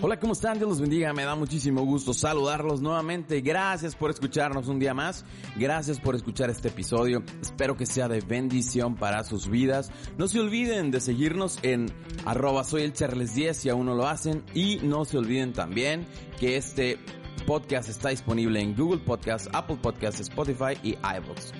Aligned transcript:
Hola, 0.00 0.18
¿cómo 0.18 0.34
están? 0.34 0.58
Dios 0.58 0.68
los 0.68 0.80
bendiga. 0.80 1.12
Me 1.14 1.24
da 1.24 1.34
muchísimo 1.34 1.82
gusto 1.82 2.12
saludarlos 2.12 2.82
nuevamente. 2.82 3.40
Gracias 3.40 3.96
por 3.96 4.10
escucharnos 4.10 4.68
un 4.68 4.78
día 4.78 4.92
más. 4.92 5.24
Gracias 5.56 5.98
por 5.98 6.14
escuchar 6.14 6.50
este 6.50 6.68
episodio. 6.68 7.22
Espero 7.40 7.76
que 7.76 7.86
sea 7.86 8.06
de 8.08 8.20
bendición 8.20 8.96
para 8.96 9.24
sus 9.24 9.48
vidas. 9.48 9.90
No 10.18 10.28
se 10.28 10.40
olviden 10.40 10.90
de 10.90 11.00
seguirnos 11.00 11.58
en 11.62 11.86
arroba 12.26 12.64
soy 12.64 12.82
el 12.82 12.92
Charles 12.92 13.34
10 13.34 13.56
si 13.56 13.68
aún 13.70 13.86
no 13.86 13.94
lo 13.94 14.06
hacen. 14.06 14.44
Y 14.52 14.76
no 14.82 15.04
se 15.06 15.16
olviden 15.16 15.52
también 15.52 16.06
que 16.38 16.56
este 16.56 16.98
podcast 17.46 17.88
está 17.88 18.10
disponible 18.10 18.60
en 18.60 18.74
Google 18.76 19.00
Podcast, 19.00 19.48
Apple 19.52 19.78
Podcast, 19.80 20.20
Spotify 20.20 20.78
y 20.82 20.90
iVoox. 20.90 21.52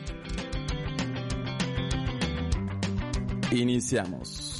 Iniciamos. 3.52 4.53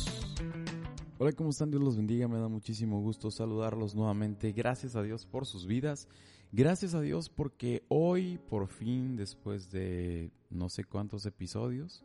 Hola, 1.17 1.33
¿cómo 1.33 1.51
están? 1.51 1.71
Dios 1.71 1.81
los 1.81 1.97
bendiga. 1.97 2.27
Me 2.27 2.39
da 2.39 2.49
muchísimo 2.49 3.01
gusto 3.01 3.31
saludarlos 3.31 3.95
nuevamente. 3.95 4.51
Gracias 4.51 4.97
a 4.97 5.03
Dios 5.03 5.27
por 5.27 5.47
sus 5.47 5.65
vidas. 5.65 6.09
Gracias 6.51 6.93
a 6.95 7.01
Dios 7.01 7.29
porque 7.29 7.85
hoy, 7.87 8.39
por 8.49 8.67
fin, 8.67 9.15
después 9.15 9.71
de 9.71 10.33
no 10.51 10.69
sé 10.69 10.83
cuántos 10.83 11.25
episodios, 11.25 12.05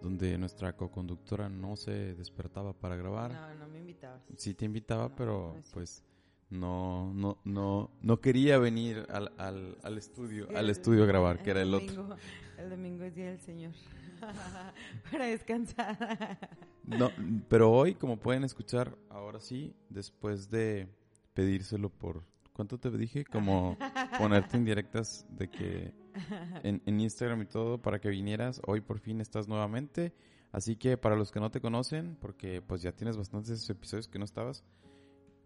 donde 0.00 0.38
nuestra 0.38 0.76
co-conductora 0.76 1.48
no 1.48 1.74
se 1.74 2.14
despertaba 2.14 2.72
para 2.72 2.94
grabar. 2.94 3.32
No, 3.32 3.54
no 3.54 3.68
me 3.68 3.80
invitabas. 3.80 4.22
Sí 4.36 4.54
te 4.54 4.64
invitaba, 4.64 5.08
No, 5.08 5.16
pero 5.16 5.54
no 5.56 5.62
pues 5.72 6.04
no, 6.50 7.12
no, 7.12 7.38
no, 7.42 7.90
no 8.02 8.20
quería 8.20 8.58
venir 8.58 9.04
al, 9.10 9.32
al, 9.36 9.78
al 9.82 9.98
estudio, 9.98 10.46
al 10.56 10.70
estudio 10.70 11.02
a 11.02 11.06
grabar, 11.06 11.42
que 11.42 11.50
era 11.50 11.62
el 11.62 11.74
otro. 11.74 12.16
El 12.56 12.70
domingo 12.70 13.02
es 13.02 13.16
Día 13.16 13.30
del 13.30 13.40
Señor. 13.40 13.72
Para 15.10 15.26
descansar. 15.26 16.38
No, 16.84 17.10
pero 17.48 17.70
hoy, 17.70 17.94
como 17.94 18.18
pueden 18.18 18.44
escuchar, 18.44 18.96
ahora 19.08 19.40
sí, 19.40 19.74
después 19.88 20.50
de 20.50 20.88
pedírselo 21.34 21.90
por, 21.90 22.22
¿cuánto 22.52 22.78
te 22.78 22.90
dije? 22.90 23.24
Como 23.24 23.76
ponerte 24.18 24.56
en 24.56 24.64
directas 24.64 25.26
de 25.30 25.48
que 25.48 25.94
en, 26.62 26.82
en 26.84 27.00
Instagram 27.00 27.42
y 27.42 27.46
todo 27.46 27.80
para 27.80 28.00
que 28.00 28.08
vinieras, 28.08 28.60
hoy 28.66 28.80
por 28.80 28.98
fin 28.98 29.20
estás 29.20 29.48
nuevamente. 29.48 30.12
Así 30.52 30.76
que 30.76 30.96
para 30.96 31.16
los 31.16 31.32
que 31.32 31.40
no 31.40 31.50
te 31.50 31.60
conocen, 31.60 32.16
porque 32.20 32.62
pues 32.62 32.80
ya 32.80 32.92
tienes 32.92 33.16
bastantes 33.16 33.68
episodios 33.68 34.06
que 34.06 34.20
no 34.20 34.24
estabas, 34.24 34.62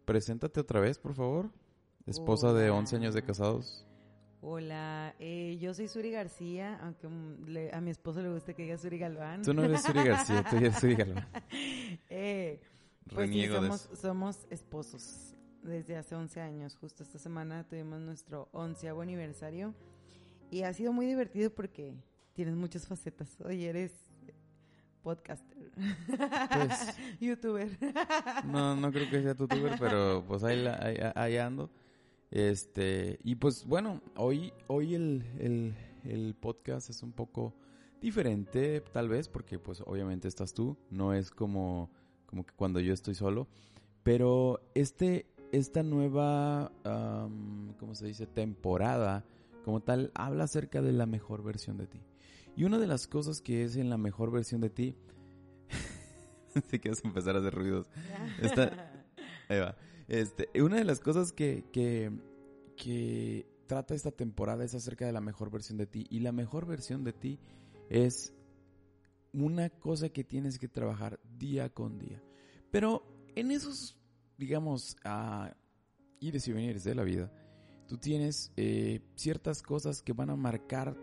preséntate 0.05 0.61
otra 0.61 0.81
vez, 0.81 0.99
por 0.99 1.15
favor. 1.15 1.51
Esposa 2.05 2.53
de 2.53 2.71
Hola. 2.71 2.81
11 2.81 2.97
años 2.97 3.15
de 3.15 3.23
casados. 3.23 3.88
Hola, 4.41 5.15
eh, 5.19 5.59
yo 5.61 5.75
soy 5.75 5.89
Suri 5.89 6.11
García, 6.13 6.79
aunque 6.83 7.09
mm, 7.09 7.47
le- 7.49 7.75
a 7.75 7.81
mi 7.81 7.91
esposo 7.91 8.23
le 8.23 8.31
gusta 8.31 8.55
que 8.55 8.63
diga 8.63 8.79
Suri 8.79 8.97
Galván. 8.99 9.43
Tú 9.43 9.53
no 9.53 9.65
eres 9.65 9.83
Suri 9.83 10.05
García, 10.05 10.45
tú 10.49 10.57
eres 10.57 10.77
Suri 10.79 10.95
Galván. 10.95 11.27
Eh, 12.11 12.61
pues 13.15 13.31
sí, 13.31 13.47
de 13.47 13.55
somos, 13.55 13.85
eso. 13.87 13.97
somos 13.97 14.47
esposos 14.51 15.35
desde 15.63 15.97
hace 15.97 16.15
11 16.15 16.41
años. 16.41 16.77
Justo 16.77 17.03
esta 17.03 17.19
semana 17.19 17.65
tuvimos 17.67 18.01
nuestro 18.01 18.49
onceavo 18.53 19.01
aniversario 19.03 19.75
y 20.51 20.63
ha 20.63 20.73
sido 20.73 20.93
muy 20.93 21.07
divertido 21.07 21.51
porque 21.51 21.95
tienes 22.35 22.55
muchas 22.55 22.87
facetas. 22.87 23.37
Hoy 23.41 23.65
eres 23.65 23.93
podcaster, 25.03 25.71
Pues- 26.53 26.97
youtuber. 27.21 27.69
No, 28.45 28.77
no 28.77 28.93
creo 28.93 29.09
que 29.11 29.23
sea 29.23 29.35
youtuber, 29.35 29.77
pero 29.81 30.25
pues 30.29 30.45
ahí, 30.45 30.63
la- 30.63 30.79
ahí, 30.81 30.97
ahí 31.15 31.37
ando. 31.39 31.71
Este, 32.31 33.19
y 33.25 33.37
pues 33.37 33.65
bueno, 33.65 34.03
hoy, 34.17 34.53
hoy 34.67 34.95
el, 34.95 35.25
el, 35.39 35.75
el 36.05 36.35
podcast 36.35 36.91
es 36.91 37.03
un 37.03 37.13
poco 37.13 37.55
diferente, 38.01 38.81
tal 38.93 39.09
vez, 39.09 39.29
porque 39.29 39.59
pues 39.59 39.81
obviamente 39.87 40.29
estás 40.29 40.53
tú, 40.55 40.77
no 40.91 41.15
es 41.15 41.31
como, 41.31 41.91
como 42.27 42.45
que 42.45 42.55
cuando 42.55 42.81
yo 42.81 42.93
estoy 42.93 43.15
solo, 43.15 43.49
pero 44.03 44.61
este, 44.75 45.27
esta 45.53 45.83
nueva, 45.83 46.71
am, 46.85 47.73
¿cómo 47.79 47.95
se 47.95 48.07
dice? 48.07 48.27
Temporada, 48.27 49.25
como 49.65 49.81
tal, 49.81 50.13
habla 50.15 50.45
acerca 50.45 50.83
de 50.83 50.93
la 50.93 51.07
mejor 51.07 51.43
versión 51.43 51.77
de 51.79 51.87
ti. 51.87 52.01
Y 52.57 52.65
una 52.65 52.79
de 52.79 52.87
las 52.87 53.07
cosas 53.07 53.41
que 53.41 53.65
es 53.65 53.77
en 53.77 53.89
la 53.89 53.97
mejor 53.99 54.31
versión 54.31 54.61
de 54.61 54.71
ti, 54.71 54.97
si 56.71 56.79
quieres 56.79 57.03
empezar 57.05 57.37
a 57.37 57.39
hacer 57.41 57.55
ruidos, 57.55 57.87
Está- 58.41 58.93
Ahí 59.49 59.61
va. 59.61 59.77
Este, 60.09 60.49
una 60.61 60.77
de 60.77 60.85
las 60.85 61.01
cosas 61.01 61.33
que, 61.33 61.65
que, 61.71 63.47
trata 63.67 63.95
esta 63.95 64.11
temporada 64.11 64.65
es 64.65 64.75
acerca 64.75 65.05
de 65.05 65.13
la 65.13 65.21
mejor 65.21 65.51
versión 65.51 65.77
de 65.77 65.87
ti. 65.87 66.07
Y 66.09 66.21
la 66.21 66.33
mejor 66.33 66.67
versión 66.67 67.05
de 67.05 67.13
ti 67.13 67.39
es 67.91 68.33
una 69.35 69.69
cosa 69.69 70.09
que 70.09 70.25
tienes 70.25 70.59
que 70.59 70.69
trabajar 70.69 71.21
día 71.39 71.69
con 71.69 71.99
día. 71.99 72.23
Pero 72.71 73.03
en 73.37 73.51
esos, 73.51 73.99
digamos, 74.39 74.97
ah, 75.05 75.55
ires 76.21 76.49
y 76.49 76.53
venires 76.53 76.85
de 76.85 76.95
la 76.95 77.05
vida, 77.05 77.31
tú 77.87 77.99
tienes 77.99 78.53
eh, 78.57 79.03
ciertas 79.15 79.63
cosas 79.63 80.01
que 80.01 80.15
van 80.15 80.31
a 80.31 80.37
marcar 80.37 80.97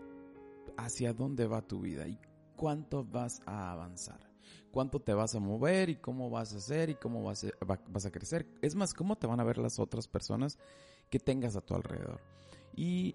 hacia 0.76 1.12
dónde 1.12 1.46
va 1.46 1.62
tu 1.62 1.80
vida 1.80 2.08
y 2.08 2.18
cuánto 2.56 3.04
vas 3.04 3.40
a 3.46 3.70
avanzar 3.70 4.25
cuánto 4.70 5.00
te 5.00 5.14
vas 5.14 5.34
a 5.34 5.40
mover 5.40 5.88
y 5.90 5.96
cómo 5.96 6.30
vas 6.30 6.52
a 6.52 6.58
hacer 6.58 6.90
y 6.90 6.94
cómo 6.94 7.22
vas 7.22 7.44
a, 7.44 8.10
crecer. 8.10 8.46
Es 8.62 8.74
más, 8.74 8.94
cómo 8.94 9.16
te 9.16 9.26
van 9.26 9.40
a 9.40 9.44
ver 9.44 9.58
las 9.58 9.78
otras 9.78 10.08
personas 10.08 10.58
que 11.10 11.18
tengas 11.18 11.56
a 11.56 11.60
tu 11.60 11.74
alrededor. 11.74 12.20
Y 12.74 13.14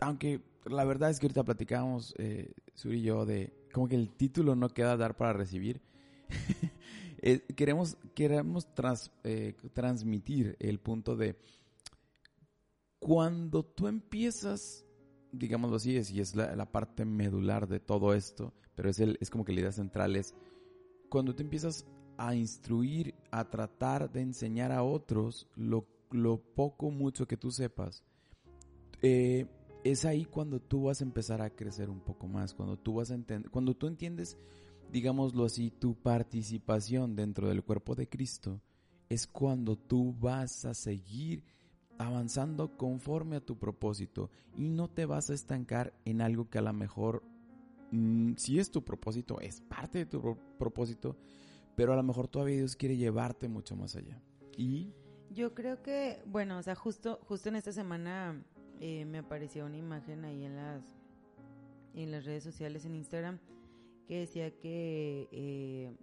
aunque 0.00 0.40
la 0.64 0.84
verdad 0.84 1.10
es 1.10 1.18
que 1.18 1.26
ahorita 1.26 1.44
platicábamos, 1.44 2.14
eh, 2.18 2.52
Suri 2.74 3.00
y 3.00 3.02
yo, 3.02 3.26
de 3.26 3.52
como 3.72 3.88
que 3.88 3.96
el 3.96 4.10
título 4.10 4.54
no 4.54 4.68
queda 4.68 4.96
dar 4.96 5.16
para 5.16 5.32
recibir. 5.32 5.80
Eh, 7.24 7.38
queremos 7.54 7.96
queremos 8.16 8.74
trans- 8.74 9.12
eh, 9.22 9.54
transmitir 9.74 10.56
el 10.58 10.80
punto 10.80 11.14
de 11.14 11.36
cuando 12.98 13.64
tú 13.64 13.86
empiezas, 13.86 14.84
digámoslo 15.30 15.76
así, 15.76 15.96
es, 15.96 16.10
y 16.10 16.20
es 16.20 16.34
la, 16.34 16.56
la 16.56 16.72
parte 16.72 17.04
medular 17.04 17.68
de 17.68 17.78
todo 17.78 18.12
esto, 18.14 18.52
pero 18.74 18.90
es, 18.90 18.98
el, 18.98 19.18
es 19.20 19.30
como 19.30 19.44
que 19.44 19.52
la 19.52 19.60
idea 19.60 19.72
central 19.72 20.16
es 20.16 20.34
cuando 21.12 21.34
tú 21.34 21.42
empiezas 21.42 21.84
a 22.16 22.34
instruir, 22.34 23.14
a 23.30 23.44
tratar 23.44 24.10
de 24.10 24.22
enseñar 24.22 24.72
a 24.72 24.82
otros 24.82 25.46
lo, 25.56 25.86
lo 26.10 26.38
poco, 26.38 26.90
mucho 26.90 27.28
que 27.28 27.36
tú 27.36 27.50
sepas, 27.50 28.02
eh, 29.02 29.46
es 29.84 30.06
ahí 30.06 30.24
cuando 30.24 30.58
tú 30.58 30.84
vas 30.84 31.02
a 31.02 31.04
empezar 31.04 31.42
a 31.42 31.50
crecer 31.50 31.90
un 31.90 32.00
poco 32.00 32.28
más, 32.28 32.54
cuando 32.54 32.78
tú 32.78 32.94
vas 32.94 33.10
a 33.10 33.14
entender, 33.14 33.50
cuando 33.50 33.74
tú 33.74 33.88
entiendes, 33.88 34.38
digámoslo 34.90 35.44
así, 35.44 35.70
tu 35.70 35.96
participación 35.96 37.14
dentro 37.14 37.46
del 37.46 37.62
cuerpo 37.62 37.94
de 37.94 38.08
Cristo, 38.08 38.62
es 39.10 39.26
cuando 39.26 39.76
tú 39.76 40.14
vas 40.18 40.64
a 40.64 40.72
seguir 40.72 41.44
avanzando 41.98 42.78
conforme 42.78 43.36
a 43.36 43.44
tu 43.44 43.58
propósito 43.58 44.30
y 44.56 44.70
no 44.70 44.88
te 44.88 45.04
vas 45.04 45.28
a 45.28 45.34
estancar 45.34 45.92
en 46.06 46.22
algo 46.22 46.48
que 46.48 46.56
a 46.56 46.62
lo 46.62 46.72
mejor 46.72 47.22
mm, 47.92 48.34
si 48.36 48.58
es 48.58 48.70
tu 48.70 48.82
propósito, 48.84 49.40
es 49.40 49.60
parte 49.60 49.98
de 49.98 50.06
tu 50.06 50.20
pro- 50.20 50.38
propósito, 50.58 51.16
pero 51.76 51.92
a 51.92 51.96
lo 51.96 52.02
mejor 52.02 52.26
todavía 52.28 52.56
Dios 52.56 52.74
quiere 52.76 52.96
llevarte 52.96 53.48
mucho 53.48 53.76
más 53.76 53.94
allá. 53.96 54.20
Y 54.56 54.92
Yo 55.30 55.54
creo 55.54 55.80
que, 55.82 56.20
bueno, 56.26 56.58
o 56.58 56.62
sea, 56.62 56.74
justo, 56.74 57.18
justo 57.26 57.48
en 57.48 57.56
esta 57.56 57.72
semana 57.72 58.44
eh, 58.80 59.04
me 59.06 59.18
apareció 59.18 59.64
una 59.64 59.76
imagen 59.78 60.24
ahí 60.26 60.44
en 60.44 60.56
las, 60.56 60.82
en 61.94 62.10
las 62.10 62.24
redes 62.26 62.42
sociales, 62.44 62.84
en 62.84 62.96
Instagram, 62.96 63.38
que 64.06 64.18
decía 64.20 64.50
que 64.58 65.28
eh, 65.32 65.96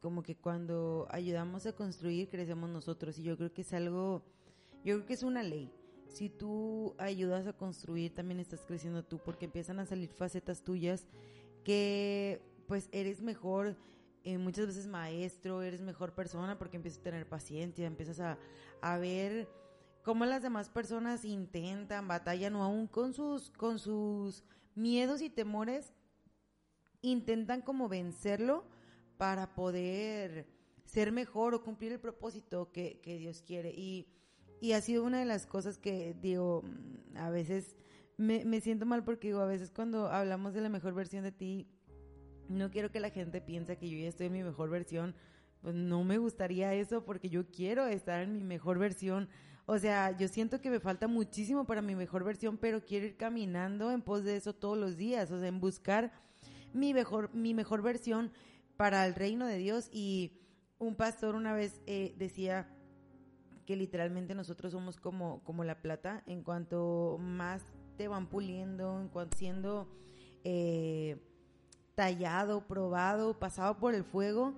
como 0.00 0.22
que 0.22 0.36
cuando 0.36 1.08
ayudamos 1.10 1.66
a 1.66 1.72
construir, 1.72 2.28
crecemos 2.28 2.70
nosotros. 2.70 3.18
Y 3.18 3.24
yo 3.24 3.36
creo 3.36 3.52
que 3.52 3.62
es 3.62 3.72
algo, 3.72 4.22
yo 4.84 4.94
creo 4.94 5.06
que 5.06 5.14
es 5.14 5.24
una 5.24 5.42
ley. 5.42 5.72
Si 6.08 6.30
tú 6.30 6.94
ayudas 6.98 7.46
a 7.46 7.52
construir, 7.52 8.14
también 8.14 8.40
estás 8.40 8.64
creciendo 8.64 9.04
tú, 9.04 9.18
porque 9.18 9.44
empiezan 9.44 9.78
a 9.78 9.86
salir 9.86 10.10
facetas 10.10 10.62
tuyas 10.62 11.06
que 11.64 12.42
pues 12.66 12.88
eres 12.92 13.22
mejor, 13.22 13.76
eh, 14.24 14.38
muchas 14.38 14.66
veces 14.66 14.86
maestro, 14.86 15.62
eres 15.62 15.80
mejor 15.80 16.14
persona 16.14 16.58
porque 16.58 16.76
empiezas 16.76 17.00
a 17.00 17.04
tener 17.04 17.28
paciencia, 17.28 17.86
empiezas 17.86 18.20
a, 18.20 18.38
a 18.80 18.98
ver 18.98 19.48
cómo 20.02 20.24
las 20.24 20.42
demás 20.42 20.68
personas 20.68 21.24
intentan, 21.24 22.08
batallan 22.08 22.56
o 22.56 22.62
aún 22.62 22.86
con 22.86 23.12
sus, 23.12 23.50
con 23.50 23.78
sus 23.78 24.44
miedos 24.74 25.22
y 25.22 25.30
temores, 25.30 25.92
intentan 27.02 27.62
como 27.62 27.88
vencerlo 27.88 28.64
para 29.18 29.54
poder 29.54 30.46
ser 30.84 31.12
mejor 31.12 31.54
o 31.54 31.62
cumplir 31.62 31.92
el 31.92 32.00
propósito 32.00 32.72
que, 32.72 33.00
que 33.00 33.18
Dios 33.18 33.42
quiere. 33.42 33.70
Y, 33.70 34.08
y 34.60 34.72
ha 34.72 34.80
sido 34.80 35.04
una 35.04 35.18
de 35.18 35.24
las 35.24 35.46
cosas 35.46 35.78
que 35.78 36.14
digo, 36.20 36.62
mm, 36.62 37.16
a 37.16 37.30
veces 37.30 37.76
me, 38.16 38.44
me 38.44 38.60
siento 38.60 38.86
mal 38.86 39.04
porque 39.04 39.28
digo, 39.28 39.40
a 39.40 39.46
veces 39.46 39.70
cuando 39.70 40.08
hablamos 40.08 40.54
de 40.54 40.60
la 40.60 40.68
mejor 40.68 40.94
versión 40.94 41.24
de 41.24 41.32
ti, 41.32 41.68
no 42.48 42.70
quiero 42.70 42.90
que 42.90 43.00
la 43.00 43.10
gente 43.10 43.40
piense 43.40 43.76
que 43.76 43.88
yo 43.88 43.98
ya 43.98 44.08
estoy 44.08 44.26
en 44.26 44.32
mi 44.32 44.42
mejor 44.42 44.70
versión. 44.70 45.14
Pues 45.60 45.74
no 45.74 46.04
me 46.04 46.18
gustaría 46.18 46.72
eso 46.74 47.04
porque 47.04 47.28
yo 47.28 47.46
quiero 47.50 47.86
estar 47.86 48.22
en 48.22 48.32
mi 48.32 48.44
mejor 48.44 48.78
versión. 48.78 49.28
O 49.66 49.78
sea, 49.78 50.16
yo 50.16 50.28
siento 50.28 50.60
que 50.60 50.70
me 50.70 50.80
falta 50.80 51.08
muchísimo 51.08 51.66
para 51.66 51.82
mi 51.82 51.94
mejor 51.94 52.24
versión, 52.24 52.56
pero 52.56 52.84
quiero 52.84 53.06
ir 53.06 53.16
caminando 53.16 53.90
en 53.90 54.02
pos 54.02 54.24
de 54.24 54.36
eso 54.36 54.54
todos 54.54 54.78
los 54.78 54.96
días. 54.96 55.30
O 55.30 55.38
sea, 55.38 55.48
en 55.48 55.60
buscar 55.60 56.12
mi 56.72 56.94
mejor, 56.94 57.34
mi 57.34 57.54
mejor 57.54 57.82
versión 57.82 58.32
para 58.76 59.04
el 59.06 59.14
reino 59.14 59.46
de 59.46 59.58
Dios. 59.58 59.90
Y 59.92 60.40
un 60.78 60.94
pastor 60.94 61.34
una 61.34 61.52
vez 61.52 61.82
eh, 61.86 62.14
decía 62.16 62.68
que 63.68 63.76
literalmente 63.76 64.34
nosotros 64.34 64.72
somos 64.72 64.96
como, 64.96 65.44
como 65.44 65.62
la 65.62 65.82
plata, 65.82 66.22
en 66.24 66.42
cuanto 66.42 67.18
más 67.20 67.62
te 67.98 68.08
van 68.08 68.26
puliendo, 68.26 68.98
en 68.98 69.08
cuanto 69.08 69.36
siendo 69.36 69.86
eh, 70.42 71.18
tallado, 71.94 72.66
probado, 72.66 73.38
pasado 73.38 73.76
por 73.76 73.94
el 73.94 74.04
fuego, 74.04 74.54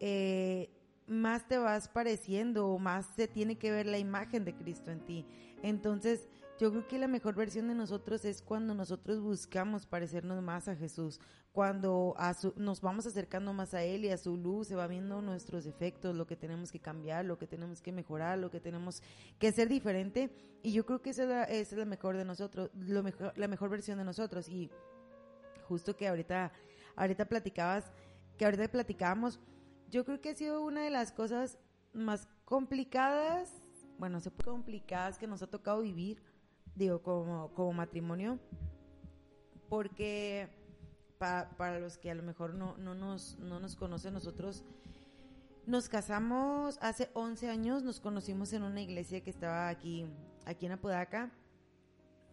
eh, 0.00 0.70
más 1.06 1.46
te 1.46 1.58
vas 1.58 1.90
pareciendo, 1.90 2.78
más 2.78 3.04
se 3.14 3.28
tiene 3.28 3.58
que 3.58 3.70
ver 3.70 3.84
la 3.84 3.98
imagen 3.98 4.46
de 4.46 4.54
Cristo 4.54 4.90
en 4.90 5.00
ti. 5.00 5.26
Entonces, 5.62 6.26
yo 6.58 6.70
creo 6.70 6.86
que 6.86 6.98
la 6.98 7.08
mejor 7.08 7.34
versión 7.34 7.66
de 7.66 7.74
nosotros 7.74 8.24
es 8.24 8.40
cuando 8.40 8.74
nosotros 8.74 9.20
buscamos 9.20 9.86
parecernos 9.86 10.40
más 10.42 10.68
a 10.68 10.76
Jesús, 10.76 11.18
cuando 11.52 12.14
nos 12.56 12.80
vamos 12.80 13.06
acercando 13.06 13.52
más 13.52 13.74
a 13.74 13.82
Él 13.82 14.04
y 14.04 14.10
a 14.10 14.16
su 14.16 14.36
luz, 14.36 14.68
se 14.68 14.76
va 14.76 14.86
viendo 14.86 15.20
nuestros 15.20 15.64
defectos, 15.64 16.14
lo 16.14 16.26
que 16.26 16.36
tenemos 16.36 16.70
que 16.70 16.80
cambiar, 16.80 17.24
lo 17.24 17.38
que 17.38 17.46
tenemos 17.48 17.80
que 17.80 17.92
mejorar, 17.92 18.38
lo 18.38 18.50
que 18.50 18.60
tenemos 18.60 19.02
que 19.38 19.50
ser 19.52 19.68
diferente. 19.68 20.30
Y 20.62 20.72
yo 20.72 20.86
creo 20.86 21.02
que 21.02 21.10
esa 21.10 21.44
es 21.44 21.72
la, 21.72 21.84
mejor 21.84 22.16
de 22.16 22.24
nosotros, 22.24 22.70
lo 22.74 23.02
mejor, 23.02 23.36
la 23.36 23.48
mejor 23.48 23.70
versión 23.70 23.98
de 23.98 24.04
nosotros. 24.04 24.48
Y 24.48 24.70
justo 25.68 25.96
que 25.96 26.06
ahorita, 26.06 26.52
ahorita 26.94 27.24
platicabas, 27.26 27.90
que 28.38 28.44
ahorita 28.44 28.68
platicábamos, 28.68 29.40
yo 29.90 30.04
creo 30.04 30.20
que 30.20 30.30
ha 30.30 30.34
sido 30.34 30.62
una 30.62 30.82
de 30.82 30.90
las 30.90 31.12
cosas 31.12 31.58
más 31.92 32.28
complicadas, 32.44 33.52
bueno, 33.98 34.20
se 34.20 34.30
complicadas 34.30 35.18
que 35.18 35.26
nos 35.26 35.42
ha 35.42 35.46
tocado 35.46 35.82
vivir 35.82 36.20
digo, 36.76 37.02
como, 37.02 37.52
como 37.54 37.72
matrimonio, 37.72 38.38
porque 39.68 40.48
para 41.18 41.78
los 41.78 41.96
que 41.96 42.10
a 42.10 42.14
lo 42.14 42.22
mejor 42.22 42.54
no, 42.54 42.76
no, 42.76 42.94
nos, 42.94 43.38
no 43.38 43.60
nos 43.60 43.76
conocen, 43.76 44.12
nosotros 44.12 44.64
nos 45.66 45.88
casamos 45.88 46.78
hace 46.82 47.08
11 47.14 47.48
años, 47.48 47.82
nos 47.82 48.00
conocimos 48.00 48.52
en 48.52 48.62
una 48.62 48.82
iglesia 48.82 49.22
que 49.22 49.30
estaba 49.30 49.68
aquí, 49.68 50.06
aquí 50.44 50.66
en 50.66 50.72
Apodaca. 50.72 51.32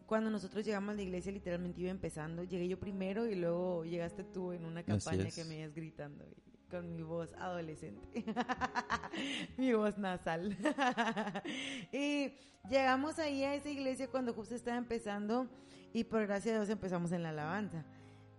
Cuando 0.05 0.29
nosotros 0.29 0.65
llegamos 0.65 0.91
a 0.91 0.95
la 0.95 1.03
iglesia, 1.03 1.31
literalmente 1.31 1.79
iba 1.79 1.89
empezando. 1.89 2.43
Llegué 2.43 2.67
yo 2.67 2.77
primero 2.77 3.27
y 3.27 3.35
luego 3.35 3.85
llegaste 3.85 4.25
tú 4.25 4.51
en 4.51 4.65
una 4.65 4.83
campaña 4.83 5.29
que 5.33 5.45
me 5.45 5.59
ibas 5.59 5.73
gritando 5.73 6.25
con 6.71 6.95
mi 6.95 7.03
voz 7.03 7.33
adolescente, 7.33 8.23
mi 9.57 9.73
voz 9.73 9.97
nasal. 9.97 10.57
y 11.91 12.33
llegamos 12.69 13.19
ahí 13.19 13.43
a 13.43 13.53
esa 13.53 13.69
iglesia 13.69 14.07
cuando 14.07 14.33
justo 14.33 14.55
estaba 14.55 14.77
empezando 14.77 15.47
y 15.93 16.05
por 16.05 16.25
gracia 16.25 16.53
de 16.53 16.59
Dios 16.59 16.69
empezamos 16.69 17.11
en 17.11 17.23
la 17.23 17.29
alabanza. 17.29 17.85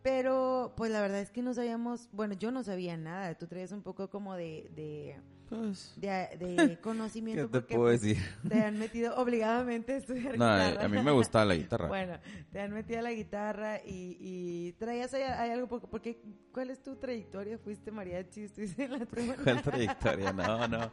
Pero 0.02 0.72
pues 0.76 0.90
la 0.90 1.00
verdad 1.00 1.20
es 1.20 1.30
que 1.30 1.42
no 1.42 1.54
sabíamos, 1.54 2.08
bueno, 2.10 2.34
yo 2.34 2.50
no 2.50 2.64
sabía 2.64 2.96
nada, 2.96 3.36
tú 3.36 3.46
traías 3.46 3.70
un 3.70 3.82
poco 3.82 4.10
como 4.10 4.34
de 4.34 5.20
pues, 5.58 5.94
de, 5.96 6.78
conocimiento. 6.80 7.50
¿Qué 7.50 7.60
te 7.60 7.74
puedo 7.74 7.90
pues, 7.90 8.00
decir? 8.00 8.22
Te 8.48 8.62
han 8.62 8.78
metido 8.78 9.14
obligadamente 9.16 9.92
a 9.92 9.96
estudiar 9.98 10.38
no, 10.38 10.46
a 10.46 10.88
mí 10.88 11.02
me 11.02 11.10
gustaba 11.10 11.44
la 11.44 11.54
guitarra. 11.54 11.88
bueno, 11.88 12.18
te 12.50 12.60
han 12.60 12.72
metido 12.72 13.00
a 13.00 13.02
la 13.02 13.12
guitarra 13.12 13.78
y, 13.84 14.16
y 14.18 14.72
traías 14.78 15.12
ahí, 15.14 15.22
algo, 15.22 15.68
porque, 15.68 16.22
¿cuál 16.52 16.70
es 16.70 16.82
tu 16.82 16.96
trayectoria? 16.96 17.58
¿Fuiste 17.58 17.90
mariachi? 17.90 18.42
¿Estuviste 18.42 18.84
en 18.84 18.92
la 18.92 19.06
¿Cuál 19.06 19.62
trayectoria? 19.62 20.32
No, 20.32 20.68
no. 20.68 20.92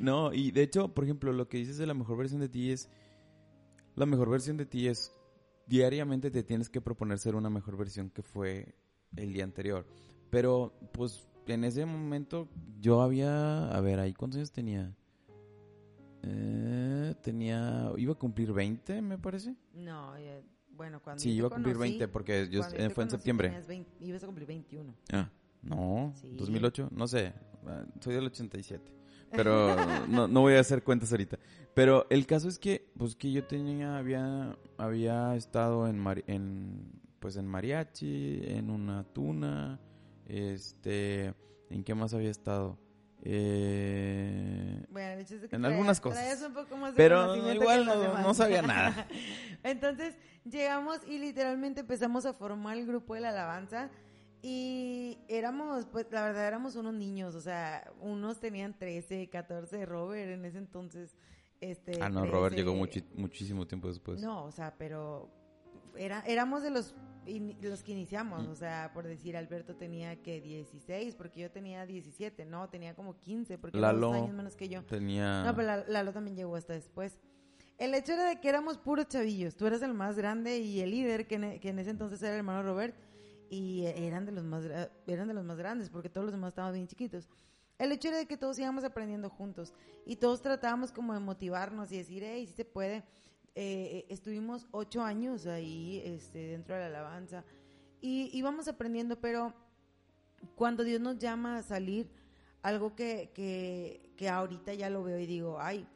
No, 0.00 0.32
y 0.32 0.50
de 0.50 0.62
hecho, 0.62 0.92
por 0.92 1.04
ejemplo, 1.04 1.32
lo 1.32 1.48
que 1.48 1.58
dices 1.58 1.78
de 1.78 1.86
la 1.86 1.94
mejor 1.94 2.18
versión 2.18 2.40
de 2.40 2.48
ti 2.48 2.70
es, 2.70 2.90
la 3.94 4.04
mejor 4.04 4.28
versión 4.28 4.56
de 4.56 4.66
ti 4.66 4.88
es, 4.88 5.12
diariamente 5.66 6.30
te 6.30 6.42
tienes 6.42 6.68
que 6.68 6.80
proponer 6.80 7.18
ser 7.18 7.34
una 7.34 7.50
mejor 7.50 7.76
versión 7.76 8.10
que 8.10 8.22
fue 8.22 8.74
el 9.16 9.32
día 9.32 9.44
anterior. 9.44 9.86
Pero, 10.30 10.78
pues, 10.92 11.26
en 11.54 11.64
ese 11.64 11.84
momento 11.86 12.48
yo 12.80 13.02
había, 13.02 13.68
a 13.70 13.80
ver, 13.80 14.00
ahí 14.00 14.12
cuántos 14.14 14.38
años 14.38 14.52
tenía. 14.52 14.94
Eh, 16.22 17.14
tenía, 17.22 17.92
iba 17.96 18.12
a 18.12 18.16
cumplir 18.16 18.52
20, 18.52 19.00
me 19.02 19.18
parece. 19.18 19.54
No, 19.74 20.12
bueno, 20.76 21.00
cuando 21.02 21.22
Sí, 21.22 21.30
iba 21.30 21.46
a 21.48 21.50
cumplir 21.50 21.78
20 21.78 22.08
porque 22.08 22.48
yo 22.50 22.62
eh, 22.74 22.90
fue 22.90 23.04
en 23.04 23.10
septiembre. 23.10 23.52
ibas 24.00 24.22
a 24.22 24.26
cumplir 24.26 24.46
21. 24.46 24.94
Ah, 25.12 25.30
no, 25.62 26.12
2008, 26.32 26.90
no 26.92 27.06
sé, 27.06 27.32
ah, 27.66 27.84
soy 28.00 28.14
del 28.14 28.26
87. 28.26 28.92
Pero 29.30 29.74
no, 30.08 30.28
no 30.28 30.40
voy 30.40 30.54
a 30.54 30.60
hacer 30.60 30.82
cuentas 30.82 31.10
ahorita. 31.12 31.38
Pero 31.74 32.06
el 32.10 32.26
caso 32.26 32.48
es 32.48 32.58
que, 32.58 32.90
pues 32.96 33.16
que 33.16 33.30
yo 33.32 33.44
tenía, 33.44 33.98
había, 33.98 34.56
había 34.78 35.34
estado 35.36 35.86
en, 35.88 36.04
en, 36.26 36.92
pues 37.20 37.36
en 37.36 37.46
mariachi, 37.46 38.40
en 38.44 38.70
una 38.70 39.04
tuna, 39.04 39.80
este, 40.26 41.34
¿en 41.70 41.84
qué 41.84 41.94
más 41.94 42.14
había 42.14 42.30
estado? 42.30 42.78
Eh, 43.22 44.84
bueno, 44.90 45.24
en 45.50 45.64
algunas 45.64 46.00
cosas. 46.00 46.48
pero 46.94 47.34
igual 47.52 47.86
no, 47.86 48.34
sabía 48.34 48.62
nada. 48.62 49.08
Entonces 49.64 50.16
llegamos 50.44 51.00
y 51.08 51.18
literalmente 51.18 51.80
empezamos 51.80 52.24
a 52.26 52.32
formar 52.32 52.76
el 52.76 52.86
grupo 52.86 53.14
de 53.14 53.22
la 53.22 53.30
alabanza 53.30 53.90
y 54.42 55.18
éramos, 55.26 55.86
pues 55.86 56.06
la 56.12 56.22
verdad 56.22 56.46
éramos 56.46 56.76
unos 56.76 56.94
niños, 56.94 57.34
o 57.34 57.40
sea, 57.40 57.90
unos 58.00 58.38
tenían 58.38 58.78
13, 58.78 59.28
14, 59.28 59.86
Robert 59.86 60.30
en 60.30 60.44
ese 60.44 60.58
entonces. 60.58 61.16
Este, 61.60 61.98
ah, 62.00 62.08
no, 62.08 62.26
Robert 62.26 62.54
llegó 62.54 62.74
muchísimo 62.74 63.66
tiempo 63.66 63.88
después. 63.88 64.20
No, 64.20 64.44
o 64.44 64.52
sea, 64.52 64.74
pero 64.78 65.30
era, 65.96 66.20
éramos 66.26 66.62
de 66.62 66.70
los 66.70 66.94
los 67.60 67.82
que 67.82 67.92
iniciamos, 67.92 68.46
o 68.46 68.54
sea, 68.54 68.90
por 68.94 69.06
decir, 69.06 69.36
Alberto 69.36 69.74
tenía 69.76 70.22
que 70.22 70.40
16, 70.40 71.14
porque 71.14 71.40
yo 71.40 71.50
tenía 71.50 71.84
17, 71.84 72.44
no, 72.44 72.68
tenía 72.68 72.94
como 72.94 73.18
15, 73.18 73.58
porque 73.58 73.78
Lalo 73.78 74.08
dos 74.08 74.16
años 74.16 74.34
menos 74.34 74.56
que 74.56 74.68
yo. 74.68 74.84
Tenía... 74.84 75.42
No, 75.44 75.54
pero 75.54 75.84
Lalo 75.88 76.12
también 76.12 76.36
llegó 76.36 76.56
hasta 76.56 76.72
después. 76.72 77.18
El 77.78 77.94
hecho 77.94 78.12
era 78.12 78.28
de 78.28 78.40
que 78.40 78.48
éramos 78.48 78.78
puros 78.78 79.08
chavillos, 79.08 79.56
tú 79.56 79.66
eras 79.66 79.82
el 79.82 79.92
más 79.92 80.16
grande 80.16 80.58
y 80.58 80.80
el 80.80 80.90
líder, 80.90 81.26
que 81.26 81.34
en, 81.34 81.60
que 81.60 81.68
en 81.68 81.78
ese 81.78 81.90
entonces 81.90 82.22
era 82.22 82.32
el 82.32 82.38
hermano 82.38 82.62
Robert, 82.62 82.96
y 83.50 83.84
eran 83.86 84.26
de 84.26 84.32
los 84.32 84.44
más, 84.44 84.64
eran 85.06 85.28
de 85.28 85.34
los 85.34 85.44
más 85.44 85.58
grandes, 85.58 85.90
porque 85.90 86.08
todos 86.08 86.24
los 86.24 86.32
demás 86.32 86.50
estaban 86.50 86.72
bien 86.72 86.86
chiquitos. 86.86 87.28
El 87.78 87.92
hecho 87.92 88.08
era 88.08 88.16
de 88.18 88.26
que 88.26 88.36
todos 88.36 88.58
íbamos 88.58 88.84
aprendiendo 88.84 89.28
juntos 89.28 89.74
y 90.06 90.16
todos 90.16 90.40
tratábamos 90.40 90.92
como 90.92 91.12
de 91.12 91.20
motivarnos 91.20 91.92
y 91.92 91.98
decir, 91.98 92.22
hey, 92.24 92.46
si 92.46 92.54
se 92.54 92.64
puede. 92.64 93.04
Eh, 93.58 94.04
estuvimos 94.10 94.68
ocho 94.70 95.02
años 95.02 95.46
ahí 95.46 96.02
este, 96.04 96.48
dentro 96.48 96.74
de 96.74 96.82
la 96.82 96.86
alabanza 96.88 97.42
y 98.02 98.28
íbamos 98.36 98.68
aprendiendo, 98.68 99.18
pero 99.18 99.54
cuando 100.54 100.84
Dios 100.84 101.00
nos 101.00 101.16
llama 101.16 101.56
a 101.56 101.62
salir, 101.62 102.10
algo 102.60 102.94
que, 102.94 103.30
que, 103.32 104.12
que 104.18 104.28
ahorita 104.28 104.74
ya 104.74 104.90
lo 104.90 105.02
veo 105.02 105.18
y 105.18 105.24
digo, 105.24 105.58
ay, 105.58 105.88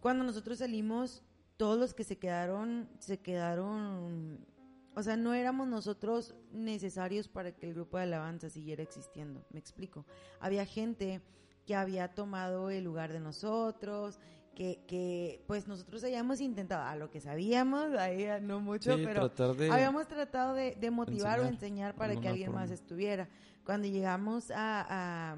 cuando 0.00 0.22
nosotros 0.22 0.58
salimos, 0.58 1.24
todos 1.56 1.76
los 1.76 1.92
que 1.92 2.04
se 2.04 2.18
quedaron, 2.18 2.88
se 3.00 3.18
quedaron, 3.18 4.46
o 4.94 5.02
sea, 5.02 5.16
no 5.16 5.34
éramos 5.34 5.66
nosotros 5.66 6.36
necesarios 6.52 7.26
para 7.26 7.50
que 7.50 7.66
el 7.66 7.74
grupo 7.74 7.96
de 7.96 8.04
alabanza 8.04 8.48
siguiera 8.48 8.84
existiendo, 8.84 9.44
me 9.50 9.58
explico. 9.58 10.06
Había 10.38 10.64
gente 10.64 11.20
que 11.66 11.74
había 11.74 12.14
tomado 12.14 12.70
el 12.70 12.84
lugar 12.84 13.12
de 13.12 13.18
nosotros, 13.18 14.20
que, 14.54 14.84
que 14.86 15.42
pues 15.46 15.66
nosotros 15.66 16.02
habíamos 16.04 16.40
intentado, 16.40 16.82
a 16.82 16.96
lo 16.96 17.10
que 17.10 17.20
sabíamos, 17.20 17.94
ahí 17.94 18.26
no 18.42 18.60
mucho, 18.60 18.96
pero 19.04 19.30
habíamos 19.72 20.06
tratado 20.08 20.54
de, 20.54 20.90
motivar 20.90 21.40
o 21.40 21.46
enseñar 21.46 21.94
para 21.94 22.16
que 22.16 22.28
alguien 22.28 22.52
más 22.52 22.70
estuviera. 22.70 23.28
Cuando 23.64 23.88
llegamos 23.88 24.50
a, 24.50 25.34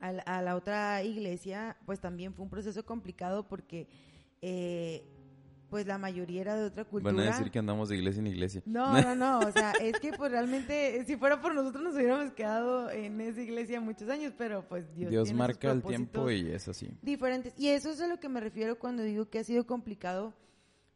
a, 0.00 0.12
a, 0.24 0.42
la 0.42 0.56
otra 0.56 1.02
iglesia, 1.02 1.76
pues 1.86 2.00
también 2.00 2.34
fue 2.34 2.44
un 2.44 2.50
proceso 2.50 2.84
complicado 2.84 3.46
porque 3.46 3.88
eh, 4.42 5.15
pues 5.68 5.86
la 5.86 5.98
mayoría 5.98 6.40
era 6.40 6.56
de 6.56 6.64
otra 6.64 6.84
cultura. 6.84 7.12
Van 7.12 7.22
a 7.22 7.30
decir 7.30 7.50
que 7.50 7.58
andamos 7.58 7.88
de 7.88 7.96
iglesia 7.96 8.20
en 8.20 8.26
iglesia. 8.28 8.62
No, 8.66 8.92
no, 9.02 9.14
no, 9.14 9.38
o 9.40 9.52
sea, 9.52 9.72
es 9.72 9.98
que 9.98 10.12
pues 10.12 10.30
realmente, 10.30 11.04
si 11.06 11.16
fuera 11.16 11.40
por 11.40 11.54
nosotros 11.54 11.82
nos 11.82 11.94
hubiéramos 11.94 12.32
quedado 12.32 12.90
en 12.90 13.20
esa 13.20 13.40
iglesia 13.40 13.80
muchos 13.80 14.08
años, 14.08 14.32
pero 14.36 14.66
pues 14.68 14.94
Dios 14.94 15.10
Dios 15.10 15.32
marca 15.32 15.70
el 15.70 15.82
tiempo 15.82 16.30
y 16.30 16.50
es 16.50 16.68
así. 16.68 16.90
Diferentes. 17.02 17.54
Y 17.58 17.68
eso 17.68 17.90
es 17.90 18.00
a 18.00 18.06
lo 18.06 18.20
que 18.20 18.28
me 18.28 18.40
refiero 18.40 18.78
cuando 18.78 19.02
digo 19.02 19.28
que 19.28 19.38
ha 19.38 19.44
sido 19.44 19.66
complicado, 19.66 20.34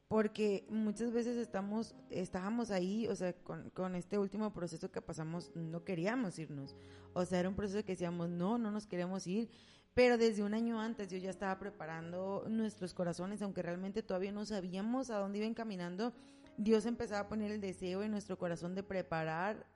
porque 0.08 0.66
muchas 0.68 1.12
veces 1.12 1.36
estamos, 1.36 1.94
estábamos 2.10 2.70
ahí, 2.70 3.06
o 3.08 3.14
sea, 3.14 3.32
con, 3.32 3.70
con 3.70 3.94
este 3.94 4.18
último 4.18 4.52
proceso 4.52 4.90
que 4.90 5.00
pasamos, 5.00 5.52
no 5.54 5.84
queríamos 5.84 6.38
irnos. 6.38 6.76
O 7.12 7.24
sea, 7.24 7.40
era 7.40 7.48
un 7.48 7.54
proceso 7.54 7.84
que 7.84 7.92
decíamos, 7.92 8.28
no, 8.28 8.58
no 8.58 8.70
nos 8.70 8.86
queremos 8.86 9.26
ir 9.26 9.48
pero 9.94 10.18
desde 10.18 10.42
un 10.42 10.54
año 10.54 10.80
antes 10.80 11.08
yo 11.08 11.18
ya 11.18 11.30
estaba 11.30 11.58
preparando 11.58 12.44
nuestros 12.48 12.94
corazones, 12.94 13.42
aunque 13.42 13.62
realmente 13.62 14.02
todavía 14.02 14.32
no 14.32 14.44
sabíamos 14.44 15.10
a 15.10 15.18
dónde 15.18 15.38
iban 15.38 15.54
caminando. 15.54 16.12
Dios 16.56 16.86
empezaba 16.86 17.20
a 17.20 17.28
poner 17.28 17.50
el 17.50 17.60
deseo 17.60 18.02
en 18.02 18.10
nuestro 18.10 18.38
corazón 18.38 18.74
de 18.74 18.82
preparar 18.82 19.66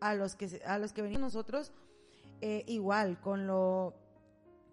a 0.00 0.14
los 0.14 0.34
que, 0.36 0.60
a 0.66 0.78
los 0.78 0.92
que 0.92 1.02
venían 1.02 1.20
nosotros, 1.20 1.72
eh, 2.40 2.64
igual, 2.66 3.20
con 3.20 3.46
lo 3.46 3.94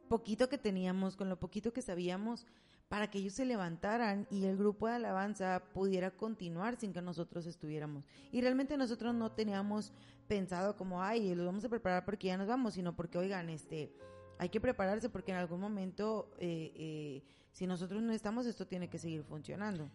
poquito 0.10 0.50
que 0.50 0.58
teníamos, 0.58 1.16
con 1.16 1.30
lo 1.30 1.40
poquito 1.40 1.72
que 1.72 1.82
sabíamos, 1.82 2.48
para 2.90 3.12
que 3.12 3.20
ellos 3.20 3.34
se 3.34 3.46
levantaran 3.46 4.28
y 4.32 4.46
el 4.46 4.58
grupo 4.58 4.88
de 4.88 4.96
alabanza 4.96 5.62
pudiera 5.74 6.10
continuar 6.10 6.76
sin 6.76 6.92
que 6.92 7.02
nosotros 7.04 7.46
estuviéramos. 7.46 8.04
Y 8.32 8.42
realmente 8.42 8.76
nosotros 8.76 9.14
no 9.14 9.32
teníamos 9.32 9.94
pensado 10.28 10.76
como, 10.76 11.04
ay, 11.04 11.36
los 11.36 11.46
vamos 11.46 11.64
a 11.64 11.70
preparar 11.70 12.04
porque 12.04 12.28
ya 12.28 12.38
nos 12.38 12.48
vamos, 12.48 12.74
sino 12.74 12.96
porque, 12.96 13.20
oigan, 13.20 13.50
este, 13.50 13.94
hay 14.40 14.50
que 14.50 14.62
prepararse 14.62 15.10
porque 15.10 15.32
en 15.32 15.38
algún 15.38 15.60
momento, 15.60 16.32
eh, 16.40 16.72
eh, 16.76 17.24
si 17.52 17.68
nosotros 17.68 18.02
no 18.02 18.14
estamos, 18.14 18.46
esto 18.46 18.66
tiene 18.66 18.90
que 18.90 18.98
seguir 18.98 19.24
funcionando. 19.24 19.92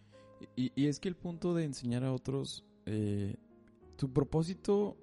Y, 0.55 0.71
y 0.75 0.87
es 0.87 0.99
que 0.99 1.09
el 1.09 1.15
punto 1.15 1.55
de 1.55 1.63
enseñar 1.63 2.03
a 2.03 2.13
otros, 2.13 2.63
eh, 2.85 3.35
tu 3.97 4.13
propósito, 4.13 4.97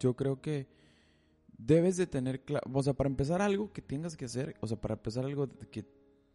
yo 0.00 0.14
creo 0.16 0.40
que 0.40 0.66
debes 1.56 1.96
de 1.96 2.08
tener 2.08 2.44
claro, 2.44 2.68
o 2.72 2.82
sea, 2.82 2.94
para 2.94 3.08
empezar 3.08 3.40
algo 3.40 3.72
que 3.72 3.80
tengas 3.80 4.16
que 4.16 4.24
hacer, 4.24 4.56
o 4.60 4.66
sea, 4.66 4.80
para 4.80 4.94
empezar 4.94 5.24
algo 5.24 5.48
que, 5.70 5.86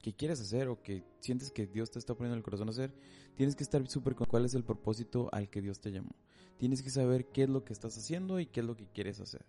que 0.01 0.13
quieres 0.13 0.39
hacer 0.39 0.69
o 0.69 0.81
que 0.81 1.03
sientes 1.19 1.51
que 1.51 1.67
Dios 1.67 1.91
te 1.91 1.99
está 1.99 2.15
poniendo 2.15 2.35
en 2.35 2.39
el 2.39 2.43
corazón 2.43 2.69
a 2.69 2.71
hacer, 2.71 2.93
tienes 3.35 3.57
que 3.57 3.63
estar 3.63 3.85
súper 3.87 4.15
con 4.15 4.27
cuál 4.27 4.45
es 4.45 4.53
el 4.53 4.63
propósito 4.63 5.27
al 5.33 5.49
que 5.49 5.61
Dios 5.61 5.81
te 5.81 5.91
llamó. 5.91 6.15
Tienes 6.57 6.81
que 6.81 6.89
saber 6.89 7.25
qué 7.27 7.43
es 7.43 7.49
lo 7.49 7.65
que 7.65 7.73
estás 7.73 7.97
haciendo 7.97 8.39
y 8.39 8.45
qué 8.45 8.61
es 8.61 8.65
lo 8.65 8.77
que 8.77 8.87
quieres 8.87 9.19
hacer. 9.19 9.45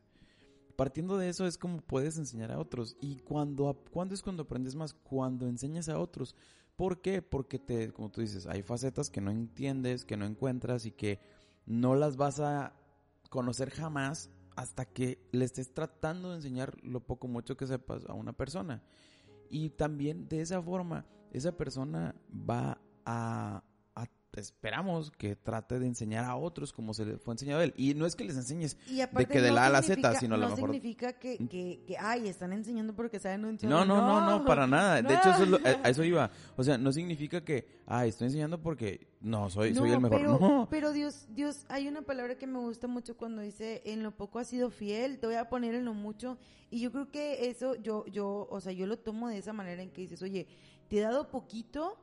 Partiendo 0.78 1.18
de 1.18 1.28
eso 1.28 1.44
es 1.44 1.58
como 1.58 1.80
puedes 1.80 2.18
enseñar 2.18 2.52
a 2.52 2.60
otros. 2.60 2.96
Y 3.00 3.16
cuando, 3.16 3.82
cuando 3.90 4.14
es 4.14 4.22
cuando 4.22 4.44
aprendes 4.44 4.76
más? 4.76 4.94
Cuando 4.94 5.48
enseñas 5.48 5.88
a 5.88 5.98
otros. 5.98 6.36
¿Por 6.76 7.00
qué? 7.00 7.20
Porque 7.20 7.58
te, 7.58 7.92
como 7.92 8.12
tú 8.12 8.20
dices, 8.20 8.46
hay 8.46 8.62
facetas 8.62 9.10
que 9.10 9.20
no 9.20 9.32
entiendes, 9.32 10.04
que 10.04 10.16
no 10.16 10.24
encuentras 10.24 10.86
y 10.86 10.92
que 10.92 11.18
no 11.66 11.96
las 11.96 12.16
vas 12.16 12.38
a 12.38 12.74
conocer 13.28 13.70
jamás 13.70 14.30
hasta 14.54 14.84
que 14.84 15.18
le 15.32 15.46
estés 15.46 15.74
tratando 15.74 16.30
de 16.30 16.36
enseñar 16.36 16.76
lo 16.84 17.00
poco 17.00 17.26
mucho 17.26 17.56
que 17.56 17.66
sepas 17.66 18.04
a 18.06 18.12
una 18.12 18.32
persona. 18.32 18.84
Y 19.50 19.70
también 19.70 20.28
de 20.28 20.42
esa 20.42 20.62
forma, 20.62 21.06
esa 21.32 21.56
persona 21.56 22.14
va 22.48 22.80
a, 23.04 23.64
esperamos 24.36 25.10
que 25.10 25.36
trate 25.36 25.78
de 25.78 25.86
enseñar 25.86 26.24
a 26.24 26.36
otros 26.36 26.72
como 26.72 26.94
se 26.94 27.04
le 27.04 27.18
fue 27.18 27.34
enseñado 27.34 27.60
a 27.60 27.64
él. 27.64 27.74
Y 27.76 27.94
no 27.94 28.06
es 28.06 28.14
que 28.14 28.24
les 28.24 28.36
enseñes 28.36 28.76
de 28.86 29.26
que 29.26 29.40
de 29.40 29.50
la 29.50 29.64
A 29.64 29.66
a 29.66 29.70
la 29.70 29.82
Z, 29.82 30.14
sino 30.16 30.34
a 30.34 30.38
lo 30.38 30.48
mejor... 30.48 30.68
No 30.68 30.74
significa 30.74 31.14
que, 31.14 31.38
que, 31.48 31.82
que, 31.86 31.96
ay, 31.98 32.28
están 32.28 32.52
enseñando 32.52 32.94
porque 32.94 33.18
saben 33.18 33.44
un 33.44 33.58
No, 33.62 33.84
no, 33.84 33.96
no, 33.96 34.28
no, 34.28 34.44
para 34.44 34.66
nada. 34.66 35.02
De 35.02 35.14
hecho, 35.14 35.30
eso 35.30 35.58
a, 35.64 35.88
eso 35.88 36.04
iba. 36.04 36.30
O 36.56 36.64
sea, 36.64 36.76
no 36.76 36.92
significa 36.92 37.44
que, 37.44 37.66
ay, 37.86 38.08
estoy 38.08 38.26
enseñando 38.26 38.60
porque 38.60 39.08
no, 39.20 39.48
soy, 39.48 39.74
soy 39.74 39.92
el 39.92 40.00
mejor. 40.00 40.18
Pero, 40.18 40.38
no. 40.40 40.68
pero 40.70 40.92
Dios, 40.92 41.26
Dios, 41.30 41.64
hay 41.68 41.88
una 41.88 42.02
palabra 42.02 42.36
que 42.36 42.46
me 42.46 42.58
gusta 42.58 42.88
mucho 42.88 43.16
cuando 43.16 43.42
dice, 43.42 43.82
en 43.84 44.02
lo 44.02 44.16
poco 44.16 44.38
has 44.38 44.48
sido 44.48 44.70
fiel, 44.70 45.18
te 45.18 45.26
voy 45.26 45.36
a 45.36 45.48
poner 45.48 45.74
en 45.74 45.84
lo 45.84 45.94
mucho. 45.94 46.38
Y 46.70 46.80
yo 46.80 46.92
creo 46.92 47.10
que 47.10 47.48
eso, 47.48 47.76
yo, 47.76 48.04
yo, 48.06 48.46
o 48.50 48.60
sea, 48.60 48.72
yo 48.72 48.86
lo 48.86 48.98
tomo 48.98 49.28
de 49.28 49.38
esa 49.38 49.52
manera 49.52 49.82
en 49.82 49.90
que 49.90 50.02
dices, 50.02 50.20
oye, 50.22 50.46
te 50.88 50.98
he 50.98 51.00
dado 51.00 51.30
poquito 51.30 51.96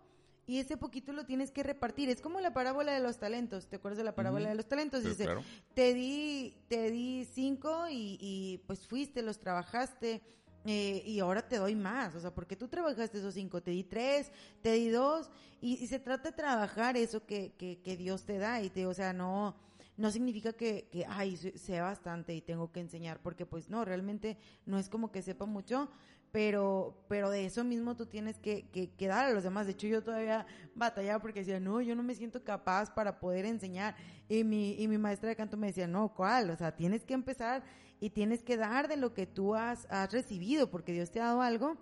y 0.47 0.59
ese 0.59 0.77
poquito 0.77 1.13
lo 1.13 1.25
tienes 1.25 1.51
que 1.51 1.63
repartir. 1.63 2.09
Es 2.09 2.21
como 2.21 2.39
la 2.39 2.53
parábola 2.53 2.91
de 2.91 2.99
los 2.99 3.17
talentos. 3.17 3.67
¿Te 3.67 3.77
acuerdas 3.77 3.97
de 3.97 4.03
la 4.03 4.15
parábola 4.15 4.49
de 4.49 4.55
los 4.55 4.67
talentos? 4.67 5.03
Dice, 5.03 5.27
te 5.73 5.93
di, 5.93 6.55
te 6.67 6.91
di 6.91 7.25
cinco 7.25 7.87
y, 7.89 8.17
y 8.19 8.61
pues 8.67 8.87
fuiste, 8.87 9.21
los 9.21 9.39
trabajaste. 9.39 10.21
Eh, 10.67 11.03
y 11.05 11.19
ahora 11.19 11.47
te 11.47 11.57
doy 11.57 11.75
más, 11.75 12.15
o 12.15 12.19
sea, 12.19 12.33
porque 12.33 12.55
tú 12.55 12.67
trabajaste 12.67 13.19
esos 13.19 13.35
cinco, 13.35 13.61
te 13.61 13.69
di 13.69 13.83
tres, 13.83 14.31
te 14.63 14.71
di 14.71 14.89
dos, 14.89 15.29
y, 15.61 15.85
se 15.85 15.99
trata 15.99 16.31
de 16.31 16.35
trabajar 16.35 16.97
eso 16.97 17.23
que, 17.23 17.53
que, 17.55 17.83
que, 17.83 17.95
Dios 17.95 18.25
te 18.25 18.39
da, 18.39 18.59
y 18.63 18.71
te, 18.71 18.87
o 18.87 18.93
sea, 18.95 19.13
no, 19.13 19.55
no 19.95 20.09
significa 20.09 20.53
que, 20.53 20.87
que, 20.91 21.05
ay, 21.07 21.37
sea 21.37 21.83
bastante 21.83 22.33
y 22.33 22.41
tengo 22.41 22.71
que 22.71 22.79
enseñar, 22.79 23.19
porque 23.21 23.45
pues 23.45 23.69
no, 23.69 23.85
realmente 23.85 24.39
no 24.65 24.79
es 24.79 24.89
como 24.89 25.11
que 25.11 25.21
sepa 25.21 25.45
mucho, 25.45 25.87
pero, 26.35 26.93
pero 27.07 27.29
de 27.29 27.45
eso 27.45 27.63
mismo 27.63 27.95
tú 27.95 28.07
tienes 28.07 28.37
que, 28.39 28.67
que, 28.69 29.07
dar 29.07 29.27
a 29.27 29.31
los 29.31 29.43
demás. 29.45 29.67
De 29.67 29.71
hecho, 29.71 29.87
yo 29.87 30.03
todavía 30.03 30.45
batallaba 30.75 31.21
porque 31.21 31.39
decía, 31.39 31.61
no, 31.61 31.79
yo 31.79 31.95
no 31.95 32.03
me 32.03 32.13
siento 32.13 32.43
capaz 32.43 32.93
para 32.93 33.21
poder 33.21 33.45
enseñar. 33.45 33.95
Y 34.27 34.43
mi, 34.43 34.73
y 34.73 34.85
mi 34.89 34.97
maestra 34.97 35.29
de 35.29 35.37
canto 35.37 35.55
me 35.55 35.67
decía, 35.67 35.87
no, 35.87 36.13
¿cuál? 36.13 36.49
O 36.49 36.57
sea, 36.57 36.75
tienes 36.75 37.05
que 37.05 37.13
empezar 37.13 37.63
y 38.01 38.09
tienes 38.09 38.43
que 38.43 38.57
dar 38.57 38.89
de 38.89 38.97
lo 38.97 39.13
que 39.13 39.25
tú 39.25 39.55
has, 39.55 39.87
has 39.89 40.11
recibido, 40.11 40.69
porque 40.69 40.91
Dios 40.91 41.09
te 41.09 41.21
ha 41.21 41.27
dado 41.27 41.41
algo 41.41 41.77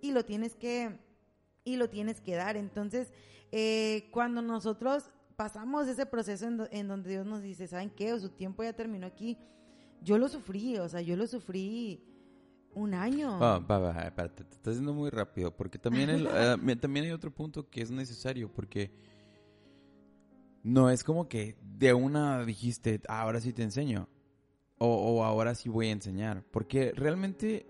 y 0.00 0.12
lo 0.12 0.24
tienes 0.24 0.56
que, 0.56 0.98
y 1.62 1.76
lo 1.76 1.90
tienes 1.90 2.22
que 2.22 2.34
dar. 2.34 2.56
Entonces, 2.56 3.12
eh, 3.52 4.08
cuando 4.10 4.40
nosotros 4.40 5.10
pasamos 5.36 5.86
ese 5.86 6.06
proceso 6.06 6.46
en, 6.46 6.66
en 6.70 6.88
donde 6.88 7.10
Dios 7.10 7.26
nos 7.26 7.42
dice, 7.42 7.66
¿saben 7.66 7.90
qué? 7.90 8.14
O 8.14 8.18
su 8.18 8.30
tiempo 8.30 8.62
ya 8.62 8.72
terminó 8.72 9.06
aquí. 9.06 9.36
Yo 10.00 10.16
lo 10.16 10.30
sufrí, 10.30 10.78
o 10.78 10.88
sea, 10.88 11.02
yo 11.02 11.14
lo 11.14 11.26
sufrí 11.26 12.08
un 12.74 12.94
año. 12.94 13.38
Ah, 13.42 13.58
va, 13.58 13.78
va, 13.78 14.02
espérate, 14.02 14.44
te 14.44 14.54
estás 14.54 14.76
yendo 14.76 14.94
muy 14.94 15.10
rápido, 15.10 15.54
porque 15.54 15.78
también, 15.78 16.10
eh, 16.10 16.76
también 16.80 17.06
hay 17.06 17.12
otro 17.12 17.30
punto 17.32 17.68
que 17.68 17.82
es 17.82 17.90
necesario, 17.90 18.52
porque 18.52 18.92
no 20.62 20.90
es 20.90 21.04
como 21.04 21.28
que 21.28 21.56
de 21.62 21.94
una 21.94 22.44
dijiste, 22.44 23.00
ah, 23.08 23.22
ahora 23.22 23.40
sí 23.40 23.52
te 23.52 23.62
enseño, 23.62 24.08
o, 24.78 24.86
o 24.86 25.24
ahora 25.24 25.54
sí 25.54 25.68
voy 25.68 25.88
a 25.88 25.92
enseñar, 25.92 26.44
porque 26.50 26.92
realmente, 26.92 27.66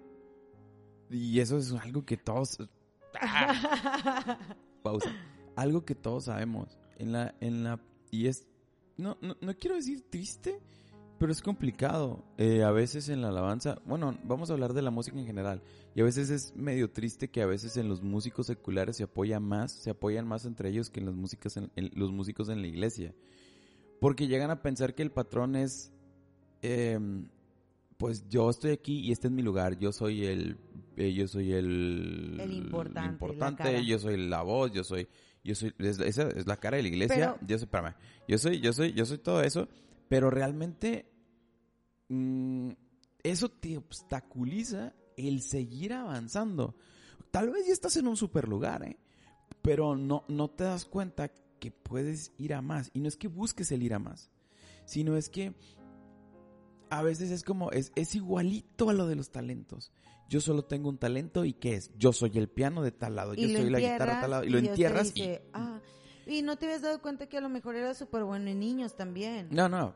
y 1.10 1.40
eso 1.40 1.58
es 1.58 1.72
algo 1.72 2.04
que 2.04 2.16
todos... 2.16 2.58
pausa. 4.82 5.10
Algo 5.56 5.84
que 5.84 5.94
todos 5.94 6.24
sabemos, 6.24 6.78
en 6.98 7.12
la, 7.12 7.34
en 7.40 7.64
la, 7.64 7.80
y 8.10 8.26
es, 8.26 8.46
no, 8.96 9.16
no, 9.20 9.36
no 9.40 9.54
quiero 9.56 9.76
decir 9.76 10.04
triste, 10.08 10.60
pero 11.18 11.32
es 11.32 11.42
complicado. 11.42 12.24
Eh, 12.38 12.62
a 12.62 12.70
veces 12.70 13.08
en 13.08 13.20
la 13.20 13.28
alabanza, 13.28 13.80
bueno, 13.84 14.16
vamos 14.24 14.50
a 14.50 14.52
hablar 14.52 14.72
de 14.72 14.82
la 14.82 14.90
música 14.90 15.18
en 15.18 15.26
general. 15.26 15.62
Y 15.94 16.00
a 16.00 16.04
veces 16.04 16.30
es 16.30 16.54
medio 16.54 16.90
triste 16.90 17.28
que 17.28 17.42
a 17.42 17.46
veces 17.46 17.76
en 17.76 17.88
los 17.88 18.02
músicos 18.02 18.46
seculares 18.46 18.96
se 18.96 19.02
apoya 19.02 19.40
más, 19.40 19.72
se 19.72 19.90
apoyan 19.90 20.26
más 20.26 20.44
entre 20.44 20.68
ellos 20.70 20.90
que 20.90 21.00
en, 21.00 21.06
las 21.06 21.14
músicas 21.14 21.56
en, 21.56 21.70
los 21.94 22.12
músicos 22.12 22.48
en 22.48 22.62
la 22.62 22.68
iglesia. 22.68 23.14
Porque 24.00 24.28
llegan 24.28 24.50
a 24.50 24.62
pensar 24.62 24.94
que 24.94 25.02
el 25.02 25.10
patrón 25.10 25.56
es, 25.56 25.92
em, 26.62 27.28
pues 27.96 28.28
yo 28.28 28.48
estoy 28.48 28.70
aquí 28.70 29.00
y 29.00 29.10
este 29.10 29.26
es 29.26 29.32
mi 29.32 29.42
lugar. 29.42 29.76
Yo 29.78 29.90
soy 29.90 30.24
el, 30.24 30.56
eh, 30.96 31.12
yo 31.12 31.26
soy 31.26 31.52
el, 31.52 32.38
el 32.40 32.52
importante, 32.52 33.08
importante 33.08 33.84
yo 33.84 33.98
soy 33.98 34.28
la 34.28 34.42
voz, 34.42 34.70
yo 34.70 34.84
soy, 34.84 35.08
yo 35.42 35.56
soy, 35.56 35.74
esa 35.78 36.28
es 36.28 36.46
la 36.46 36.56
cara 36.58 36.76
de 36.76 36.84
la 36.84 36.88
iglesia. 36.90 37.36
yo 37.40 37.58
soy, 37.58 37.64
espérame, 37.64 37.94
yo 38.28 38.38
soy, 38.38 38.60
yo 38.60 38.72
soy, 38.72 38.92
yo 38.92 39.04
soy 39.04 39.18
todo 39.18 39.42
eso 39.42 39.68
pero 40.08 40.30
realmente 40.30 41.10
mm, 42.08 42.70
eso 43.22 43.50
te 43.50 43.76
obstaculiza 43.76 44.94
el 45.16 45.42
seguir 45.42 45.92
avanzando. 45.92 46.76
Tal 47.30 47.50
vez 47.50 47.66
ya 47.66 47.72
estás 47.72 47.96
en 47.96 48.06
un 48.06 48.16
super 48.16 48.48
lugar, 48.48 48.84
¿eh? 48.84 48.98
pero 49.62 49.96
no, 49.96 50.24
no 50.28 50.48
te 50.48 50.64
das 50.64 50.84
cuenta 50.84 51.30
que 51.58 51.70
puedes 51.70 52.32
ir 52.38 52.54
a 52.54 52.62
más. 52.62 52.90
Y 52.94 53.00
no 53.00 53.08
es 53.08 53.16
que 53.16 53.28
busques 53.28 53.70
el 53.72 53.82
ir 53.82 53.94
a 53.94 53.98
más, 53.98 54.30
sino 54.84 55.16
es 55.16 55.28
que 55.28 55.54
a 56.90 57.02
veces 57.02 57.30
es 57.30 57.42
como, 57.42 57.70
es, 57.70 57.92
es 57.94 58.14
igualito 58.14 58.88
a 58.88 58.94
lo 58.94 59.06
de 59.06 59.16
los 59.16 59.30
talentos. 59.30 59.92
Yo 60.28 60.40
solo 60.40 60.64
tengo 60.64 60.88
un 60.88 60.98
talento 60.98 61.44
y 61.44 61.54
¿qué 61.54 61.74
es? 61.74 61.90
Yo 61.98 62.12
soy 62.12 62.32
el 62.36 62.48
piano 62.48 62.82
de 62.82 62.92
tal 62.92 63.16
lado, 63.16 63.34
yo 63.34 63.48
soy 63.48 63.70
la 63.70 63.80
guitarra 63.80 64.16
de 64.16 64.20
tal 64.20 64.30
lado. 64.30 64.44
Y, 64.44 64.50
lo 64.50 64.58
entierras 64.58 65.12
y... 65.16 65.38
Ah, 65.52 65.80
y 66.28 66.42
no 66.42 66.56
te 66.56 66.66
habías 66.66 66.82
dado 66.82 67.00
cuenta 67.00 67.26
que 67.26 67.38
a 67.38 67.40
lo 67.40 67.48
mejor 67.48 67.74
era 67.74 67.94
súper 67.94 68.22
bueno 68.22 68.50
en 68.50 68.60
niños 68.60 68.94
también. 68.94 69.48
No, 69.50 69.68
no. 69.68 69.94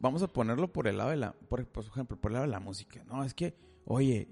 Vamos 0.00 0.22
a 0.22 0.28
ponerlo 0.28 0.72
por 0.72 0.86
el 0.86 0.98
lado 0.98 1.10
de 1.10 1.16
la, 1.16 1.32
por, 1.32 1.60
ejemplo, 1.60 2.18
por 2.18 2.30
el 2.30 2.34
lado 2.34 2.46
de 2.46 2.52
la 2.52 2.60
música. 2.60 3.04
No, 3.04 3.24
es 3.24 3.34
que, 3.34 3.54
oye, 3.84 4.28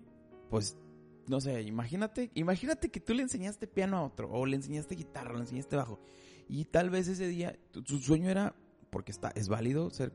pues, 0.49 0.79
no 1.27 1.41
sé, 1.41 1.63
imagínate, 1.63 2.31
imagínate 2.35 2.91
que 2.91 3.01
tú 3.01 3.15
le 3.15 3.23
enseñaste 3.23 3.67
piano 3.67 3.99
a 3.99 4.05
otro, 4.05 4.31
o 4.31 4.47
le 4.47 4.57
enseñaste 4.57 4.95
guitarra, 4.95 5.33
o 5.33 5.35
le 5.35 5.41
enseñaste 5.41 5.77
bajo. 5.77 6.01
Y 6.49 6.67
tal 6.67 6.89
vez 6.89 7.09
ese 7.09 7.27
día, 7.27 7.59
su 7.85 7.99
sueño 7.99 8.31
era, 8.31 8.55
porque 8.91 9.13
está, 9.13 9.31
es 9.35 9.49
válido 9.49 9.91
ser, 9.91 10.13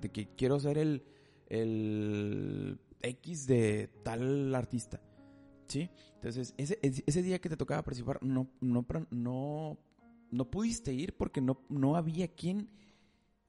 de 0.00 0.08
que 0.10 0.28
quiero 0.36 0.60
ser 0.60 0.78
el, 0.78 1.02
el 1.48 2.78
X 3.02 3.46
de 3.46 3.90
tal 4.04 4.54
artista. 4.54 5.00
¿Sí? 5.68 5.90
Entonces, 6.14 6.54
ese, 6.56 6.78
ese 6.80 7.22
día 7.22 7.40
que 7.40 7.48
te 7.48 7.56
tocaba 7.56 7.82
participar, 7.82 8.22
no, 8.22 8.48
no, 8.60 8.86
no 9.10 9.78
no 10.30 10.50
pudiste 10.50 10.92
ir 10.92 11.16
porque 11.16 11.40
no, 11.40 11.60
no 11.68 11.96
había 11.96 12.28
quien 12.28 12.70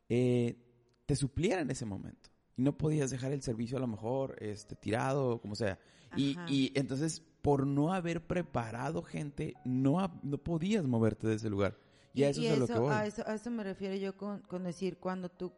eh, 0.09 0.57
te 1.05 1.15
supliera 1.15 1.61
en 1.61 1.71
ese 1.71 1.85
momento. 1.85 2.29
Y 2.55 2.63
no 2.63 2.77
podías 2.77 3.11
dejar 3.11 3.31
el 3.31 3.41
servicio 3.41 3.77
a 3.77 3.81
lo 3.81 3.87
mejor 3.87 4.35
este, 4.39 4.75
tirado, 4.75 5.39
como 5.41 5.55
sea. 5.55 5.79
Y, 6.15 6.37
y, 6.47 6.71
entonces, 6.75 7.21
por 7.41 7.67
no 7.67 7.93
haber 7.93 8.25
preparado 8.25 9.03
gente, 9.03 9.55
no, 9.65 10.19
no 10.23 10.37
podías 10.37 10.85
moverte 10.85 11.27
de 11.27 11.35
ese 11.35 11.49
lugar. 11.49 11.77
Y, 12.13 12.23
a 12.23 12.29
eso 12.29 12.41
es 12.41 12.51
a 12.51 12.55
lo 12.55 12.67
que 12.67 12.79
voy. 12.79 12.93
A 12.93 13.05
eso, 13.05 13.23
a 13.27 13.35
eso 13.35 13.51
me 13.51 13.63
refiero 13.63 13.95
yo 13.95 14.17
con, 14.17 14.41
con 14.41 14.63
decir, 14.63 14.97
cuando 14.97 15.29
tú 15.29 15.53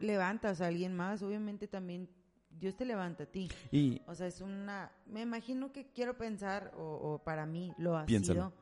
levantas 0.00 0.60
a 0.60 0.66
alguien 0.66 0.94
más, 0.94 1.22
obviamente 1.22 1.66
también 1.66 2.08
Dios 2.50 2.76
te 2.76 2.84
levanta 2.84 3.24
a 3.24 3.26
ti. 3.26 3.48
Y, 3.72 4.02
o 4.06 4.14
sea, 4.14 4.26
es 4.26 4.40
una... 4.40 4.92
Me 5.06 5.22
imagino 5.22 5.72
que 5.72 5.90
quiero 5.92 6.16
pensar, 6.16 6.72
o, 6.76 6.82
o 6.82 7.24
para 7.24 7.44
mí 7.46 7.72
lo 7.78 7.96
ha 7.96 8.06
sido 8.06 8.52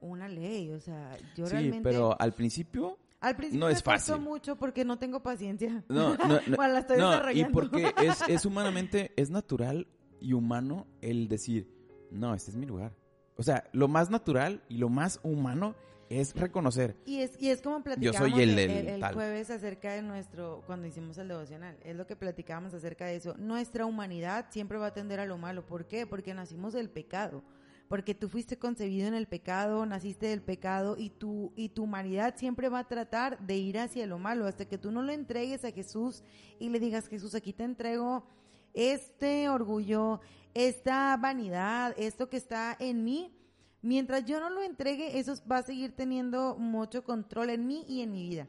una 0.00 0.28
ley, 0.28 0.70
o 0.72 0.80
sea, 0.80 1.16
yo 1.36 1.46
sí, 1.46 1.70
pero 1.82 2.20
al 2.20 2.32
principio... 2.34 2.98
Al 3.20 3.34
principio 3.34 3.66
no 3.66 3.68
es 3.68 3.82
fácil. 3.82 4.20
mucho 4.20 4.54
porque 4.56 4.84
no 4.84 4.96
tengo 5.00 5.22
paciencia. 5.24 5.82
No, 5.88 6.16
no, 6.16 6.38
no. 6.46 6.68
la 6.68 6.78
estoy 6.78 6.98
y 7.40 7.44
porque 7.46 7.92
es, 8.02 8.22
es 8.28 8.44
humanamente, 8.46 9.12
es 9.16 9.28
natural 9.30 9.88
y 10.20 10.34
humano 10.34 10.86
el 11.00 11.26
decir, 11.26 11.68
no, 12.12 12.32
este 12.34 12.52
es 12.52 12.56
mi 12.56 12.64
lugar. 12.64 12.94
O 13.36 13.42
sea, 13.42 13.64
lo 13.72 13.88
más 13.88 14.08
natural 14.10 14.62
y 14.68 14.76
lo 14.78 14.88
más 14.88 15.18
humano 15.24 15.74
es 16.10 16.34
reconocer. 16.36 16.96
Y 17.06 17.18
es, 17.18 17.32
y 17.40 17.50
es 17.50 17.60
como 17.60 17.82
platicábamos 17.82 18.30
soy 18.32 18.40
el- 18.42 18.58
el, 18.58 18.70
el 18.88 19.04
jueves 19.12 19.50
acerca 19.50 19.92
de 19.92 20.02
nuestro, 20.02 20.62
cuando 20.66 20.86
hicimos 20.86 21.18
el 21.18 21.26
devocional, 21.28 21.76
es 21.82 21.96
lo 21.96 22.06
que 22.06 22.14
platicábamos 22.16 22.72
acerca 22.72 23.06
de 23.06 23.16
eso. 23.16 23.34
Nuestra 23.36 23.84
humanidad 23.84 24.46
siempre 24.50 24.78
va 24.78 24.86
a 24.86 24.94
tender 24.94 25.18
a 25.20 25.26
lo 25.26 25.38
malo. 25.38 25.66
¿Por 25.66 25.86
qué? 25.88 26.06
Porque 26.06 26.34
nacimos 26.34 26.72
del 26.72 26.88
pecado. 26.88 27.42
Porque 27.88 28.14
tú 28.14 28.28
fuiste 28.28 28.58
concebido 28.58 29.08
en 29.08 29.14
el 29.14 29.26
pecado, 29.26 29.86
naciste 29.86 30.26
del 30.26 30.42
pecado 30.42 30.96
y 30.98 31.10
tu, 31.10 31.52
y 31.56 31.70
tu 31.70 31.84
humanidad 31.84 32.36
siempre 32.36 32.68
va 32.68 32.80
a 32.80 32.88
tratar 32.88 33.38
de 33.38 33.56
ir 33.56 33.78
hacia 33.78 34.06
lo 34.06 34.18
malo 34.18 34.46
hasta 34.46 34.66
que 34.66 34.78
tú 34.78 34.90
no 34.90 35.02
lo 35.02 35.12
entregues 35.12 35.64
a 35.64 35.72
Jesús 35.72 36.22
y 36.58 36.68
le 36.68 36.80
digas, 36.80 37.08
Jesús, 37.08 37.34
aquí 37.34 37.52
te 37.52 37.64
entrego 37.64 38.26
este 38.74 39.48
orgullo, 39.48 40.20
esta 40.54 41.16
vanidad, 41.16 41.94
esto 41.96 42.28
que 42.28 42.36
está 42.36 42.76
en 42.78 43.04
mí. 43.04 43.34
Mientras 43.80 44.24
yo 44.24 44.40
no 44.40 44.50
lo 44.50 44.62
entregue, 44.62 45.18
eso 45.18 45.34
va 45.50 45.58
a 45.58 45.62
seguir 45.62 45.96
teniendo 45.96 46.56
mucho 46.56 47.04
control 47.04 47.50
en 47.50 47.66
mí 47.66 47.84
y 47.88 48.02
en 48.02 48.12
mi 48.12 48.28
vida. 48.28 48.46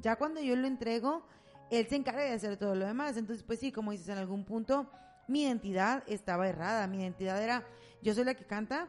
Ya 0.00 0.16
cuando 0.16 0.40
yo 0.40 0.56
lo 0.56 0.66
entrego, 0.66 1.24
él 1.70 1.86
se 1.86 1.96
encarga 1.96 2.22
de 2.22 2.32
hacer 2.32 2.56
todo 2.56 2.74
lo 2.74 2.86
demás. 2.86 3.16
Entonces, 3.16 3.44
pues 3.44 3.60
sí, 3.60 3.70
como 3.70 3.92
dices, 3.92 4.08
en 4.08 4.18
algún 4.18 4.44
punto 4.44 4.90
mi 5.28 5.44
identidad 5.44 6.02
estaba 6.06 6.48
errada. 6.48 6.86
Mi 6.86 6.98
identidad 6.98 7.42
era, 7.42 7.66
yo 8.02 8.14
soy 8.14 8.24
la 8.24 8.34
que 8.34 8.44
canta. 8.44 8.88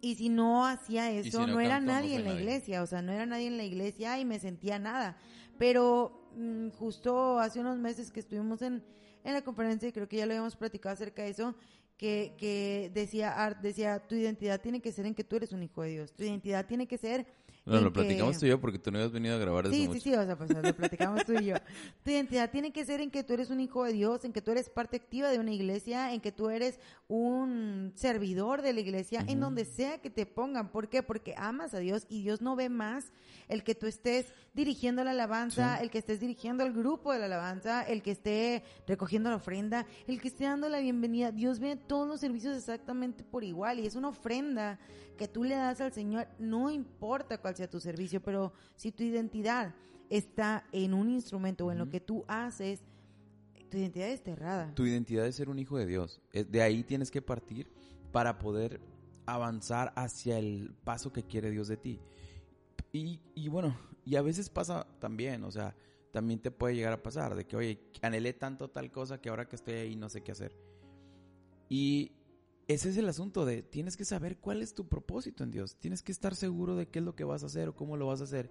Y 0.00 0.16
si 0.16 0.28
no 0.28 0.66
hacía 0.66 1.08
si 1.22 1.28
eso, 1.28 1.46
no 1.46 1.54
no, 1.54 1.60
era 1.60 1.78
nadie 1.80 2.16
en 2.16 2.24
la 2.24 2.30
nadie. 2.30 2.42
iglesia. 2.42 2.82
O 2.82 2.86
sea, 2.86 3.02
no 3.02 3.12
era 3.12 3.24
nadie 3.24 3.46
en 3.46 3.56
la 3.56 3.64
iglesia 3.64 4.18
y 4.18 4.24
me 4.24 4.40
sentía 4.40 4.78
nada. 4.78 5.16
Pero 5.58 6.28
mm, 6.34 6.70
justo 6.70 7.38
hace 7.38 7.60
unos 7.60 7.78
meses 7.78 8.10
que 8.10 8.20
estuvimos 8.20 8.62
en, 8.62 8.82
en 9.22 9.32
la 9.32 9.42
conferencia, 9.42 9.88
y 9.88 9.92
creo 9.92 10.08
que 10.08 10.16
ya 10.16 10.26
lo 10.26 10.32
habíamos 10.32 10.56
platicado 10.56 10.94
acerca 10.94 11.22
de 11.22 11.28
eso, 11.30 11.54
que, 11.96 12.34
que 12.36 12.90
decía 12.92 13.30
Art, 13.30 13.60
decía, 13.60 14.00
tu 14.00 14.16
identidad 14.16 14.60
tiene 14.60 14.80
que 14.80 14.90
ser 14.90 15.06
en 15.06 15.14
que 15.14 15.22
tú 15.22 15.36
eres 15.36 15.52
un 15.52 15.62
hijo 15.62 15.82
de 15.82 15.90
Dios. 15.90 16.12
Tu 16.12 16.24
identidad 16.24 16.66
tiene 16.66 16.88
que 16.88 16.98
ser 16.98 17.26
No, 17.64 17.80
lo 17.80 17.92
que- 17.92 18.00
platicamos 18.00 18.38
tú 18.38 18.46
y 18.46 18.48
yo 18.48 18.60
porque 18.60 18.78
tú 18.78 18.90
no 18.90 18.98
habías 18.98 19.12
venido 19.12 19.36
a 19.36 19.38
grabar 19.38 19.64
desde 19.68 19.76
Sí, 19.76 19.88
mucho. 19.88 20.00
sí, 20.00 20.10
sí, 20.10 20.14
o 20.16 20.24
sea, 20.24 20.36
pues 20.36 20.50
lo 20.50 20.74
platicamos 20.74 21.24
tú 21.24 21.34
y 21.34 21.44
yo. 21.46 21.54
Tu 22.02 22.10
identidad 22.10 22.50
tiene 22.50 22.72
que 22.72 22.84
ser 22.84 23.00
en 23.00 23.10
que 23.10 23.22
tú 23.22 23.34
eres 23.34 23.50
un 23.50 23.60
hijo 23.60 23.84
de 23.84 23.92
Dios, 23.92 24.24
en 24.24 24.32
que 24.32 24.42
tú 24.42 24.50
eres 24.50 24.68
parte 24.68 24.96
activa 24.96 25.28
de 25.30 25.38
una 25.38 25.52
iglesia, 25.52 26.12
en 26.12 26.20
que 26.20 26.32
tú 26.32 26.48
eres 26.50 26.80
un 27.06 27.92
servidor 27.94 28.62
de 28.62 28.72
la 28.72 28.80
iglesia, 28.80 29.24
en 29.28 29.38
donde 29.38 29.64
sea 29.64 29.98
que 30.00 30.10
te 30.10 30.26
pongan. 30.26 30.70
¿Por 30.72 30.88
qué? 30.88 31.02
Porque 31.04 31.34
amas 31.36 31.72
a 31.74 31.78
Dios 31.78 32.06
y 32.08 32.22
Dios 32.22 32.40
no 32.42 32.56
ve 32.56 32.68
más 32.68 33.12
el 33.48 33.62
que 33.62 33.74
tú 33.74 33.86
estés 33.86 34.26
dirigiendo 34.54 35.04
la 35.04 35.12
alabanza, 35.12 35.76
Sí. 35.76 35.84
el 35.84 35.90
que 35.90 35.98
estés 35.98 36.18
dirigiendo 36.20 36.64
el 36.64 36.72
grupo 36.72 37.12
de 37.12 37.18
la 37.20 37.26
alabanza, 37.26 37.82
el 37.82 38.02
que 38.02 38.10
esté 38.10 38.64
recogiendo 38.88 39.30
la 39.30 39.36
ofrenda, 39.36 39.86
el 40.06 40.20
que 40.20 40.28
esté 40.28 40.44
dando 40.44 40.68
la 40.68 40.80
bienvenida. 40.80 41.30
Dios 41.32 41.60
ve 41.60 41.76
todos 41.76 42.08
los 42.08 42.20
servicios 42.20 42.56
exactamente 42.56 43.22
por 43.24 43.44
igual 43.44 43.78
y 43.78 43.86
es 43.86 43.94
una 43.94 44.08
ofrenda 44.08 44.78
que 45.16 45.28
tú 45.28 45.44
le 45.44 45.54
das 45.54 45.80
al 45.80 45.92
Señor, 45.92 46.26
no 46.38 46.70
importa 46.70 47.38
cuál 47.38 47.51
sea 47.56 47.68
tu 47.70 47.80
servicio, 47.80 48.22
pero 48.22 48.52
si 48.76 48.92
tu 48.92 49.02
identidad 49.02 49.74
está 50.10 50.64
en 50.72 50.94
un 50.94 51.10
instrumento 51.10 51.66
o 51.66 51.72
en 51.72 51.78
lo 51.78 51.88
que 51.88 52.00
tú 52.00 52.24
haces, 52.28 52.80
tu 53.70 53.78
identidad 53.78 54.08
es 54.08 54.26
errada. 54.26 54.74
Tu 54.74 54.84
identidad 54.86 55.26
es 55.26 55.36
ser 55.36 55.48
un 55.48 55.58
hijo 55.58 55.78
de 55.78 55.86
Dios. 55.86 56.20
Es- 56.32 56.50
De 56.50 56.60
ahí 56.62 56.82
tienes 56.84 57.10
que 57.10 57.22
partir 57.22 57.70
para 58.12 58.38
poder 58.38 58.80
avanzar 59.24 59.92
hacia 59.96 60.38
el 60.38 60.74
paso 60.84 61.12
que 61.12 61.22
quiere 61.22 61.50
Dios 61.50 61.68
de 61.68 61.76
ti. 61.78 62.00
Y, 62.92 63.20
y 63.34 63.48
bueno, 63.48 63.74
y 64.04 64.16
a 64.16 64.22
veces 64.22 64.50
pasa 64.50 64.86
también, 64.98 65.44
o 65.44 65.50
sea, 65.50 65.74
también 66.10 66.40
te 66.40 66.50
puede 66.50 66.74
llegar 66.74 66.92
a 66.92 67.02
pasar 67.02 67.34
de 67.34 67.46
que, 67.46 67.56
oye, 67.56 67.80
anhelé 68.02 68.34
tanto 68.34 68.68
tal 68.68 68.90
cosa 68.92 69.18
que 69.22 69.30
ahora 69.30 69.48
que 69.48 69.56
estoy 69.56 69.74
ahí 69.74 69.96
no 69.96 70.10
sé 70.10 70.22
qué 70.22 70.32
hacer. 70.32 70.54
Y 71.70 72.12
ese 72.72 72.90
es 72.90 72.96
el 72.96 73.08
asunto 73.08 73.44
de, 73.44 73.62
tienes 73.62 73.96
que 73.96 74.04
saber 74.04 74.38
cuál 74.38 74.62
es 74.62 74.74
tu 74.74 74.88
propósito 74.88 75.44
en 75.44 75.50
Dios. 75.50 75.76
Tienes 75.76 76.02
que 76.02 76.12
estar 76.12 76.34
seguro 76.34 76.76
de 76.76 76.88
qué 76.88 76.98
es 76.98 77.04
lo 77.04 77.14
que 77.14 77.24
vas 77.24 77.42
a 77.42 77.46
hacer 77.46 77.68
o 77.68 77.74
cómo 77.74 77.96
lo 77.96 78.06
vas 78.06 78.20
a 78.20 78.24
hacer. 78.24 78.50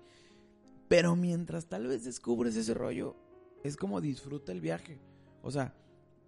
Pero 0.87 1.15
mientras 1.15 1.67
tal 1.67 1.87
vez 1.87 2.03
descubres 2.03 2.55
ese 2.55 2.73
rollo, 2.73 3.15
es 3.63 3.77
como 3.77 4.01
disfruta 4.01 4.51
el 4.51 4.61
viaje. 4.61 4.99
O 5.41 5.51
sea, 5.51 5.75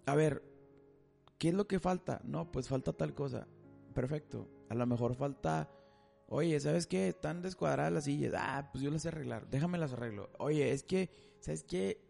a 0.06 0.14
ver, 0.14 0.42
¿qué 1.38 1.48
es 1.48 1.54
lo 1.54 1.66
que 1.66 1.80
falta? 1.80 2.20
No, 2.24 2.50
pues 2.50 2.68
falta 2.68 2.92
tal 2.92 3.14
cosa. 3.14 3.46
Perfecto. 3.92 4.48
A 4.68 4.74
lo 4.74 4.86
mejor 4.86 5.14
falta, 5.14 5.70
oye, 6.28 6.58
¿sabes 6.60 6.86
qué? 6.86 7.08
Están 7.08 7.42
descuadradas 7.42 7.92
las 7.92 8.04
sillas. 8.04 8.34
Ah, 8.36 8.70
pues 8.72 8.82
yo 8.82 8.90
las 8.90 9.02
sé 9.02 9.08
arreglar. 9.08 9.48
Déjame 9.50 9.78
las 9.78 9.92
arreglo. 9.92 10.30
Oye, 10.38 10.72
es 10.72 10.82
que, 10.82 11.10
¿sabes 11.40 11.64
qué? 11.64 12.00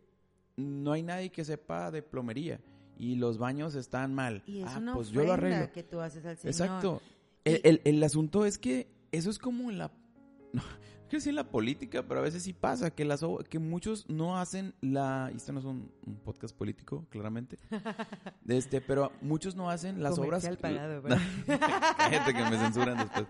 No 0.56 0.92
hay 0.92 1.02
nadie 1.02 1.32
que 1.32 1.44
sepa 1.44 1.90
de 1.90 2.02
plomería 2.02 2.60
y 2.98 3.16
los 3.16 3.38
baños 3.38 3.74
están 3.74 4.14
mal. 4.14 4.42
Y 4.46 4.60
es 4.62 4.70
ah, 4.70 4.78
una 4.78 4.94
pues 4.94 5.10
yo 5.10 5.24
lo 5.24 5.32
arreglo. 5.34 5.72
que 5.72 5.82
tú 5.82 6.00
haces 6.00 6.24
al 6.26 6.36
Señor. 6.36 6.52
Exacto. 6.54 7.02
El, 7.44 7.60
el- 7.64 7.80
el 7.84 8.02
asunto 8.02 8.44
es 8.46 8.58
que 8.58 8.88
eso 9.12 9.30
es 9.30 9.38
como 9.38 9.70
en 9.70 9.78
la... 9.78 9.90
No, 10.54 10.62
quiero 10.62 11.18
decir 11.18 11.30
en 11.30 11.36
la 11.36 11.50
política, 11.50 12.04
pero 12.06 12.20
a 12.20 12.22
veces 12.22 12.42
sí 12.44 12.52
pasa 12.52 12.90
que, 12.92 13.04
las, 13.04 13.22
que 13.50 13.58
muchos 13.58 14.08
no 14.08 14.38
hacen 14.38 14.72
la... 14.80 15.30
y 15.32 15.36
Esto 15.36 15.52
no 15.52 15.58
es 15.58 15.64
un, 15.64 15.90
un 16.06 16.16
podcast 16.20 16.56
político, 16.56 17.04
claramente. 17.10 17.58
Este, 18.48 18.80
pero 18.80 19.10
muchos 19.20 19.54
no 19.56 19.68
hacen 19.70 20.02
las 20.02 20.18
obras... 20.18 20.48
Pagado, 20.60 21.02
No, 21.08 21.16
cállate 21.96 22.34
que 22.34 22.44
me 22.44 22.56
censuran 22.58 22.98
después. 22.98 23.26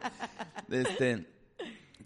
Este, 0.68 1.26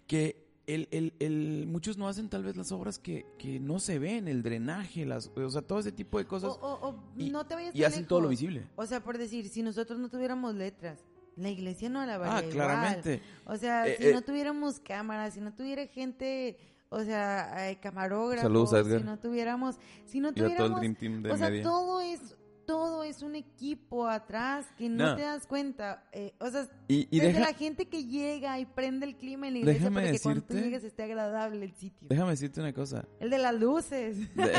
que 0.07 0.48
el, 0.73 0.87
el, 0.91 1.13
el- 1.19 1.65
muchos 1.67 1.97
no 1.97 2.07
hacen 2.07 2.29
tal 2.29 2.43
vez 2.43 2.55
las 2.55 2.71
obras 2.71 2.99
que, 2.99 3.25
que 3.37 3.59
no 3.59 3.79
se 3.79 3.99
ven, 3.99 4.27
el 4.27 4.41
drenaje, 4.43 5.05
las, 5.05 5.31
o 5.35 5.49
sea, 5.49 5.61
todo 5.61 5.79
ese 5.79 5.91
tipo 5.91 6.17
de 6.17 6.25
cosas. 6.25 6.51
o- 6.61 6.79
o 6.81 6.95
y- 7.17 7.29
no 7.29 7.45
te 7.45 7.55
vayas 7.55 7.75
y 7.75 7.83
hacen 7.83 8.05
todo 8.05 8.21
lo 8.21 8.29
visible. 8.29 8.67
O 8.75 8.85
sea, 8.85 9.03
por 9.03 9.17
decir, 9.17 9.47
si 9.49 9.61
nosotros 9.63 9.99
no 9.99 10.09
tuviéramos 10.09 10.55
letras, 10.55 10.99
la 11.35 11.49
iglesia 11.49 11.89
no 11.89 12.05
la 12.05 12.15
Ah, 12.15 12.39
igual. 12.39 12.49
claramente. 12.49 13.21
O 13.45 13.55
sea, 13.57 13.87
Eh, 13.87 13.95
si 13.97 14.07
eh. 14.07 14.13
no 14.13 14.21
tuviéramos 14.21 14.79
cámaras, 14.79 15.33
si 15.35 15.41
no 15.41 15.53
tuviera 15.53 15.85
gente, 15.87 16.57
o 16.89 17.01
sea, 17.03 17.69
eh, 17.69 17.79
camarógrafos, 17.79 18.41
Saludos, 18.43 18.99
si 18.99 19.03
no 19.05 19.17
tuviéramos, 19.19 19.75
si 20.05 20.19
no 20.19 20.33
todo 20.33 20.45
el 20.47 20.51
tuviéramos, 20.55 20.79
Dream 20.79 20.95
Team 20.95 21.21
de 21.23 21.31
o 21.31 21.37
sea, 21.37 21.49
media. 21.49 21.63
todo 21.63 22.01
es 22.01 22.35
todo 22.69 23.03
es 23.03 23.23
un 23.23 23.33
equipo 23.35 24.07
atrás 24.07 24.67
que 24.77 24.89
no, 24.89 25.07
No. 25.07 25.15
te 25.15 25.23
das 25.23 25.47
cuenta. 25.47 26.07
Eh, 26.11 26.35
o 26.39 26.49
sea, 26.51 26.67
Y, 26.87 27.07
y 27.09 27.19
desde 27.19 27.39
deja- 27.39 27.51
la 27.51 27.57
gente 27.57 27.87
que 27.87 28.05
llega 28.05 28.59
y 28.59 28.65
prende 28.67 29.07
el 29.07 29.17
clima 29.17 29.47
en 29.47 29.53
la 29.53 29.59
iglesia 29.61 29.79
Déjame 29.79 30.01
para 30.01 30.11
que 30.11 30.19
cuando 30.19 30.43
tú 30.43 30.53
llegues 30.53 30.83
esté 30.83 31.01
agradable 31.03 31.65
el 31.65 31.73
sitio. 31.73 32.07
déjame 32.07 32.29
decirte 32.31 32.59
una 32.59 32.71
cosa. 32.73 33.07
El 33.19 33.31
de 33.31 33.37
las 33.39 33.55
luces. 33.59 34.35
De- 34.35 34.53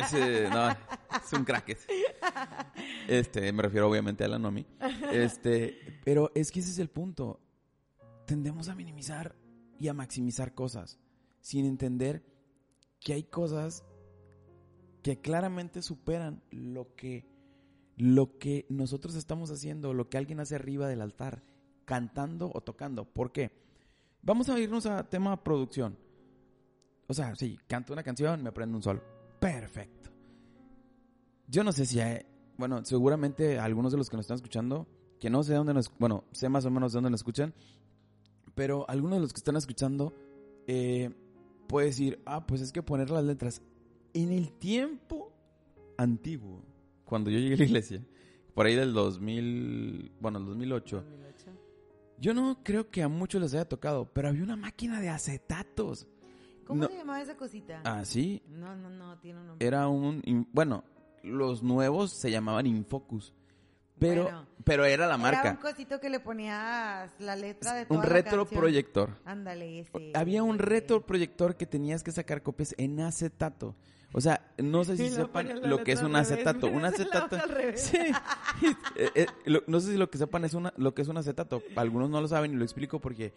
ese, 0.00 0.48
no, 0.50 0.70
es 0.70 1.32
un 1.32 1.44
crack. 1.44 1.78
Este, 3.06 3.52
me 3.52 3.62
refiero 3.62 3.88
obviamente 3.88 4.24
a 4.24 4.28
la 4.28 4.38
Nomi. 4.40 4.66
Este, 5.12 6.00
pero 6.04 6.30
es 6.34 6.50
que 6.50 6.58
ese 6.60 6.70
es 6.70 6.78
el 6.78 6.88
punto. 6.90 7.40
Tendemos 8.26 8.68
a 8.68 8.74
minimizar 8.74 9.36
y 9.78 9.86
a 9.88 9.94
maximizar 9.94 10.52
cosas 10.54 10.98
sin 11.40 11.64
entender 11.66 12.24
que 13.00 13.12
hay 13.12 13.22
cosas 13.24 13.84
que 15.02 15.20
claramente 15.20 15.82
superan 15.82 16.42
lo 16.50 16.94
que 16.94 17.30
lo 17.96 18.38
que 18.38 18.66
nosotros 18.68 19.14
estamos 19.14 19.50
haciendo, 19.50 19.94
lo 19.94 20.08
que 20.08 20.18
alguien 20.18 20.40
hace 20.40 20.54
arriba 20.54 20.88
del 20.88 21.02
altar, 21.02 21.42
cantando 21.84 22.50
o 22.54 22.60
tocando. 22.60 23.04
¿Por 23.04 23.32
qué? 23.32 23.52
Vamos 24.22 24.48
a 24.48 24.58
irnos 24.58 24.86
a 24.86 25.08
tema 25.08 25.42
producción. 25.42 25.98
O 27.08 27.14
sea, 27.14 27.34
sí, 27.34 27.58
canto 27.66 27.92
una 27.92 28.02
canción, 28.02 28.42
me 28.42 28.48
aprendo 28.48 28.76
un 28.76 28.82
solo. 28.82 29.02
Perfecto. 29.40 30.10
Yo 31.48 31.64
no 31.64 31.72
sé 31.72 31.84
si 31.84 32.00
hay, 32.00 32.24
bueno, 32.56 32.84
seguramente 32.84 33.58
algunos 33.58 33.92
de 33.92 33.98
los 33.98 34.08
que 34.08 34.16
nos 34.16 34.24
están 34.24 34.36
escuchando, 34.36 34.86
que 35.20 35.28
no 35.28 35.42
sé 35.42 35.54
dónde 35.54 35.74
nos, 35.74 35.92
bueno, 35.98 36.24
sé 36.32 36.48
más 36.48 36.64
o 36.64 36.70
menos 36.70 36.92
de 36.92 36.96
dónde 36.96 37.10
nos 37.10 37.20
escuchan, 37.20 37.52
pero 38.54 38.88
algunos 38.88 39.18
de 39.18 39.22
los 39.22 39.32
que 39.32 39.38
están 39.38 39.56
escuchando 39.56 40.14
eh, 40.66 41.10
puede 41.68 41.88
decir, 41.88 42.22
ah, 42.24 42.46
pues 42.46 42.60
es 42.60 42.72
que 42.72 42.82
poner 42.82 43.10
las 43.10 43.24
letras 43.24 43.62
en 44.14 44.30
el 44.32 44.52
tiempo 44.52 45.32
antiguo, 45.96 46.62
cuando 47.12 47.28
yo 47.28 47.38
llegué 47.38 47.56
a 47.56 47.58
la 47.58 47.64
iglesia, 47.64 48.02
por 48.54 48.64
ahí 48.64 48.74
del 48.74 48.94
2000, 48.94 50.12
bueno, 50.18 50.38
el 50.38 50.46
2008, 50.46 51.04
yo 52.16 52.32
no 52.32 52.62
creo 52.64 52.88
que 52.88 53.02
a 53.02 53.08
muchos 53.08 53.38
les 53.42 53.52
haya 53.52 53.68
tocado, 53.68 54.06
pero 54.14 54.28
había 54.28 54.42
una 54.42 54.56
máquina 54.56 54.98
de 54.98 55.10
acetatos. 55.10 56.06
¿Cómo 56.64 56.84
No. 56.84 56.88
se 56.88 56.96
llamaba 56.96 57.20
esa 57.20 57.36
cosita? 57.36 57.82
Ah, 57.84 58.02
sí, 58.06 58.40
No, 58.48 58.74
no, 58.74 58.88
no, 58.88 59.18
tiene 59.18 59.40
un 59.40 59.46
nombre. 59.48 59.66
era 59.66 59.88
un 59.88 60.22
in- 60.24 60.48
bueno 60.54 60.84
los 61.22 61.62
nuevos 61.62 62.12
se 62.12 62.30
llamaban 62.30 62.66
Infocus 62.66 63.34
pero 63.98 64.22
Bueno. 64.24 64.46
pero 64.64 64.84
era 64.86 65.06
la 65.06 65.14
Era 65.14 65.16
un 65.16 65.20
marca 65.22 65.58
cosito 65.60 66.00
que 66.00 66.08
le 66.08 66.18
ponías 66.18 67.12
la 67.20 67.36
letra 67.36 67.74
de 67.74 67.84
toda 67.84 68.00
un 68.00 68.06
retroproyector. 68.06 69.18
Ándale, 69.26 69.80
ese. 69.80 70.12
había 70.14 70.42
un 70.42 70.58
retroproyector 70.58 71.56
que 71.56 71.66
tenías 71.66 72.02
que 72.02 72.10
sacar 72.10 72.42
copias 72.42 72.74
en 72.78 72.98
acetato 73.00 73.76
o 74.12 74.20
sea 74.20 74.52
no 74.58 74.84
sé 74.84 74.96
si 74.96 75.10
sepan 75.10 75.60
lo 75.68 75.82
que 75.84 75.92
es 75.92 76.02
un 76.02 76.14
acetato 76.16 76.66
un 76.68 76.84
acetato. 76.84 77.36
sí. 77.74 77.98
Eh, 78.96 79.10
eh, 79.14 79.26
no 79.66 79.80
sé 79.80 79.92
si 79.92 79.96
lo 79.98 80.10
que 80.10 80.18
sepan 80.18 80.44
es 80.44 80.54
una 80.54 80.72
lo 80.76 80.94
que 80.94 81.02
es 81.02 81.08
un 81.08 81.16
acetato. 81.16 81.62
Algunos 81.76 82.10
no 82.10 82.20
lo 82.20 82.28
saben 82.28 82.52
y 82.52 82.56
lo 82.56 82.64
explico 82.64 83.00
porque 83.00 83.32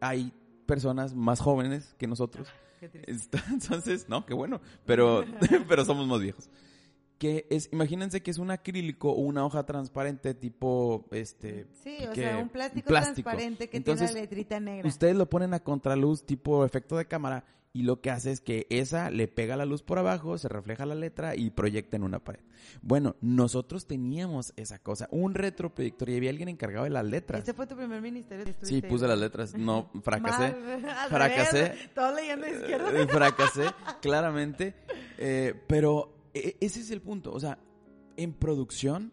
hay 0.00 0.32
personas 0.66 1.14
más 1.14 1.40
jóvenes 1.40 1.94
que 1.98 2.06
nosotros. 2.06 2.48
Qué. 2.80 2.90
Está- 3.06 3.42
Entonces, 3.50 4.08
no, 4.08 4.24
qué 4.26 4.34
bueno, 4.34 4.60
pero, 4.86 5.24
pero 5.68 5.84
somos 5.84 6.06
más 6.06 6.20
viejos. 6.20 6.48
que 7.18 7.46
es, 7.50 7.68
imagínense 7.72 8.22
que 8.22 8.30
es 8.32 8.38
un 8.38 8.50
acrílico 8.50 9.10
o 9.12 9.20
una 9.20 9.44
hoja 9.46 9.64
transparente 9.64 10.34
tipo, 10.34 11.04
este... 11.12 11.66
Sí, 11.84 11.96
o 12.10 12.14
sea, 12.14 12.38
un 12.38 12.48
plástico, 12.48 12.88
transparente 12.88 13.68
que 13.68 13.80
tiene 13.80 14.00
la 14.06 14.12
letrita 14.12 14.58
negra. 14.58 14.88
Ustedes 14.88 15.14
lo 15.14 15.26
ponen 15.30 15.54
a 15.54 15.60
contraluz 15.60 16.24
tipo 16.24 16.64
efecto 16.64 16.96
de 16.96 17.06
cámara 17.06 17.44
y 17.74 17.84
lo 17.84 18.00
que 18.00 18.10
hace 18.10 18.30
es 18.30 18.40
que 18.40 18.66
esa 18.68 19.10
le 19.10 19.28
pega 19.28 19.56
la 19.56 19.64
luz 19.64 19.82
por 19.82 19.98
abajo, 19.98 20.36
se 20.36 20.48
refleja 20.48 20.84
la 20.84 20.94
letra 20.94 21.34
y 21.36 21.50
proyecta 21.50 21.96
en 21.96 22.02
una 22.02 22.22
pared. 22.22 22.40
Bueno, 22.82 23.16
nosotros 23.20 23.86
teníamos 23.86 24.52
esa 24.56 24.78
cosa, 24.78 25.08
un 25.10 25.34
retroproyector 25.34 26.10
y 26.10 26.16
había 26.16 26.30
alguien 26.30 26.48
encargado 26.48 26.84
de 26.84 26.90
las 26.90 27.04
letras. 27.04 27.42
¿Ese 27.42 27.54
fue 27.54 27.66
tu 27.66 27.76
primer 27.76 28.02
ministerio? 28.02 28.44
Sí, 28.60 28.82
puse 28.82 29.06
las 29.06 29.18
letras, 29.18 29.54
no, 29.54 29.90
fracasé. 30.02 30.54
fracasé. 31.08 31.90
Todo 31.94 32.14
leyendo 32.14 32.46
izquierda. 32.46 32.92
Eh, 32.92 33.06
fracasé, 33.06 33.64
claramente. 34.02 34.74
Eh, 35.18 35.54
pero 35.66 36.28
e, 36.34 36.56
ese 36.60 36.80
es 36.80 36.90
el 36.90 37.00
punto, 37.00 37.32
o 37.32 37.40
sea, 37.40 37.58
en 38.16 38.34
producción 38.34 39.12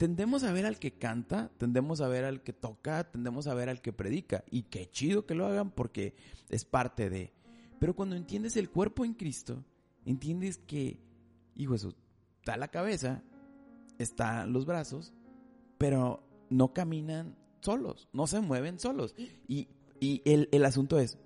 tendemos 0.00 0.44
a 0.44 0.52
ver 0.52 0.64
al 0.64 0.78
que 0.78 0.92
canta, 0.92 1.50
tendemos 1.58 2.00
a 2.00 2.08
ver 2.08 2.24
al 2.24 2.42
que 2.42 2.54
toca, 2.54 3.04
tendemos 3.10 3.46
a 3.46 3.52
ver 3.52 3.68
al 3.68 3.82
que 3.82 3.92
predica. 3.92 4.44
Y 4.50 4.62
qué 4.62 4.88
chido 4.88 5.26
que 5.26 5.34
lo 5.34 5.46
hagan 5.46 5.70
porque 5.70 6.14
es 6.48 6.64
parte 6.64 7.10
de... 7.10 7.34
Pero 7.80 7.96
cuando 7.96 8.14
entiendes 8.14 8.56
el 8.56 8.70
cuerpo 8.70 9.04
en 9.04 9.14
Cristo, 9.14 9.64
entiendes 10.04 10.58
que, 10.58 11.00
hijo 11.56 11.74
eso, 11.74 11.94
está 12.38 12.56
la 12.58 12.68
cabeza, 12.68 13.22
están 13.98 14.52
los 14.52 14.66
brazos, 14.66 15.14
pero 15.78 16.22
no 16.50 16.74
caminan 16.74 17.36
solos, 17.60 18.08
no 18.12 18.26
se 18.26 18.40
mueven 18.40 18.78
solos. 18.78 19.14
Y, 19.48 19.68
y 19.98 20.20
el, 20.26 20.50
el, 20.52 20.64
asunto 20.66 20.98
es, 20.98 21.18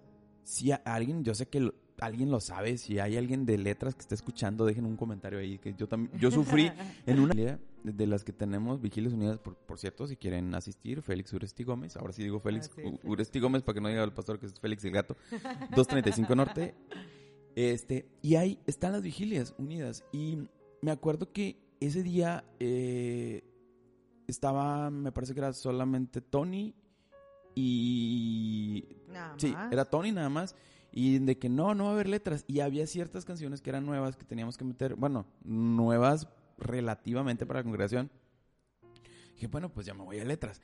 si 0.44 0.70
alguien, 0.84 1.24
yo 1.24 1.34
sé 1.34 1.48
que 1.48 1.72
alguien 1.98 2.30
lo 2.30 2.38
sabe, 2.38 2.78
si 2.78 3.00
hay 3.00 3.16
alguien 3.16 3.46
de 3.46 3.58
letras 3.58 3.96
que 3.96 4.02
esté 4.02 4.14
escuchando, 4.14 4.64
dejen 4.64 4.86
un 4.86 4.96
comentario 4.96 5.40
ahí, 5.40 5.58
que 5.58 5.74
yo 5.74 5.88
también, 5.88 6.16
yo 6.20 6.30
sufrí 6.30 6.70
en 7.06 7.18
una 7.18 7.58
de 7.84 8.06
las 8.06 8.24
que 8.24 8.32
tenemos, 8.32 8.80
Vigilias 8.80 9.12
Unidas, 9.12 9.38
por, 9.38 9.56
por 9.56 9.78
cierto, 9.78 10.06
si 10.06 10.16
quieren 10.16 10.54
asistir, 10.54 11.02
Félix 11.02 11.32
Uresti 11.32 11.62
Gómez, 11.62 11.96
ahora 11.96 12.12
sí 12.12 12.22
digo 12.22 12.40
Félix 12.40 12.70
ah, 12.78 12.90
Uresti 13.04 13.38
Gómez 13.38 13.62
para 13.62 13.74
que 13.74 13.80
no 13.80 13.88
diga 13.88 14.02
el 14.02 14.12
pastor 14.12 14.40
que 14.40 14.46
es 14.46 14.58
Félix 14.58 14.84
el 14.84 14.92
Gato, 14.92 15.16
235 15.30 16.34
Norte, 16.34 16.74
este, 17.54 18.08
y 18.22 18.36
ahí 18.36 18.58
están 18.66 18.92
las 18.92 19.02
Vigilias 19.02 19.54
Unidas, 19.58 20.04
y 20.12 20.48
me 20.80 20.90
acuerdo 20.90 21.30
que 21.30 21.58
ese 21.80 22.02
día 22.02 22.44
eh, 22.58 23.44
estaba, 24.26 24.90
me 24.90 25.12
parece 25.12 25.34
que 25.34 25.40
era 25.40 25.52
solamente 25.52 26.20
Tony 26.20 26.74
y... 27.54 28.84
sí, 29.36 29.54
era 29.70 29.84
Tony 29.84 30.12
nada 30.12 30.28
más. 30.28 30.56
Y 30.92 31.18
de 31.18 31.38
que 31.38 31.48
no, 31.48 31.74
no 31.74 31.84
va 31.84 31.90
a 31.90 31.92
haber 31.94 32.08
letras. 32.08 32.44
Y 32.46 32.60
había 32.60 32.86
ciertas 32.86 33.24
canciones 33.24 33.60
que 33.60 33.70
eran 33.70 33.84
nuevas 33.84 34.16
que 34.16 34.24
teníamos 34.24 34.56
que 34.56 34.64
meter, 34.64 34.94
bueno, 34.94 35.26
nuevas 35.42 36.28
relativamente 36.58 37.46
para 37.46 37.60
la 37.60 37.64
congregación. 37.64 38.10
Dije, 39.34 39.46
bueno, 39.48 39.68
pues 39.68 39.86
ya 39.86 39.94
me 39.94 40.04
voy 40.04 40.20
a 40.20 40.24
letras. 40.24 40.60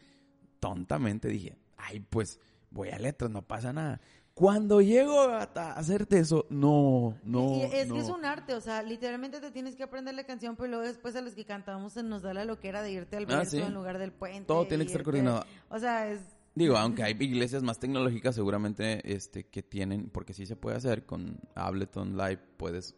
Tontamente 0.60 1.28
dije, 1.28 1.56
ay, 1.76 2.00
pues 2.00 2.38
voy 2.70 2.90
a 2.90 2.98
letras, 2.98 3.30
no 3.30 3.42
pasa 3.42 3.72
nada. 3.72 4.00
Cuando 4.34 4.80
llego 4.80 5.20
a, 5.20 5.42
hacerte 5.42 6.18
eso, 6.18 6.46
no, 6.50 7.18
no. 7.24 7.56
es 7.56 7.92
que 7.92 7.98
es 7.98 8.08
un 8.08 8.24
arte, 8.24 8.54
o 8.54 8.60
sea, 8.60 8.82
literalmente 8.82 9.40
te 9.40 9.50
tienes 9.50 9.74
que 9.74 9.82
aprender 9.82 10.14
la 10.14 10.24
canción, 10.24 10.56
pero 10.56 10.68
luego 10.68 10.84
después 10.84 11.14
a 11.16 11.20
los 11.20 11.34
que 11.34 11.44
cantamos 11.44 11.92
se 11.92 12.02
nos 12.02 12.22
da 12.22 12.32
la 12.32 12.44
loquera 12.44 12.80
de 12.82 12.92
irte 12.92 13.16
al 13.16 13.24
ah, 13.24 13.38
verso 13.38 13.58
en 13.58 13.74
lugar 13.74 13.98
del 13.98 14.12
puente. 14.12 14.46
Todo 14.46 14.66
tiene 14.66 14.84
que 14.84 14.92
estar 14.92 15.02
coordinado. 15.02 15.44
O 15.68 15.78
sea, 15.78 16.10
es 16.10 16.20
Digo, 16.54 16.76
aunque 16.76 17.04
hay 17.04 17.16
iglesias 17.20 17.62
más 17.62 17.78
tecnológicas 17.78 18.34
seguramente 18.34 19.00
este 19.12 19.46
que 19.46 19.62
tienen, 19.62 20.10
porque 20.10 20.34
sí 20.34 20.46
se 20.46 20.56
puede 20.56 20.76
hacer 20.76 21.06
con 21.06 21.38
Ableton 21.54 22.16
Live, 22.16 22.40
puedes 22.56 22.96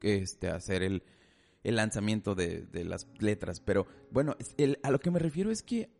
este 0.00 0.48
hacer 0.48 0.82
el, 0.82 1.02
el 1.64 1.76
lanzamiento 1.76 2.34
de, 2.34 2.68
las 2.84 3.08
letras, 3.18 3.60
pero 3.60 3.86
bueno, 4.10 4.36
a 4.82 4.90
lo 4.90 5.00
que 5.00 5.10
me 5.10 5.18
refiero 5.18 5.50
es 5.50 5.62
que 5.62 5.90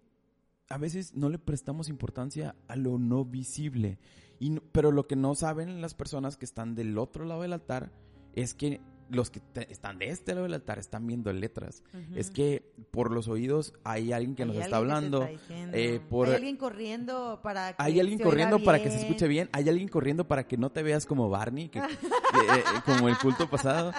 a 0.69 0.79
veces 0.79 1.15
no 1.15 1.29
le 1.29 1.39
prestamos 1.39 1.89
importancia 1.89 2.55
a 2.69 2.77
lo 2.77 2.99
no 2.99 3.25
visible, 3.25 3.99
y, 4.39 4.61
pero 4.73 4.93
lo 4.93 5.07
que 5.07 5.17
no 5.17 5.35
saben 5.35 5.81
las 5.81 5.95
personas 5.95 6.37
que 6.37 6.45
están 6.45 6.75
del 6.75 6.99
otro 6.99 7.25
lado 7.25 7.43
del 7.43 7.55
altar 7.55 7.93
es 8.35 8.55
que 8.55 8.81
los 9.11 9.31
que 9.31 9.41
están 9.69 9.99
de 9.99 10.09
este 10.09 10.33
lado 10.33 10.45
del 10.45 10.55
altar 10.55 10.79
están 10.79 11.07
viendo 11.07 11.33
letras. 11.33 11.83
Es 12.15 12.31
que 12.31 12.73
por 12.91 13.11
los 13.11 13.29
oídos 13.29 13.75
hay 13.85 14.13
alguien 14.13 14.35
que 14.35 14.45
nos 14.45 14.57
está 14.57 14.79
hablando. 14.79 15.29
Eh, 15.51 16.01
por, 16.09 16.29
hay 16.29 16.35
alguien 16.35 16.57
corriendo 16.57 17.41
para 17.43 17.73
que 17.73 17.83
Hay 17.83 18.01
alguien 18.01 18.19
corriendo 18.19 18.63
para 18.63 18.83
que 18.83 18.91
se 18.91 19.01
escuche 19.01 19.29
bien. 19.29 19.49
Hay 19.53 19.69
alguien 19.69 19.89
corriendo 19.89 20.27
para 20.27 20.47
que 20.47 20.57
no 20.57 20.71
te 20.71 20.83
veas 20.83 21.07
como 21.07 21.29
Barney, 21.29 21.69
que, 21.69 21.79
eh, 21.81 21.85
eh, 21.85 22.63
como 22.85 23.09
el 23.09 23.19
culto 23.19 23.49
pasado. 23.49 23.93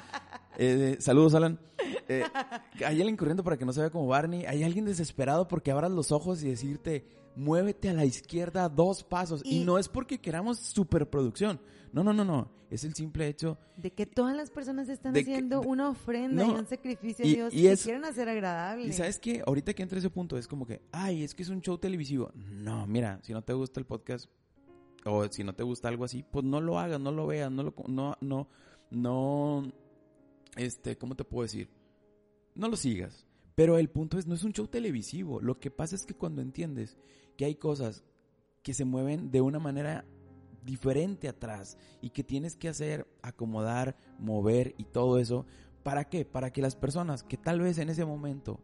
Saludos, 1.00 1.36
Alan. 1.36 1.60
hay 2.08 3.00
alguien 3.00 3.18
corriendo 3.18 3.44
para 3.44 3.58
que 3.58 3.66
no 3.66 3.74
se 3.74 3.82
vea 3.82 3.90
como 3.90 4.08
Barney. 4.08 4.46
Hay 4.46 4.64
alguien 4.64 4.86
desesperado 4.86 5.48
porque 5.48 5.72
abras 5.72 5.92
los 5.92 6.12
ojos 6.12 6.44
y 6.44 6.50
decirte, 6.50 7.06
muévete 7.36 7.90
a 7.90 7.94
la 7.94 8.06
izquierda 8.06 8.70
dos 8.70 9.04
pasos. 9.04 9.42
Y, 9.44 9.64
no 9.64 9.78
es 9.78 9.88
porque 9.88 10.20
queramos 10.20 10.60
superproducción. 10.60 11.60
No, 11.92 12.04
no, 12.04 12.14
no, 12.14 12.26
no. 12.26 12.52
Es 12.70 12.84
el 12.84 12.94
simple 12.96 13.28
hecho. 13.28 13.58
De 13.78 13.92
que 13.92 14.06
todas 14.06 14.36
las 14.36 14.50
personas 14.50 14.90
están 14.90 15.16
haciendo 15.16 15.62
una 15.62 15.90
ofrenda 15.90 16.46
y 16.46 16.50
un 16.50 16.66
sacrificio 16.66 17.24
a 17.24 17.28
Dios 17.28 17.54
y, 17.54 17.84
quieren 17.84 18.06
hacer 18.06 18.28
agradable. 18.28 18.88
Y 18.88 18.94
sabes 18.94 19.20
que 19.20 19.44
ahorita 19.46 19.74
que 19.74 19.84
entra 19.84 20.00
ese 20.00 20.10
punto 20.10 20.38
es 20.38 20.48
como 20.48 20.66
que, 20.66 20.82
ay, 20.92 21.24
es 21.24 21.36
que 21.36 21.44
es 21.44 21.50
un 21.50 21.62
show 21.62 21.78
televisivo. 21.78 22.32
No, 22.34 22.88
mira, 22.88 23.20
si 23.24 23.34
no 23.34 23.44
te 23.44 23.54
gusta 23.54 23.80
el 23.80 23.86
podcast 23.86 24.30
o 25.06 25.26
si 25.28 25.44
no 25.44 25.54
te 25.54 25.64
gusta 25.64 25.88
algo 25.88 26.04
así, 26.04 26.24
pues 26.24 26.44
no 26.44 26.60
lo 26.60 26.80
hagas, 26.80 27.00
no 27.00 27.12
lo 27.12 27.28
veas, 27.28 27.52
no 27.52 27.64
lo, 27.64 27.76
no, 27.88 28.18
no, 28.20 28.50
no, 28.90 29.72
este, 30.56 30.98
¿cómo 30.98 31.16
te 31.16 31.24
puedo 31.24 31.44
decir? 31.44 31.70
No 32.56 32.68
lo 32.68 32.78
sigas. 32.78 33.26
Pero 33.56 33.78
el 33.78 33.90
punto 33.90 34.18
es, 34.18 34.28
no 34.28 34.36
es 34.36 34.44
un 34.44 34.54
show 34.54 34.68
televisivo. 34.68 35.40
Lo 35.40 35.60
que 35.60 35.72
pasa 35.72 35.96
es 35.96 36.06
que 36.06 36.14
cuando 36.14 36.42
entiendes 36.42 36.98
que 37.38 37.46
hay 37.46 37.56
cosas 37.56 38.04
que 38.64 38.74
se 38.74 38.84
mueven 38.84 39.32
de 39.32 39.42
una 39.42 39.60
manera 39.60 40.06
diferente 40.66 41.30
atrás 41.30 41.78
y 42.02 42.10
que 42.10 42.24
tienes 42.24 42.56
que 42.56 42.68
hacer, 42.68 43.08
acomodar, 43.22 43.96
mover 44.20 44.74
y 44.78 44.86
todo 44.86 45.20
eso. 45.20 45.46
¿Para 45.84 46.06
qué? 46.06 46.26
Para 46.26 46.52
que 46.52 46.62
las 46.62 46.76
personas 46.76 47.24
que 47.24 47.38
tal 47.38 47.62
vez 47.62 47.78
en 47.78 47.90
ese 47.90 48.04
momento 48.04 48.60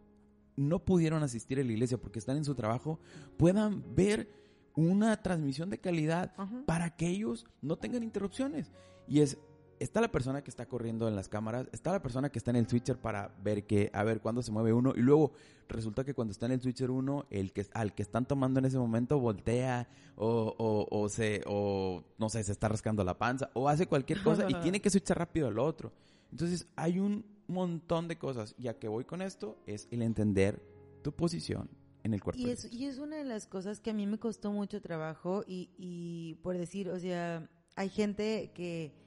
no 0.56 0.84
pudieron 0.84 1.23
asistir 1.23 1.60
a 1.60 1.63
la 1.63 1.71
iglesia 1.71 1.99
porque 1.99 2.19
están 2.19 2.38
en 2.38 2.45
su 2.45 2.56
trabajo, 2.56 2.99
puedan 3.38 3.95
ver 3.95 4.27
una 4.75 5.21
transmisión 5.21 5.69
de 5.69 5.80
calidad 5.80 6.34
para 6.65 6.95
que 6.95 7.08
ellos 7.08 7.45
no 7.62 7.77
tengan 7.77 8.04
interrupciones. 8.04 8.71
Y 9.08 9.21
es 9.21 9.38
está 9.84 10.00
la 10.00 10.12
persona 10.12 10.44
que 10.44 10.52
está 10.52 10.67
corriendo 10.67 11.08
en 11.08 11.15
las 11.15 11.28
cámaras, 11.28 11.67
está 11.72 11.91
la 11.91 12.02
persona 12.02 12.30
que 12.30 12.38
está 12.38 12.52
en 12.52 12.58
el 12.58 12.67
switcher 12.67 12.98
para 12.98 13.34
ver 13.44 13.65
que, 13.65 13.89
a 13.94 14.04
ver 14.04 14.22
cuándo 14.22 14.44
se 14.44 14.52
mueve 14.52 14.74
uno, 14.74 14.94
y 14.96 15.02
luego 15.02 15.34
resulta 15.67 16.04
que 16.04 16.13
cuando 16.13 16.32
está 16.32 16.46
en 16.46 16.54
el 16.54 16.62
switcher 16.62 16.91
uno, 16.91 17.26
el 17.30 17.52
que, 17.52 17.65
al 17.74 17.94
que 17.94 18.04
están 18.04 18.26
tomando 18.26 18.60
en 18.60 18.65
ese 18.65 18.78
momento 18.78 19.20
voltea, 19.20 19.88
o, 20.15 20.54
o, 20.58 20.88
o 20.91 21.10
se, 21.10 21.41
o 21.48 22.04
no 22.20 22.30
sé, 22.30 22.44
se 22.44 22.52
está 22.52 22.67
rascando 22.67 23.04
la 23.04 23.17
panza, 23.17 23.50
o 23.54 23.67
hace 23.67 23.88
cualquier 23.88 24.22
cosa, 24.22 24.48
y 24.50 24.54
tiene 24.62 24.82
que 24.82 24.89
switchar 24.89 25.17
rápido 25.17 25.48
al 25.48 25.58
otro. 25.58 25.91
Entonces, 26.32 26.67
hay 26.76 27.00
un 27.00 27.26
montón 27.48 28.08
de 28.08 28.17
cosas, 28.17 28.54
y 28.58 28.67
a 28.67 28.78
que 28.78 28.88
voy 28.88 29.04
con 29.06 29.22
esto 29.22 29.58
es 29.65 29.88
el 29.91 30.04
entender 30.04 30.62
tu 31.02 31.12
posición 31.12 31.70
en 32.04 32.13
el 32.13 32.22
cuerpo. 32.22 32.39
Y 32.39 32.52
es, 32.52 32.72
y 32.72 32.86
es 32.86 33.00
una 33.00 33.17
de 33.17 33.24
las 33.24 33.48
cosas 33.48 33.80
que 33.80 33.89
a 33.89 33.94
mí 33.94 34.06
me 34.06 34.20
costó 34.20 34.52
mucho 34.52 34.80
trabajo, 34.80 35.44
y, 35.48 35.72
y 35.78 36.36
por 36.44 36.56
decir, 36.56 36.89
o 36.89 37.00
sea, 37.00 37.50
hay 37.76 37.89
gente 37.89 38.52
que 38.54 39.02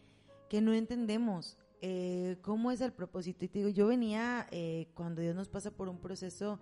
que 0.55 0.61
no 0.61 0.73
entendemos 0.73 1.59
eh, 1.81 2.37
cómo 2.41 2.71
es 2.71 2.81
el 2.81 2.93
propósito. 2.93 3.45
Y 3.45 3.49
te 3.49 3.59
digo, 3.59 3.71
yo 3.71 3.89
venía 3.89 4.47
eh, 4.53 4.87
cuando 4.95 5.21
Dios 5.21 5.35
nos 5.35 5.49
pasa 5.49 5.73
por 5.73 5.89
un 5.89 5.99
proceso 5.99 6.61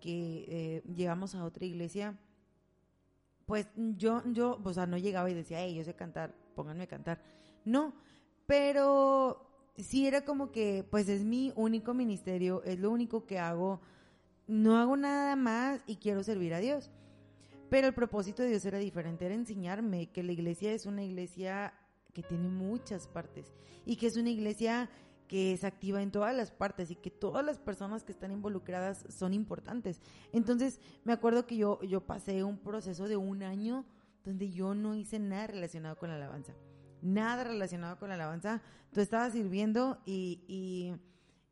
que 0.00 0.44
eh, 0.46 0.82
llegamos 0.94 1.34
a 1.34 1.44
otra 1.44 1.64
iglesia, 1.64 2.16
pues 3.44 3.66
yo, 3.74 4.22
yo, 4.26 4.60
o 4.62 4.72
sea, 4.72 4.86
no 4.86 4.98
llegaba 4.98 5.28
y 5.28 5.34
decía, 5.34 5.58
hey, 5.60 5.74
yo 5.74 5.82
sé 5.82 5.94
cantar, 5.94 6.32
pónganme 6.54 6.84
a 6.84 6.86
cantar. 6.86 7.20
No, 7.64 7.92
pero 8.46 9.44
sí 9.78 10.06
era 10.06 10.24
como 10.24 10.52
que, 10.52 10.86
pues 10.88 11.08
es 11.08 11.24
mi 11.24 11.52
único 11.56 11.92
ministerio, 11.92 12.62
es 12.62 12.78
lo 12.78 12.92
único 12.92 13.26
que 13.26 13.40
hago, 13.40 13.80
no 14.46 14.78
hago 14.78 14.96
nada 14.96 15.34
más 15.34 15.80
y 15.88 15.96
quiero 15.96 16.22
servir 16.22 16.54
a 16.54 16.60
Dios. 16.60 16.92
Pero 17.68 17.88
el 17.88 17.94
propósito 17.94 18.44
de 18.44 18.50
Dios 18.50 18.64
era 18.64 18.78
diferente, 18.78 19.26
era 19.26 19.34
enseñarme 19.34 20.12
que 20.12 20.22
la 20.22 20.30
iglesia 20.30 20.72
es 20.72 20.86
una 20.86 21.02
iglesia 21.02 21.74
que 22.14 22.22
tiene 22.22 22.48
muchas 22.48 23.06
partes 23.06 23.52
y 23.84 23.96
que 23.96 24.06
es 24.06 24.16
una 24.16 24.30
iglesia 24.30 24.88
que 25.28 25.52
es 25.52 25.64
activa 25.64 26.02
en 26.02 26.10
todas 26.10 26.34
las 26.34 26.50
partes 26.50 26.90
y 26.90 26.96
que 26.96 27.10
todas 27.10 27.44
las 27.44 27.58
personas 27.58 28.04
que 28.04 28.12
están 28.12 28.30
involucradas 28.30 29.04
son 29.08 29.34
importantes. 29.34 30.00
Entonces, 30.32 30.80
me 31.02 31.12
acuerdo 31.12 31.46
que 31.46 31.56
yo, 31.56 31.82
yo 31.82 32.00
pasé 32.06 32.44
un 32.44 32.58
proceso 32.58 33.08
de 33.08 33.16
un 33.16 33.42
año 33.42 33.84
donde 34.22 34.50
yo 34.50 34.74
no 34.74 34.94
hice 34.94 35.18
nada 35.18 35.46
relacionado 35.46 35.96
con 35.96 36.10
la 36.10 36.16
alabanza. 36.16 36.54
Nada 37.02 37.44
relacionado 37.44 37.98
con 37.98 38.08
la 38.08 38.14
alabanza. 38.14 38.62
Tú 38.92 39.00
estabas 39.00 39.32
sirviendo 39.32 39.98
y, 40.06 40.40
y, 40.46 40.94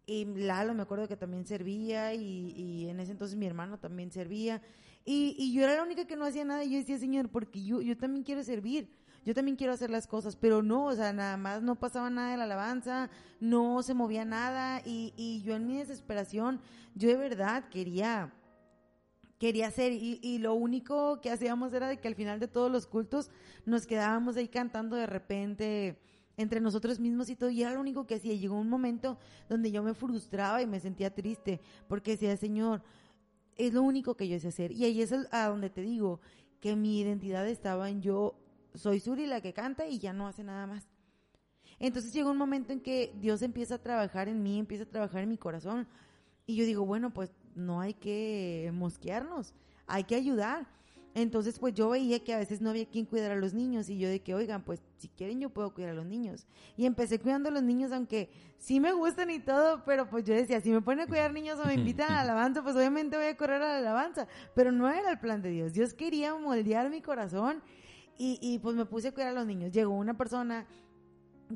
y 0.06 0.24
Lalo 0.24 0.74
me 0.74 0.82
acuerdo 0.82 1.08
que 1.08 1.16
también 1.16 1.46
servía 1.46 2.14
y, 2.14 2.52
y, 2.56 2.88
en 2.88 3.00
ese 3.00 3.12
entonces 3.12 3.36
mi 3.36 3.46
hermano 3.46 3.78
también 3.78 4.10
servía. 4.10 4.62
Y, 5.04 5.34
y 5.38 5.52
yo 5.52 5.64
era 5.64 5.74
la 5.74 5.82
única 5.82 6.06
que 6.06 6.16
no 6.16 6.24
hacía 6.24 6.44
nada 6.44 6.62
y 6.64 6.72
yo 6.72 6.78
decía, 6.78 6.98
Señor, 6.98 7.28
porque 7.28 7.62
yo, 7.64 7.82
yo 7.82 7.96
también 7.96 8.22
quiero 8.22 8.42
servir 8.44 9.01
yo 9.24 9.34
también 9.34 9.56
quiero 9.56 9.72
hacer 9.72 9.90
las 9.90 10.06
cosas, 10.06 10.36
pero 10.36 10.62
no, 10.62 10.86
o 10.86 10.94
sea, 10.94 11.12
nada 11.12 11.36
más 11.36 11.62
no 11.62 11.76
pasaba 11.76 12.10
nada 12.10 12.32
de 12.32 12.36
la 12.36 12.44
alabanza, 12.44 13.10
no 13.40 13.82
se 13.82 13.94
movía 13.94 14.24
nada 14.24 14.82
y, 14.84 15.12
y 15.16 15.42
yo 15.42 15.54
en 15.54 15.66
mi 15.66 15.78
desesperación, 15.78 16.60
yo 16.94 17.08
de 17.08 17.16
verdad 17.16 17.68
quería 17.68 18.32
quería 19.38 19.66
hacer 19.66 19.92
y, 19.92 20.20
y, 20.22 20.38
lo 20.38 20.54
único 20.54 21.20
que 21.20 21.28
hacíamos 21.28 21.72
era 21.72 21.88
de 21.88 21.98
que 21.98 22.06
al 22.06 22.14
final 22.14 22.38
de 22.38 22.46
todos 22.46 22.70
los 22.70 22.86
cultos 22.86 23.28
nos 23.66 23.88
quedábamos 23.88 24.36
ahí 24.36 24.46
cantando 24.46 24.94
de 24.94 25.06
repente 25.06 25.98
entre 26.36 26.60
nosotros 26.60 27.00
mismos 27.00 27.28
y 27.28 27.36
todo, 27.36 27.50
y 27.50 27.62
era 27.62 27.74
lo 27.74 27.80
único 27.80 28.06
que 28.06 28.16
hacía. 28.16 28.34
Llegó 28.34 28.58
un 28.58 28.68
momento 28.68 29.18
donde 29.48 29.70
yo 29.70 29.82
me 29.82 29.94
frustraba 29.94 30.62
y 30.62 30.66
me 30.66 30.80
sentía 30.80 31.14
triste, 31.14 31.60
porque 31.88 32.12
decía, 32.12 32.36
Señor, 32.36 32.82
es 33.56 33.72
lo 33.72 33.82
único 33.82 34.16
que 34.16 34.28
yo 34.28 34.38
sé 34.38 34.48
hacer. 34.48 34.72
Y 34.72 34.84
ahí 34.84 35.02
es 35.02 35.12
a 35.30 35.48
donde 35.48 35.70
te 35.70 35.82
digo 35.82 36.20
que 36.60 36.76
mi 36.76 37.00
identidad 37.00 37.46
estaba 37.48 37.90
en 37.90 38.00
yo 38.00 38.34
soy 38.74 39.00
Suri 39.00 39.26
la 39.26 39.40
que 39.40 39.52
canta 39.52 39.86
y 39.86 39.98
ya 39.98 40.12
no 40.12 40.26
hace 40.26 40.44
nada 40.44 40.66
más. 40.66 40.86
Entonces 41.78 42.12
llegó 42.12 42.30
un 42.30 42.36
momento 42.36 42.72
en 42.72 42.80
que 42.80 43.12
Dios 43.20 43.42
empieza 43.42 43.74
a 43.74 43.78
trabajar 43.78 44.28
en 44.28 44.42
mí, 44.42 44.58
empieza 44.58 44.84
a 44.84 44.88
trabajar 44.88 45.22
en 45.22 45.28
mi 45.28 45.38
corazón. 45.38 45.88
Y 46.46 46.56
yo 46.56 46.64
digo, 46.64 46.84
bueno, 46.86 47.12
pues 47.12 47.32
no 47.54 47.80
hay 47.80 47.94
que 47.94 48.70
mosquearnos, 48.72 49.54
hay 49.86 50.04
que 50.04 50.14
ayudar. 50.14 50.66
Entonces, 51.14 51.58
pues 51.58 51.74
yo 51.74 51.90
veía 51.90 52.24
que 52.24 52.32
a 52.32 52.38
veces 52.38 52.62
no 52.62 52.70
había 52.70 52.86
quien 52.86 53.04
cuidar 53.04 53.32
a 53.32 53.36
los 53.36 53.52
niños 53.52 53.90
y 53.90 53.98
yo 53.98 54.08
de 54.08 54.20
que, 54.20 54.34
oigan, 54.34 54.62
pues 54.62 54.80
si 54.96 55.08
quieren 55.08 55.40
yo 55.40 55.50
puedo 55.50 55.74
cuidar 55.74 55.90
a 55.90 55.94
los 55.94 56.06
niños. 56.06 56.46
Y 56.76 56.86
empecé 56.86 57.18
cuidando 57.18 57.50
a 57.50 57.52
los 57.52 57.62
niños, 57.62 57.92
aunque 57.92 58.30
sí 58.58 58.80
me 58.80 58.92
gustan 58.92 59.30
y 59.30 59.38
todo, 59.38 59.84
pero 59.84 60.08
pues 60.08 60.24
yo 60.24 60.34
decía, 60.34 60.60
si 60.62 60.70
me 60.70 60.80
ponen 60.80 61.04
a 61.04 61.06
cuidar 61.08 61.32
niños 61.34 61.58
o 61.62 61.66
me 61.66 61.74
invitan 61.74 62.10
a 62.10 62.14
la 62.14 62.20
alabanza, 62.22 62.62
pues 62.62 62.76
obviamente 62.76 63.16
voy 63.18 63.26
a 63.26 63.36
correr 63.36 63.60
a 63.60 63.68
la 63.68 63.78
alabanza. 63.78 64.26
Pero 64.54 64.72
no 64.72 64.88
era 64.88 65.10
el 65.10 65.18
plan 65.18 65.42
de 65.42 65.50
Dios. 65.50 65.74
Dios 65.74 65.92
quería 65.92 66.34
moldear 66.34 66.88
mi 66.88 67.02
corazón 67.02 67.60
y, 68.24 68.38
y 68.40 68.60
pues 68.60 68.76
me 68.76 68.86
puse 68.86 69.08
a 69.08 69.12
cuidar 69.12 69.30
a 69.30 69.32
los 69.32 69.46
niños. 69.46 69.72
Llegó 69.72 69.96
una 69.96 70.16
persona 70.16 70.64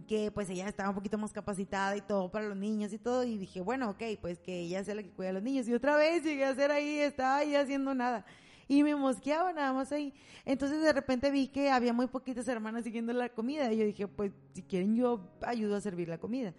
que 0.08 0.32
pues 0.32 0.50
ella 0.50 0.68
estaba 0.68 0.88
un 0.88 0.96
poquito 0.96 1.16
más 1.16 1.32
capacitada 1.32 1.96
y 1.96 2.00
todo 2.00 2.28
para 2.28 2.48
los 2.48 2.56
niños 2.56 2.92
y 2.92 2.98
todo 2.98 3.22
y 3.22 3.38
dije, 3.38 3.60
bueno, 3.60 3.90
ok, 3.90 4.02
pues 4.20 4.40
que 4.40 4.62
ella 4.62 4.82
sea 4.82 4.96
la 4.96 5.04
que 5.04 5.10
cuida 5.10 5.30
a 5.30 5.32
los 5.34 5.44
niños 5.44 5.68
y 5.68 5.74
otra 5.74 5.96
vez 5.96 6.24
llegué 6.24 6.44
a 6.44 6.50
hacer 6.50 6.72
ahí, 6.72 6.98
estaba 6.98 7.36
ahí 7.36 7.54
haciendo 7.54 7.94
nada 7.94 8.26
y 8.66 8.82
me 8.82 8.96
mosqueaba 8.96 9.52
nada 9.52 9.72
más 9.72 9.92
ahí. 9.92 10.12
Entonces 10.44 10.82
de 10.82 10.92
repente 10.92 11.30
vi 11.30 11.46
que 11.46 11.70
había 11.70 11.92
muy 11.92 12.08
poquitas 12.08 12.48
hermanas 12.48 12.82
siguiendo 12.82 13.12
la 13.12 13.28
comida 13.28 13.72
y 13.72 13.78
yo 13.78 13.84
dije, 13.84 14.08
pues 14.08 14.32
si 14.52 14.64
quieren 14.64 14.96
yo 14.96 15.20
ayudo 15.42 15.76
a 15.76 15.80
servir 15.80 16.08
la 16.08 16.18
comida. 16.18 16.52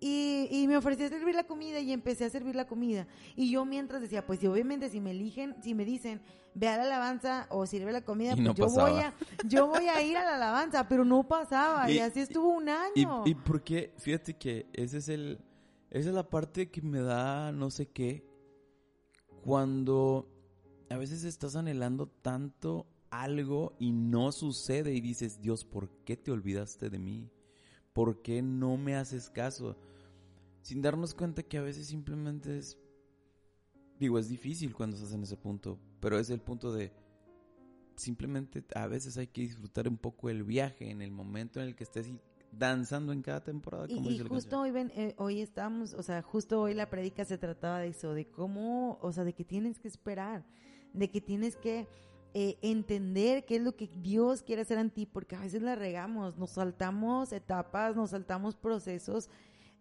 Y, 0.00 0.48
y, 0.50 0.66
me 0.66 0.78
ofrecí 0.78 1.02
a 1.02 1.08
servir 1.10 1.34
la 1.34 1.44
comida 1.44 1.78
y 1.78 1.92
empecé 1.92 2.24
a 2.24 2.30
servir 2.30 2.56
la 2.56 2.66
comida. 2.66 3.06
Y 3.36 3.50
yo 3.50 3.66
mientras 3.66 4.00
decía, 4.00 4.24
pues 4.24 4.42
obviamente 4.44 4.88
si 4.88 4.98
me 4.98 5.10
eligen, 5.10 5.54
si 5.62 5.74
me 5.74 5.84
dicen, 5.84 6.22
ve 6.54 6.68
a 6.68 6.78
la 6.78 6.84
alabanza 6.84 7.46
o 7.50 7.66
sirve 7.66 7.92
la 7.92 8.02
comida, 8.02 8.34
pues 8.34 8.56
yo 8.56 8.66
voy 8.68 8.92
a, 8.92 9.14
yo 9.46 9.66
voy 9.66 9.88
a 9.88 10.00
ir 10.02 10.16
a 10.16 10.24
la 10.24 10.36
alabanza, 10.36 10.88
pero 10.88 11.04
no 11.04 11.28
pasaba. 11.28 11.90
Y, 11.90 11.98
así 11.98 12.20
estuvo 12.20 12.48
un 12.48 12.70
año. 12.70 13.24
Y, 13.26 13.32
y 13.32 13.34
porque, 13.34 13.92
fíjate 13.98 14.34
que 14.34 14.66
ese 14.72 14.98
es 14.98 15.08
el, 15.10 15.38
esa 15.90 16.08
es 16.08 16.14
la 16.14 16.28
parte 16.28 16.70
que 16.70 16.80
me 16.82 17.00
da 17.00 17.52
no 17.52 17.70
sé 17.70 17.86
qué. 17.86 18.24
Cuando 19.42 20.28
a 20.88 20.96
veces 20.96 21.24
estás 21.24 21.56
anhelando 21.56 22.06
tanto 22.06 22.86
algo 23.10 23.74
y 23.78 23.92
no 23.92 24.32
sucede 24.32 24.92
y 24.94 25.00
dices, 25.00 25.40
Dios, 25.40 25.64
¿por 25.64 25.88
qué 26.04 26.16
te 26.16 26.30
olvidaste 26.30 26.90
de 26.90 26.98
mí? 26.98 27.30
¿Por 27.92 28.22
qué 28.22 28.40
no 28.42 28.76
me 28.76 28.96
haces 28.96 29.30
caso? 29.30 29.76
Sin 30.62 30.82
darnos 30.82 31.14
cuenta 31.14 31.42
que 31.42 31.58
a 31.58 31.62
veces 31.62 31.86
simplemente 31.86 32.58
es, 32.58 32.78
digo, 33.98 34.18
es 34.18 34.28
difícil 34.28 34.74
cuando 34.74 34.96
estás 34.96 35.12
en 35.12 35.22
ese 35.22 35.36
punto, 35.36 35.78
pero 36.00 36.18
es 36.18 36.30
el 36.30 36.40
punto 36.40 36.72
de, 36.72 36.92
simplemente 37.96 38.64
a 38.74 38.86
veces 38.86 39.16
hay 39.16 39.26
que 39.26 39.42
disfrutar 39.42 39.88
un 39.88 39.96
poco 39.96 40.28
el 40.30 40.44
viaje 40.44 40.90
en 40.90 41.02
el 41.02 41.10
momento 41.10 41.60
en 41.60 41.68
el 41.68 41.76
que 41.76 41.84
estés 41.84 42.10
danzando 42.52 43.12
en 43.12 43.22
cada 43.22 43.42
temporada. 43.42 43.88
Como 43.88 44.10
y, 44.10 44.18
justo 44.18 44.60
hoy, 44.60 44.70
ven, 44.70 44.92
eh, 44.94 45.14
hoy 45.18 45.40
estamos, 45.40 45.94
o 45.94 46.02
sea, 46.02 46.20
justo 46.22 46.60
hoy 46.60 46.74
la 46.74 46.90
predica 46.90 47.24
se 47.24 47.38
trataba 47.38 47.78
de 47.78 47.88
eso, 47.88 48.12
de 48.12 48.26
cómo, 48.30 48.98
o 49.00 49.12
sea, 49.12 49.24
de 49.24 49.32
que 49.32 49.44
tienes 49.44 49.78
que 49.78 49.88
esperar 49.88 50.44
de 50.92 51.10
que 51.10 51.20
tienes 51.20 51.56
que 51.56 51.88
eh, 52.34 52.58
entender 52.62 53.44
qué 53.44 53.56
es 53.56 53.62
lo 53.62 53.74
que 53.74 53.88
Dios 53.88 54.42
quiere 54.42 54.62
hacer 54.62 54.78
en 54.78 54.90
ti, 54.90 55.06
porque 55.06 55.36
a 55.36 55.40
veces 55.40 55.62
la 55.62 55.74
regamos, 55.74 56.36
nos 56.36 56.50
saltamos 56.50 57.32
etapas, 57.32 57.96
nos 57.96 58.10
saltamos 58.10 58.56
procesos 58.56 59.28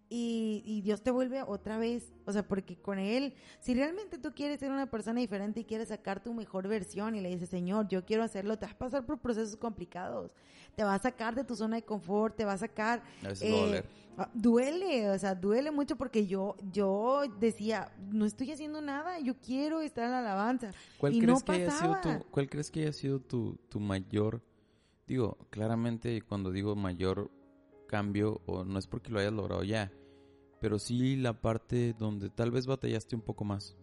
y, 0.10 0.64
y, 0.66 0.82
Dios 0.82 1.04
te 1.04 1.12
vuelve 1.12 1.44
otra 1.44 1.78
vez, 1.78 2.12
o 2.26 2.32
sea, 2.32 2.48
porque 2.48 2.76
con 2.76 2.98
Él, 2.98 3.36
si 3.60 3.76
realmente 3.76 4.18
tú 4.18 4.34
quieres 4.34 4.60
ser 4.60 4.72
una 4.72 4.90
persona 4.90 5.20
diferente 5.20 5.60
y 5.60 5.66
quieres 5.66 5.90
sacar 5.90 6.24
tu 6.24 6.34
mejor 6.34 6.68
versión 6.68 7.14
y 7.14 7.22
le 7.22 7.30
dices, 7.30 7.50
Señor, 7.50 7.88
yo 7.88 8.04
quiero 8.04 8.24
hacerlo, 8.24 8.58
te 8.58 8.66
vas 8.66 8.74
a 8.74 8.78
pasar 8.78 9.06
por 9.06 9.20
procesos 9.20 9.56
complicados, 9.56 10.32
te 10.76 10.84
va 10.84 10.96
a 10.96 11.00
sacar 11.00 11.36
de 11.36 11.44
tu 11.44 11.56
zona 11.56 11.76
de 11.76 11.84
confort, 11.84 12.36
te 12.36 12.44
va 12.44 12.54
a 12.54 12.58
sacar... 12.58 13.04
Eh, 13.42 13.84
ah, 14.18 14.28
duele, 14.34 15.12
o 15.12 15.20
sea, 15.20 15.36
duele 15.36 15.70
mucho 15.70 15.96
porque 15.96 16.26
yo, 16.26 16.56
yo 16.72 17.22
decía, 17.40 17.92
no 18.12 18.26
estoy 18.26 18.52
haciendo 18.52 18.82
nada, 18.82 19.20
yo 19.20 19.36
quiero 19.40 19.82
estar 19.82 20.06
en 20.06 20.12
la 20.12 20.20
alabanza. 20.22 20.72
¿Cuál 20.98 21.20
crees 21.20 21.44
que 21.44 21.52
haya 21.52 21.72
sido 21.72 22.02
tu, 22.02 22.26
cuál 22.32 22.50
crees 22.50 22.72
que 22.72 22.82
haya 22.82 22.94
sido 22.94 23.20
tu, 23.20 23.60
tu 23.70 23.80
mayor, 23.80 24.42
digo, 25.06 25.38
claramente 25.52 26.24
cuando 26.24 26.52
digo 26.52 26.76
mayor 26.76 27.30
cambio, 27.90 28.42
o 28.46 28.64
no 28.64 28.80
es 28.80 28.88
porque 28.88 29.12
lo 29.12 29.20
hayas 29.20 29.34
logrado 29.34 29.64
ya, 29.64 29.92
pero 30.60 30.80
sí 30.80 31.16
la 31.16 31.34
parte 31.34 31.94
donde 31.98 32.30
tal 32.30 32.52
vez 32.52 32.66
batallaste 32.66 33.16
un 33.16 33.22
poco 33.22 33.44
más. 33.44 33.76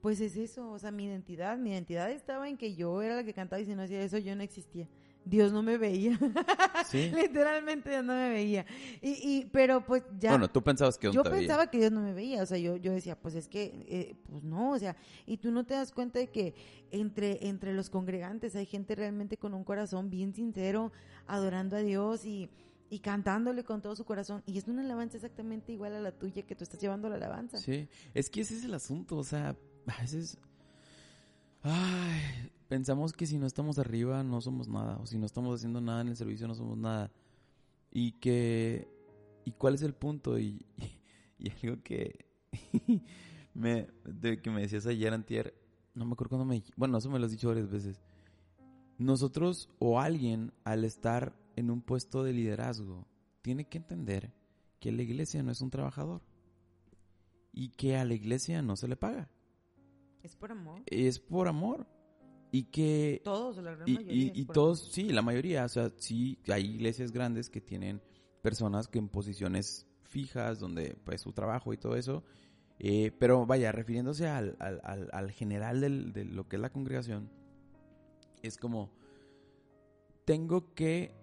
Pues 0.00 0.20
es 0.20 0.36
eso, 0.36 0.70
o 0.70 0.78
sea, 0.78 0.90
mi 0.90 1.04
identidad, 1.04 1.58
mi 1.58 1.72
identidad 1.72 2.10
estaba 2.10 2.48
en 2.48 2.56
que 2.56 2.74
yo 2.74 3.02
era 3.02 3.16
la 3.16 3.24
que 3.24 3.34
cantaba 3.34 3.60
y 3.60 3.66
si 3.66 3.74
no 3.74 3.82
hacía 3.82 4.00
eso 4.02 4.16
yo 4.18 4.34
no 4.34 4.42
existía. 4.42 4.88
Dios 5.24 5.52
no 5.52 5.62
me 5.62 5.76
veía. 5.76 6.18
¿Sí? 6.90 7.10
Literalmente 7.14 7.90
Dios 7.90 8.04
no 8.04 8.14
me 8.14 8.30
veía. 8.30 8.64
Y, 9.02 9.10
y, 9.10 9.44
pero 9.52 9.84
pues 9.84 10.02
ya. 10.18 10.30
Bueno, 10.30 10.48
tú 10.48 10.62
pensabas 10.62 10.96
que 10.96 11.08
Dios 11.08 11.14
Yo 11.14 11.30
pensaba 11.30 11.70
que 11.70 11.78
Dios 11.78 11.92
no 11.92 12.00
me 12.00 12.14
veía. 12.14 12.42
O 12.42 12.46
sea, 12.46 12.56
yo, 12.56 12.76
yo 12.76 12.92
decía, 12.92 13.20
pues 13.20 13.34
es 13.34 13.48
que, 13.48 13.84
eh, 13.88 14.16
pues 14.28 14.42
no, 14.42 14.72
o 14.72 14.78
sea, 14.78 14.96
y 15.26 15.36
tú 15.36 15.50
no 15.50 15.64
te 15.64 15.74
das 15.74 15.92
cuenta 15.92 16.18
de 16.18 16.28
que 16.28 16.54
entre, 16.90 17.46
entre 17.48 17.74
los 17.74 17.90
congregantes 17.90 18.56
hay 18.56 18.66
gente 18.66 18.94
realmente 18.94 19.36
con 19.36 19.52
un 19.52 19.64
corazón 19.64 20.08
bien 20.08 20.32
sincero, 20.32 20.92
adorando 21.26 21.76
a 21.76 21.80
Dios 21.80 22.24
y, 22.24 22.48
y 22.90 22.98
cantándole 22.98 23.62
con 23.64 23.80
todo 23.80 23.94
su 23.94 24.04
corazón. 24.04 24.42
Y 24.46 24.58
es 24.58 24.66
una 24.66 24.82
alabanza 24.82 25.16
exactamente 25.16 25.72
igual 25.72 25.94
a 25.94 26.00
la 26.00 26.10
tuya 26.10 26.42
que 26.42 26.56
tú 26.56 26.64
estás 26.64 26.80
llevando 26.80 27.08
la 27.08 27.14
alabanza. 27.14 27.56
Sí, 27.56 27.88
es 28.12 28.28
que 28.28 28.40
ese 28.40 28.56
es 28.56 28.64
el 28.64 28.74
asunto, 28.74 29.16
o 29.16 29.24
sea, 29.24 29.56
a 29.86 30.00
veces... 30.00 30.36
Ay, 31.62 32.50
pensamos 32.68 33.12
que 33.12 33.26
si 33.26 33.38
no 33.38 33.46
estamos 33.46 33.78
arriba 33.78 34.24
no 34.24 34.40
somos 34.40 34.66
nada, 34.66 34.96
o 34.96 35.06
si 35.06 35.18
no 35.18 35.26
estamos 35.26 35.54
haciendo 35.54 35.80
nada 35.80 36.00
en 36.00 36.08
el 36.08 36.16
servicio 36.16 36.48
no 36.48 36.54
somos 36.54 36.76
nada. 36.76 37.12
Y 37.92 38.12
que... 38.12 38.88
¿Y 39.44 39.52
cuál 39.52 39.74
es 39.74 39.82
el 39.82 39.94
punto? 39.94 40.38
Y, 40.38 40.66
y, 41.38 41.50
algo 41.62 41.80
que... 41.84 42.26
me, 43.54 43.86
de 44.04 44.42
que 44.42 44.50
me 44.50 44.62
decías 44.62 44.86
ayer, 44.86 45.14
Antier, 45.14 45.54
no 45.94 46.04
me 46.06 46.14
acuerdo 46.14 46.36
cuando 46.36 46.44
me... 46.44 46.64
Bueno, 46.76 46.98
eso 46.98 47.08
me 47.08 47.20
lo 47.20 47.26
has 47.26 47.32
dicho 47.32 47.48
varias 47.48 47.70
veces. 47.70 48.02
Nosotros 48.98 49.70
o 49.78 50.00
alguien 50.00 50.52
al 50.64 50.84
estar 50.84 51.39
en 51.56 51.70
un 51.70 51.82
puesto 51.82 52.22
de 52.22 52.32
liderazgo 52.32 53.06
tiene 53.42 53.68
que 53.68 53.78
entender 53.78 54.32
que 54.78 54.92
la 54.92 55.02
iglesia 55.02 55.42
no 55.42 55.52
es 55.52 55.60
un 55.60 55.70
trabajador 55.70 56.22
y 57.52 57.70
que 57.70 57.96
a 57.96 58.04
la 58.04 58.14
iglesia 58.14 58.62
no 58.62 58.76
se 58.76 58.88
le 58.88 58.96
paga. 58.96 59.30
Es 60.22 60.36
por 60.36 60.52
amor. 60.52 60.82
Es 60.86 61.18
por 61.18 61.48
amor. 61.48 61.86
Y 62.52 62.64
que... 62.64 63.20
Todos, 63.24 63.56
la 63.58 63.74
gran 63.76 63.92
mayoría. 63.92 64.32
Y, 64.34 64.44
todos, 64.46 64.90
sí, 64.92 65.10
la 65.10 65.22
mayoría. 65.22 65.64
O 65.64 65.68
sea, 65.68 65.90
sí, 65.96 66.38
hay 66.48 66.66
iglesias 66.66 67.12
grandes 67.12 67.48
que 67.48 67.60
tienen 67.60 68.02
personas 68.42 68.88
que 68.88 68.98
en 68.98 69.08
posiciones 69.08 69.86
fijas, 70.02 70.58
donde 70.58 70.96
pues 71.04 71.20
su 71.20 71.32
trabajo 71.32 71.72
y 71.72 71.76
todo 71.76 71.96
eso. 71.96 72.24
Eh, 72.78 73.12
pero 73.18 73.46
vaya, 73.46 73.72
refiriéndose 73.72 74.26
al, 74.26 74.56
al, 74.58 75.10
al, 75.12 75.30
general 75.30 75.80
de 76.12 76.24
lo 76.24 76.48
que 76.48 76.56
es 76.56 76.62
la 76.62 76.72
congregación, 76.72 77.30
es 78.42 78.56
como, 78.56 78.90
tengo 80.24 80.72
que 80.72 81.14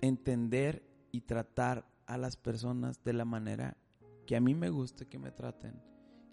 entender 0.00 0.82
y 1.12 1.22
tratar 1.22 1.88
a 2.06 2.16
las 2.16 2.36
personas 2.36 3.02
de 3.04 3.12
la 3.12 3.24
manera 3.24 3.76
que 4.26 4.36
a 4.36 4.40
mí 4.40 4.54
me 4.54 4.70
gusta 4.70 5.04
que 5.04 5.18
me 5.18 5.30
traten. 5.30 5.80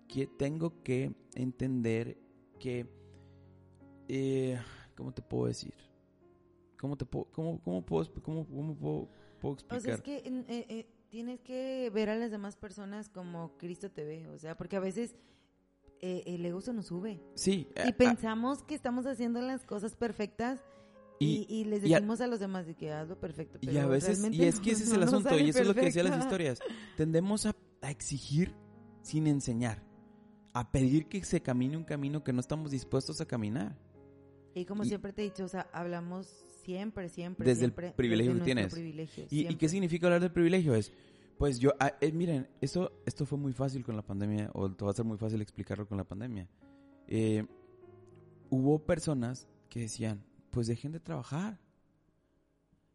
Que 0.07 0.27
tengo 0.27 0.83
que 0.83 1.15
entender 1.33 2.17
que, 2.59 2.87
eh, 4.07 4.59
¿cómo 4.95 5.13
te 5.13 5.21
puedo 5.21 5.47
decir? 5.47 5.73
¿Cómo 6.77 6.97
te 6.97 7.05
puedo, 7.05 7.25
cómo, 7.31 7.61
cómo 7.61 7.85
puedo, 7.85 8.13
cómo, 8.21 8.45
cómo 8.45 9.09
puedo, 9.39 9.53
explicar? 9.53 9.77
O 9.77 9.81
sea, 9.81 9.95
es 9.95 10.01
que 10.01 10.17
eh, 10.17 10.43
eh, 10.47 10.87
tienes 11.09 11.39
que 11.41 11.89
ver 11.93 12.09
a 12.09 12.15
las 12.15 12.31
demás 12.31 12.55
personas 12.55 13.09
como 13.09 13.57
Cristo 13.57 13.89
te 13.89 14.03
ve, 14.03 14.27
o 14.27 14.37
sea, 14.37 14.55
porque 14.55 14.75
a 14.75 14.81
veces 14.81 15.15
el 16.01 16.45
ego 16.45 16.61
se 16.61 16.71
nos 16.71 16.87
sube. 16.87 17.19
Sí. 17.33 17.67
Y 17.87 17.93
pensamos 17.93 18.61
que 18.61 18.75
estamos 18.75 19.07
haciendo 19.07 19.41
las 19.41 19.65
cosas 19.65 19.95
perfectas 19.95 20.61
y, 21.19 21.63
les 21.65 21.81
decimos 21.81 22.21
a, 22.21 22.27
los 22.27 22.39
demás 22.39 22.65
de 22.65 22.75
que 22.75 22.91
hazlo 22.91 23.19
perfecto. 23.19 23.57
y 23.61 23.77
a 23.77 23.87
veces, 23.87 24.21
y 24.31 24.43
es 24.43 24.59
que 24.59 24.71
ese 24.71 24.83
es 24.83 24.91
el 24.91 25.03
asunto, 25.03 25.37
y 25.37 25.49
eso 25.49 25.59
es 25.59 25.67
lo 25.67 25.73
que 25.73 25.81
decía 25.81 26.03
las 26.03 26.23
historias. 26.23 26.59
Tendemos 26.97 27.45
a, 27.45 27.55
exigir 27.83 28.55
sin 29.01 29.27
enseñar, 29.27 29.83
a 30.53 30.71
pedir 30.71 31.07
que 31.07 31.23
se 31.23 31.41
camine 31.41 31.77
un 31.77 31.83
camino 31.83 32.23
que 32.23 32.33
no 32.33 32.39
estamos 32.39 32.71
dispuestos 32.71 33.21
a 33.21 33.25
caminar. 33.25 33.77
Y 34.55 34.65
como 34.65 34.85
siempre 34.85 35.13
te 35.13 35.21
he 35.21 35.25
dicho, 35.25 35.43
o 35.45 35.47
sea, 35.47 35.69
hablamos 35.73 36.27
siempre, 36.63 37.09
siempre. 37.09 37.45
Desde 37.45 37.65
el 37.65 37.71
siempre, 37.71 37.91
privilegio 37.91 38.33
desde 38.33 38.41
que 38.41 38.45
tienes. 38.45 38.73
privilegio, 38.73 39.25
¿Y, 39.29 39.47
y 39.47 39.55
qué 39.55 39.69
significa 39.69 40.07
hablar 40.07 40.21
del 40.21 40.31
privilegio? 40.31 40.73
Es, 40.73 40.91
pues 41.37 41.59
yo, 41.59 41.73
ah, 41.79 41.93
eh, 41.99 42.11
miren, 42.11 42.47
esto, 42.61 42.93
esto 43.05 43.25
fue 43.25 43.37
muy 43.37 43.53
fácil 43.53 43.83
con 43.83 43.95
la 43.95 44.01
pandemia, 44.01 44.49
o 44.53 44.71
te 44.71 44.85
va 44.85 44.91
a 44.91 44.93
ser 44.93 45.05
muy 45.05 45.17
fácil 45.17 45.41
explicarlo 45.41 45.87
con 45.87 45.97
la 45.97 46.05
pandemia. 46.05 46.47
Eh, 47.07 47.45
hubo 48.49 48.79
personas 48.79 49.47
que 49.69 49.81
decían, 49.81 50.23
pues 50.55 50.67
dejen 50.67 50.93
de 50.93 51.01
trabajar. 51.01 51.59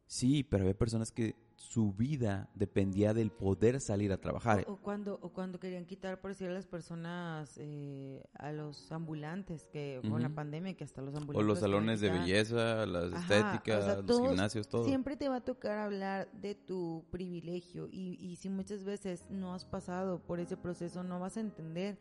Sí, 0.06 0.42
pero 0.42 0.62
había 0.64 0.76
personas 0.76 1.12
que 1.12 1.36
su 1.56 1.92
vida 1.92 2.48
dependía 2.54 3.12
del 3.12 3.30
poder 3.30 3.80
salir 3.82 4.12
a 4.12 4.16
trabajar. 4.16 4.64
O, 4.66 4.72
o 4.72 4.76
cuando, 4.78 5.18
o 5.22 5.28
cuando 5.28 5.60
querían 5.60 5.84
quitar, 5.84 6.18
por 6.22 6.30
decir, 6.30 6.48
a 6.48 6.52
las 6.52 6.66
personas, 6.66 7.54
eh, 7.58 8.24
a 8.32 8.50
los 8.50 8.90
ambulantes, 8.90 9.66
que 9.66 10.00
con 10.08 10.22
la 10.22 10.30
pandemia, 10.30 10.72
que 10.74 10.84
hasta 10.84 11.02
los 11.02 11.14
O 11.14 11.18
ambulantes. 11.18 11.46
los 11.46 11.58
querían 11.58 11.70
salones 11.70 12.00
de 12.00 12.10
belleza, 12.10 12.86
las 12.86 13.12
Ajá, 13.12 13.20
estéticas, 13.36 13.82
o 13.82 13.86
sea, 13.86 13.96
los 13.96 14.06
todos- 14.06 14.28
gimnasios, 14.28 14.68
todo. 14.68 14.84
Siempre 14.86 15.16
te 15.18 15.28
va 15.28 15.36
a 15.36 15.44
tocar 15.44 15.78
hablar 15.78 16.32
de 16.32 16.54
tu 16.54 17.04
privilegio 17.10 17.86
y, 17.92 18.16
y 18.18 18.36
si 18.36 18.48
muchas 18.48 18.82
veces 18.84 19.26
no 19.30 19.52
has 19.54 19.66
pasado 19.66 20.18
por 20.18 20.40
ese 20.40 20.56
proceso, 20.56 21.02
no 21.04 21.20
vas 21.20 21.36
a 21.36 21.40
entender 21.40 21.98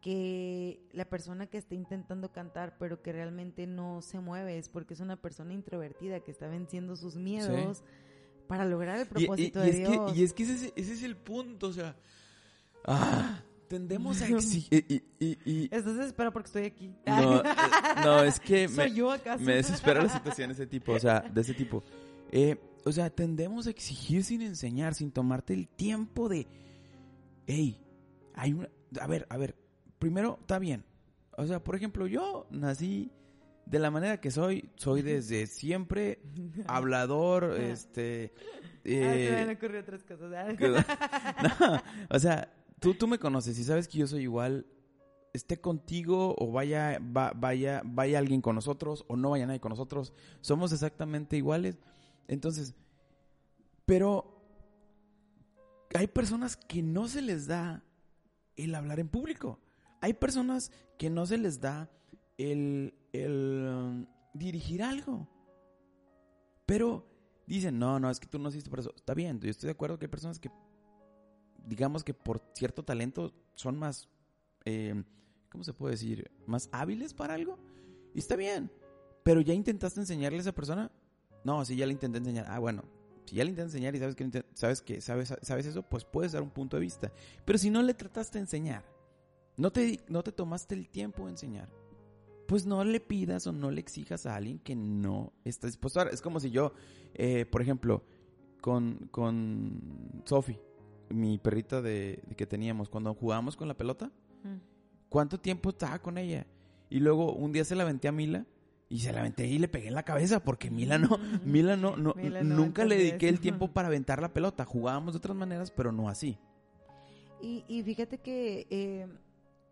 que 0.00 0.80
la 0.92 1.04
persona 1.04 1.46
que 1.46 1.58
está 1.58 1.74
intentando 1.74 2.32
cantar 2.32 2.76
pero 2.78 3.02
que 3.02 3.12
realmente 3.12 3.66
no 3.66 4.00
se 4.02 4.18
mueve 4.20 4.56
es 4.58 4.68
porque 4.68 4.94
es 4.94 5.00
una 5.00 5.16
persona 5.16 5.52
introvertida 5.52 6.20
que 6.20 6.30
está 6.30 6.48
venciendo 6.48 6.96
sus 6.96 7.16
miedos 7.16 7.82
para 8.48 8.64
lograr 8.64 8.96
el 8.98 9.02
Y- 9.02 9.04
y- 9.04 9.26
propósito 9.26 9.60
y, 9.60 9.62
de 9.62 9.70
es 9.70 9.76
Dios. 9.88 10.12
Que, 10.12 10.18
y 10.18 10.24
es 10.24 10.32
que 10.32 10.42
ese, 10.44 10.54
es- 10.54 10.72
ese 10.74 10.92
es 10.94 11.02
el 11.02 11.16
punto, 11.16 11.68
o 11.68 11.72
sea, 11.72 11.96
ah, 12.86 13.42
tendemos 13.68 14.20
a 14.22 14.26
exigir... 14.28 14.84
Y- 15.20 15.64
Estás 15.64 15.96
desesperado 15.96 16.32
porque 16.32 16.46
estoy 16.46 16.64
aquí. 16.64 16.88
no, 17.06 17.40
eh, 17.40 17.42
no, 18.04 18.22
es 18.24 18.40
que 18.40 18.66
me, 18.68 18.74
¿Soy 18.74 18.94
yo 18.94 19.12
acaso? 19.12 19.44
me 19.44 19.54
desespera 19.56 20.02
la 20.02 20.08
situación 20.08 20.48
de 20.48 20.54
ese 20.54 20.66
tipo, 20.66 20.92
o 20.92 20.98
sea, 20.98 21.20
de 21.20 21.40
ese 21.40 21.54
tipo. 21.54 21.82
Eh, 22.32 22.56
o 22.84 22.92
sea, 22.92 23.10
tendemos 23.10 23.66
a 23.66 23.70
exigir 23.70 24.24
sin 24.24 24.40
enseñar, 24.40 24.94
sin 24.94 25.12
tomarte 25.12 25.52
el 25.52 25.68
tiempo 25.68 26.28
de, 26.28 26.46
hey, 27.46 27.78
hay 28.34 28.54
una, 28.54 28.68
a 29.00 29.06
ver, 29.06 29.26
a 29.28 29.36
ver, 29.36 29.54
primero, 30.00 30.38
está 30.40 30.58
bien. 30.58 30.84
O 31.36 31.46
sea, 31.46 31.62
por 31.62 31.76
ejemplo, 31.76 32.08
yo 32.08 32.48
nací 32.50 33.12
de 33.66 33.78
la 33.78 33.92
manera 33.92 34.20
que 34.20 34.32
soy, 34.32 34.68
soy 34.74 35.02
desde 35.02 35.46
siempre 35.46 36.20
hablador, 36.66 37.56
este... 37.56 38.32
Ah, 38.36 38.82
eh, 38.84 39.58
otras 39.80 40.02
cosas. 40.02 40.56
no, 41.60 41.82
o 42.10 42.18
sea, 42.18 42.52
tú, 42.80 42.94
tú 42.94 43.06
me 43.06 43.18
conoces 43.18 43.56
y 43.58 43.62
sabes 43.62 43.86
que 43.86 43.98
yo 43.98 44.06
soy 44.08 44.22
igual, 44.22 44.66
esté 45.32 45.60
contigo 45.60 46.34
o 46.38 46.50
vaya, 46.50 46.98
va- 46.98 47.32
vaya, 47.36 47.82
vaya 47.84 48.18
alguien 48.18 48.40
con 48.40 48.56
nosotros 48.56 49.04
o 49.06 49.16
no 49.16 49.30
vaya 49.30 49.46
nadie 49.46 49.60
con 49.60 49.70
nosotros, 49.70 50.12
somos 50.40 50.72
exactamente 50.72 51.36
iguales. 51.36 51.78
Entonces, 52.26 52.74
pero 53.86 54.42
hay 55.94 56.06
personas 56.06 56.56
que 56.56 56.82
no 56.82 57.06
se 57.06 57.22
les 57.22 57.46
da 57.46 57.84
el 58.56 58.74
hablar 58.74 58.98
en 58.98 59.08
público. 59.08 59.58
Hay 60.00 60.14
personas 60.14 60.72
que 60.98 61.10
no 61.10 61.26
se 61.26 61.38
les 61.38 61.60
da 61.60 61.90
el, 62.38 62.94
el 63.12 63.66
um, 63.68 64.06
dirigir 64.34 64.82
algo. 64.82 65.28
Pero 66.66 67.06
dicen, 67.46 67.78
no, 67.78 67.98
no, 67.98 68.10
es 68.10 68.20
que 68.20 68.26
tú 68.26 68.38
no 68.38 68.48
hiciste 68.48 68.70
por 68.70 68.80
eso. 68.80 68.92
Está 68.94 69.14
bien, 69.14 69.40
yo 69.40 69.50
estoy 69.50 69.66
de 69.68 69.72
acuerdo 69.72 69.98
que 69.98 70.06
hay 70.06 70.10
personas 70.10 70.38
que, 70.38 70.50
digamos 71.66 72.04
que 72.04 72.14
por 72.14 72.40
cierto 72.54 72.84
talento 72.84 73.34
son 73.54 73.78
más, 73.78 74.08
eh, 74.64 75.02
¿cómo 75.50 75.64
se 75.64 75.74
puede 75.74 75.92
decir? 75.92 76.30
Más 76.46 76.68
hábiles 76.72 77.12
para 77.12 77.34
algo. 77.34 77.58
Y 78.14 78.20
está 78.20 78.36
bien. 78.36 78.70
Pero 79.22 79.40
ya 79.40 79.52
intentaste 79.52 80.00
enseñarle 80.00 80.38
a 80.38 80.42
esa 80.42 80.52
persona. 80.52 80.90
No, 81.44 81.64
si 81.64 81.76
ya 81.76 81.86
le 81.86 81.92
intenté 81.92 82.18
enseñar. 82.18 82.46
Ah, 82.48 82.58
bueno. 82.58 82.84
Si 83.26 83.36
ya 83.36 83.44
le 83.44 83.50
intenté 83.50 83.76
enseñar 83.76 83.94
y 83.94 83.98
sabes 83.98 84.16
que, 84.16 84.30
sabes 84.54 84.82
que 84.82 85.00
sabes, 85.00 85.34
sabes 85.42 85.66
eso, 85.66 85.82
pues 85.82 86.04
puedes 86.04 86.32
dar 86.32 86.42
un 86.42 86.50
punto 86.50 86.76
de 86.76 86.80
vista. 86.80 87.12
Pero 87.44 87.58
si 87.58 87.70
no 87.70 87.82
le 87.82 87.94
trataste 87.94 88.38
de 88.38 88.42
enseñar, 88.42 88.84
no 89.56 89.70
te, 89.70 90.00
no 90.08 90.22
te 90.22 90.32
tomaste 90.32 90.74
el 90.74 90.88
tiempo 90.88 91.24
de 91.24 91.32
enseñar, 91.32 91.68
pues 92.46 92.66
no 92.66 92.82
le 92.84 93.00
pidas 93.00 93.46
o 93.46 93.52
no 93.52 93.70
le 93.70 93.80
exijas 93.80 94.26
a 94.26 94.36
alguien 94.36 94.58
que 94.58 94.74
no 94.74 95.32
está 95.44 95.66
dispuesto. 95.66 96.02
Es 96.08 96.20
como 96.20 96.40
si 96.40 96.50
yo, 96.50 96.72
eh, 97.14 97.46
por 97.46 97.62
ejemplo, 97.62 98.02
con, 98.60 99.08
con 99.10 100.22
Sophie, 100.24 100.60
mi 101.10 101.38
perrita 101.38 101.80
de, 101.82 102.22
de 102.26 102.34
que 102.36 102.46
teníamos, 102.46 102.88
cuando 102.88 103.14
jugábamos 103.14 103.56
con 103.56 103.68
la 103.68 103.76
pelota, 103.76 104.10
Mm. 104.42 104.56
¿cuánto 105.10 105.38
tiempo 105.38 105.68
estaba 105.68 105.98
con 105.98 106.16
ella? 106.16 106.46
Y 106.88 107.00
luego 107.00 107.34
un 107.34 107.52
día 107.52 107.62
se 107.64 107.74
la 107.74 107.82
aventé 107.82 108.08
a 108.08 108.12
Mila 108.12 108.46
y 108.88 109.00
se 109.00 109.12
la 109.12 109.20
aventé 109.20 109.46
y 109.46 109.58
le 109.58 109.68
pegué 109.68 109.88
en 109.88 109.94
la 109.94 110.02
cabeza 110.02 110.42
porque 110.42 110.70
Mila 110.70 110.96
no, 110.96 111.10
Mila 111.44 111.76
no, 111.76 111.96
no, 111.98 112.14
Mila 112.14 112.42
no 112.42 112.56
nunca 112.56 112.86
le 112.86 112.96
dediqué 112.96 113.28
el 113.28 113.38
tiempo 113.38 113.68
para 113.72 113.88
aventar 113.88 114.22
la 114.22 114.32
pelota. 114.32 114.64
Jugábamos 114.64 115.12
de 115.12 115.18
otras 115.18 115.36
maneras, 115.36 115.70
pero 115.70 115.92
no 115.92 116.08
así. 116.08 116.38
Y, 117.42 117.64
y 117.68 117.82
fíjate 117.82 118.16
que 118.18 118.66
eh, 118.70 119.06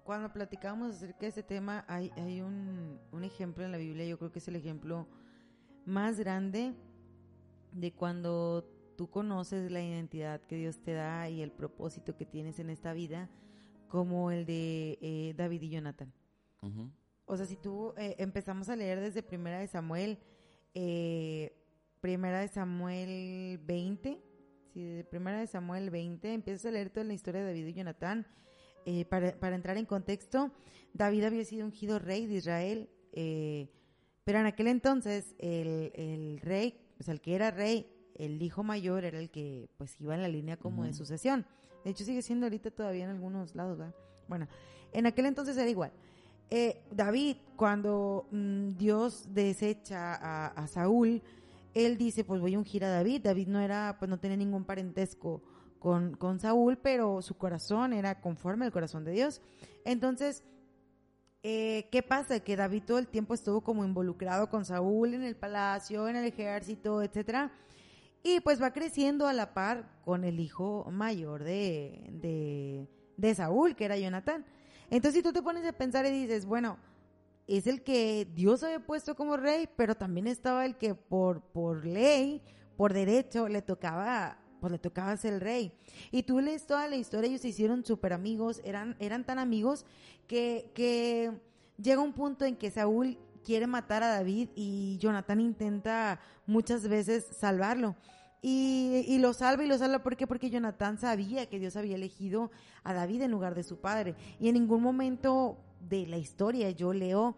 cuando 0.08 0.32
platicábamos 0.32 0.96
acerca 0.96 1.18
de 1.18 1.26
ese 1.26 1.42
tema, 1.42 1.84
hay, 1.86 2.10
hay 2.16 2.40
un, 2.40 2.98
un 3.12 3.24
ejemplo 3.24 3.62
en 3.62 3.72
la 3.72 3.76
Biblia, 3.76 4.06
yo 4.06 4.16
creo 4.16 4.32
que 4.32 4.38
es 4.38 4.48
el 4.48 4.56
ejemplo 4.56 5.06
más 5.84 6.18
grande 6.18 6.72
de 7.72 7.92
cuando 7.92 8.64
tú 8.96 9.10
conoces 9.10 9.70
la 9.70 9.82
identidad 9.82 10.40
que 10.40 10.56
Dios 10.56 10.78
te 10.78 10.94
da 10.94 11.28
y 11.28 11.42
el 11.42 11.52
propósito 11.52 12.16
que 12.16 12.24
tienes 12.24 12.58
en 12.58 12.70
esta 12.70 12.94
vida, 12.94 13.28
como 13.88 14.30
el 14.30 14.46
de 14.46 14.98
eh, 15.02 15.34
David 15.36 15.60
y 15.60 15.68
Jonathan. 15.68 16.10
O 17.26 17.36
sea, 17.36 17.44
si 17.44 17.56
tú 17.56 17.92
eh, 17.98 18.16
empezamos 18.16 18.70
a 18.70 18.76
leer 18.76 19.00
desde 19.00 19.22
Primera 19.22 19.58
de 19.58 19.66
Samuel, 19.66 20.20
eh, 20.72 21.54
Primera 22.00 22.40
de 22.40 22.48
Samuel 22.48 23.60
20, 23.62 24.22
si 24.72 24.82
desde 24.82 25.04
Primera 25.04 25.38
de 25.38 25.46
Samuel 25.46 25.90
20 25.90 26.32
empiezas 26.32 26.64
a 26.64 26.70
leer 26.70 26.88
toda 26.88 27.04
la 27.04 27.12
historia 27.12 27.42
de 27.42 27.48
David 27.48 27.66
y 27.66 27.74
Jonatán, 27.74 28.26
eh, 28.90 29.04
para, 29.04 29.38
para 29.38 29.54
entrar 29.54 29.76
en 29.76 29.84
contexto, 29.84 30.50
David 30.94 31.24
había 31.24 31.44
sido 31.44 31.66
ungido 31.66 31.98
rey 31.98 32.24
de 32.24 32.36
Israel, 32.36 32.88
eh, 33.12 33.68
pero 34.24 34.38
en 34.38 34.46
aquel 34.46 34.66
entonces 34.66 35.34
el, 35.38 35.92
el 35.94 36.40
rey, 36.40 36.80
o 36.98 37.02
sea, 37.02 37.12
el 37.12 37.20
que 37.20 37.34
era 37.34 37.50
rey, 37.50 37.86
el 38.14 38.40
hijo 38.40 38.62
mayor 38.62 39.04
era 39.04 39.18
el 39.18 39.28
que 39.28 39.68
pues 39.76 40.00
iba 40.00 40.14
en 40.14 40.22
la 40.22 40.28
línea 40.28 40.56
como 40.56 40.84
de 40.84 40.94
sucesión. 40.94 41.44
De 41.84 41.90
hecho 41.90 42.02
sigue 42.02 42.22
siendo 42.22 42.46
ahorita 42.46 42.70
todavía 42.70 43.04
en 43.04 43.10
algunos 43.10 43.54
lados, 43.54 43.76
¿verdad? 43.76 43.94
Bueno, 44.26 44.48
en 44.92 45.04
aquel 45.04 45.26
entonces 45.26 45.54
era 45.58 45.68
igual. 45.68 45.92
Eh, 46.48 46.80
David, 46.90 47.36
cuando 47.56 48.26
mm, 48.30 48.70
Dios 48.78 49.34
desecha 49.34 50.14
a, 50.14 50.46
a 50.46 50.66
Saúl, 50.66 51.20
él 51.74 51.98
dice, 51.98 52.24
pues 52.24 52.40
voy 52.40 52.54
a 52.54 52.58
ungir 52.58 52.86
a 52.86 52.88
David. 52.88 53.20
David 53.22 53.48
no 53.48 53.60
era, 53.60 53.96
pues 53.98 54.08
no 54.08 54.18
tenía 54.18 54.38
ningún 54.38 54.64
parentesco 54.64 55.42
con, 55.78 56.16
con 56.16 56.40
Saúl, 56.40 56.78
pero 56.78 57.22
su 57.22 57.36
corazón 57.36 57.92
era 57.92 58.20
conforme 58.20 58.64
al 58.64 58.72
corazón 58.72 59.04
de 59.04 59.12
Dios. 59.12 59.40
Entonces, 59.84 60.42
eh, 61.42 61.88
¿qué 61.92 62.02
pasa? 62.02 62.40
Que 62.40 62.56
David 62.56 62.82
todo 62.86 62.98
el 62.98 63.06
tiempo 63.06 63.34
estuvo 63.34 63.60
como 63.60 63.84
involucrado 63.84 64.50
con 64.50 64.64
Saúl 64.64 65.14
en 65.14 65.22
el 65.22 65.36
palacio, 65.36 66.08
en 66.08 66.16
el 66.16 66.24
ejército, 66.24 67.02
etcétera. 67.02 67.52
Y 68.22 68.40
pues 68.40 68.60
va 68.60 68.72
creciendo 68.72 69.26
a 69.26 69.32
la 69.32 69.54
par 69.54 69.88
con 70.04 70.24
el 70.24 70.40
hijo 70.40 70.86
mayor 70.90 71.44
de, 71.44 72.08
de, 72.10 72.88
de 73.16 73.34
Saúl, 73.34 73.76
que 73.76 73.84
era 73.84 73.96
Jonatán. 73.96 74.44
Entonces, 74.90 75.18
si 75.18 75.22
tú 75.22 75.32
te 75.32 75.42
pones 75.42 75.64
a 75.64 75.72
pensar 75.72 76.04
y 76.06 76.10
dices, 76.10 76.44
bueno, 76.44 76.78
es 77.46 77.66
el 77.66 77.82
que 77.82 78.28
Dios 78.34 78.62
había 78.62 78.80
puesto 78.80 79.14
como 79.14 79.36
rey, 79.36 79.68
pero 79.76 79.94
también 79.94 80.26
estaba 80.26 80.66
el 80.66 80.76
que 80.76 80.94
por, 80.94 81.40
por 81.40 81.86
ley, 81.86 82.42
por 82.76 82.92
derecho, 82.92 83.48
le 83.48 83.62
tocaba, 83.62 84.38
pues 84.60 84.72
le 84.72 84.78
tocaba 84.78 85.16
ser 85.16 85.34
el 85.34 85.40
rey. 85.40 85.72
Y 86.10 86.22
tú 86.22 86.40
lees 86.40 86.66
toda 86.66 86.88
la 86.88 86.96
historia, 86.96 87.28
ellos 87.28 87.40
se 87.42 87.48
hicieron 87.48 87.84
súper 87.84 88.12
amigos, 88.12 88.60
eran, 88.64 88.96
eran 88.98 89.24
tan 89.24 89.38
amigos 89.38 89.84
que, 90.26 90.70
que 90.74 91.32
llega 91.82 92.00
un 92.00 92.12
punto 92.12 92.44
en 92.44 92.56
que 92.56 92.70
Saúl 92.70 93.18
quiere 93.44 93.66
matar 93.66 94.02
a 94.02 94.08
David 94.08 94.50
y 94.54 94.98
Jonatán 94.98 95.40
intenta 95.40 96.20
muchas 96.46 96.86
veces 96.88 97.26
salvarlo. 97.38 97.96
Y, 98.40 99.04
y 99.08 99.18
lo 99.18 99.32
salva 99.32 99.64
y 99.64 99.66
lo 99.66 99.76
salva 99.78 100.02
¿por 100.02 100.16
qué? 100.16 100.26
porque 100.28 100.48
Jonatán 100.48 100.98
sabía 100.98 101.46
que 101.46 101.58
Dios 101.58 101.74
había 101.76 101.96
elegido 101.96 102.52
a 102.84 102.94
David 102.94 103.22
en 103.22 103.30
lugar 103.30 103.54
de 103.54 103.64
su 103.64 103.78
padre. 103.78 104.14
Y 104.38 104.48
en 104.48 104.54
ningún 104.54 104.82
momento 104.82 105.58
de 105.80 106.06
la 106.06 106.18
historia 106.18 106.70
yo 106.70 106.92
leo 106.92 107.36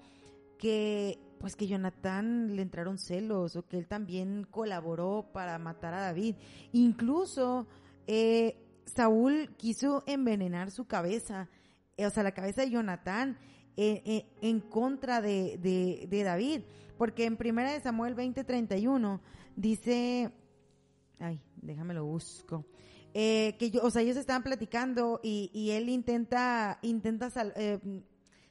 que 0.59 1.19
pues 1.41 1.57
que 1.57 1.67
Jonatán 1.67 2.55
le 2.55 2.61
entraron 2.61 2.99
celos 2.99 3.57
o 3.57 3.67
que 3.67 3.79
él 3.79 3.89
también 3.89 4.47
colaboró 4.51 5.31
para 5.33 5.59
matar 5.59 5.95
a 5.95 6.03
David. 6.03 6.37
Incluso 6.73 7.67
eh, 8.07 8.63
Saúl 8.85 9.51
quiso 9.57 10.05
envenenar 10.07 10.71
su 10.71 10.87
cabeza, 10.87 11.49
eh, 11.97 12.07
o 12.07 12.11
sea, 12.11 12.23
la 12.23 12.33
cabeza 12.33 12.61
de 12.61 12.71
Jonatán 12.71 13.39
eh, 13.77 14.03
eh, 14.05 14.27
en 14.43 14.61
contra 14.61 15.23
de, 15.23 15.59
de, 15.59 16.23
David. 16.23 16.63
Porque 16.99 17.25
en 17.25 17.39
primera 17.39 17.73
de 17.73 17.81
Samuel 17.81 18.15
20:31 18.15 19.21
dice, 19.57 20.31
ay, 21.19 21.41
déjame 21.57 21.95
lo 21.95 22.05
busco. 22.05 22.67
Que 23.15 23.71
yo, 23.73 23.83
o 23.83 23.91
sea, 23.91 24.03
ellos 24.03 24.19
estaban 24.19 24.43
platicando 24.43 25.21
y, 25.23 25.51
y 25.55 25.71
él 25.71 25.89
intenta, 25.89 26.79
intenta 26.83 27.31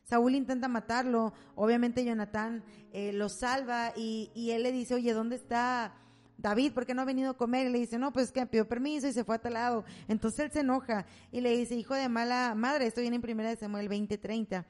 Saúl 0.10 0.34
intenta 0.34 0.68
matarlo, 0.68 1.34
obviamente 1.56 2.04
Jonatán 2.04 2.64
eh, 2.94 3.14
lo 3.14 3.30
salva 3.30 3.94
y, 3.96 4.32
y 4.34 4.52
él 4.52 4.64
le 4.64 4.72
dice, 4.72 4.96
oye, 4.96 5.14
¿dónde 5.14 5.36
está 5.36 5.94
David, 6.42 6.72
¿por 6.74 6.86
qué 6.86 6.94
no 6.94 7.02
ha 7.02 7.06
venido 7.06 7.32
a 7.32 7.38
comer? 7.38 7.68
Y 7.68 7.70
le 7.70 7.80
dice, 7.80 8.00
no, 8.00 8.14
pues 8.14 8.28
es 8.28 8.32
que 8.32 8.46
pidió 8.46 8.68
permiso 8.68 9.08
y 9.08 9.14
se 9.14 9.24
fue 9.24 9.36
a 9.36 9.40
tal 9.40 9.54
lado. 9.54 9.84
Entonces 10.08 10.40
él 10.40 10.52
se 10.52 10.62
enoja 10.62 11.06
y 11.32 11.42
le 11.42 11.56
dice, 11.56 11.76
hijo 11.76 11.94
de 11.94 12.08
mala 12.08 12.56
madre, 12.56 12.88
esto 12.88 13.02
viene 13.02 13.18
en 13.18 13.22
primera 13.22 13.50
de 13.50 13.58
Samuel 13.58 13.90
20:30. 13.90 14.66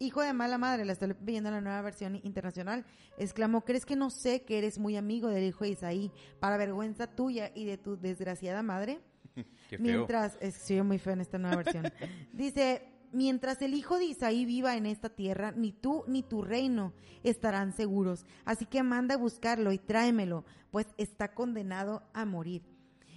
Hijo 0.00 0.20
de 0.20 0.32
mala 0.32 0.58
madre, 0.58 0.84
la 0.84 0.94
estoy 0.94 1.14
viendo 1.20 1.48
en 1.48 1.54
la 1.54 1.60
nueva 1.60 1.80
versión 1.80 2.16
internacional, 2.24 2.84
exclamó, 3.18 3.64
¿crees 3.64 3.86
que 3.86 3.94
no 3.94 4.10
sé 4.10 4.42
que 4.42 4.58
eres 4.58 4.78
muy 4.78 4.96
amigo 4.96 5.28
del 5.28 5.44
hijo 5.44 5.62
de 5.62 5.70
Isaí, 5.70 6.10
para 6.40 6.56
vergüenza 6.56 7.06
tuya 7.06 7.52
y 7.54 7.66
de 7.66 7.78
tu 7.78 7.96
desgraciada 7.96 8.62
madre? 8.64 9.00
Qué 9.70 9.78
feo. 9.78 9.80
Mientras, 9.80 10.36
es, 10.40 10.56
sí, 10.56 10.82
muy 10.82 10.98
feo 10.98 11.12
en 11.12 11.20
esta 11.20 11.38
nueva 11.38 11.58
versión. 11.58 11.84
Dice, 12.32 12.91
mientras 13.12 13.62
el 13.62 13.74
hijo 13.74 13.98
de 13.98 14.06
Isaí 14.06 14.44
viva 14.44 14.76
en 14.76 14.86
esta 14.86 15.10
tierra, 15.10 15.52
ni 15.52 15.72
tú 15.72 16.04
ni 16.06 16.22
tu 16.22 16.42
reino 16.42 16.92
estarán 17.22 17.72
seguros. 17.72 18.26
Así 18.44 18.66
que 18.66 18.82
manda 18.82 19.14
a 19.14 19.18
buscarlo 19.18 19.72
y 19.72 19.78
tráemelo, 19.78 20.44
pues 20.70 20.86
está 20.96 21.34
condenado 21.34 22.02
a 22.12 22.24
morir. 22.24 22.62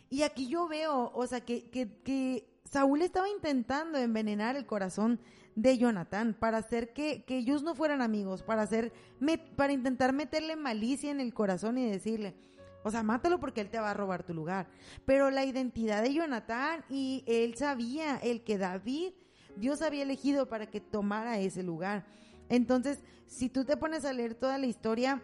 Y 0.09 0.21
aquí 0.21 0.47
yo 0.47 0.67
veo, 0.67 1.11
o 1.13 1.27
sea, 1.27 1.41
que, 1.41 1.69
que, 1.69 2.47
Saúl 2.65 3.03
estaba 3.03 3.29
intentando 3.29 3.97
envenenar 3.99 4.55
el 4.55 4.65
corazón 4.65 5.19
de 5.55 5.77
Jonatán 5.77 6.35
para 6.37 6.57
hacer 6.57 6.93
que, 6.93 7.23
que 7.23 7.37
ellos 7.37 7.61
no 7.63 7.75
fueran 7.75 8.01
amigos, 8.01 8.41
para 8.41 8.63
hacer, 8.63 8.91
met- 9.21 9.55
para 9.55 9.71
intentar 9.71 10.13
meterle 10.13 10.55
malicia 10.55 11.11
en 11.11 11.19
el 11.19 11.33
corazón 11.33 11.77
y 11.77 11.89
decirle, 11.89 12.35
o 12.83 12.91
sea, 12.91 13.03
mátalo 13.03 13.39
porque 13.39 13.61
él 13.61 13.69
te 13.69 13.79
va 13.79 13.91
a 13.91 13.93
robar 13.93 14.23
tu 14.23 14.33
lugar. 14.33 14.67
Pero 15.05 15.29
la 15.31 15.45
identidad 15.45 16.01
de 16.03 16.13
Jonatán 16.13 16.83
y 16.89 17.23
él 17.27 17.55
sabía 17.55 18.17
el 18.17 18.43
que 18.43 18.57
David, 18.57 19.13
Dios 19.55 19.81
había 19.81 20.03
elegido 20.03 20.47
para 20.47 20.69
que 20.69 20.81
tomara 20.81 21.39
ese 21.39 21.63
lugar. 21.63 22.05
Entonces, 22.49 22.99
si 23.27 23.49
tú 23.49 23.65
te 23.65 23.77
pones 23.77 24.05
a 24.05 24.13
leer 24.13 24.35
toda 24.35 24.57
la 24.57 24.65
historia, 24.65 25.21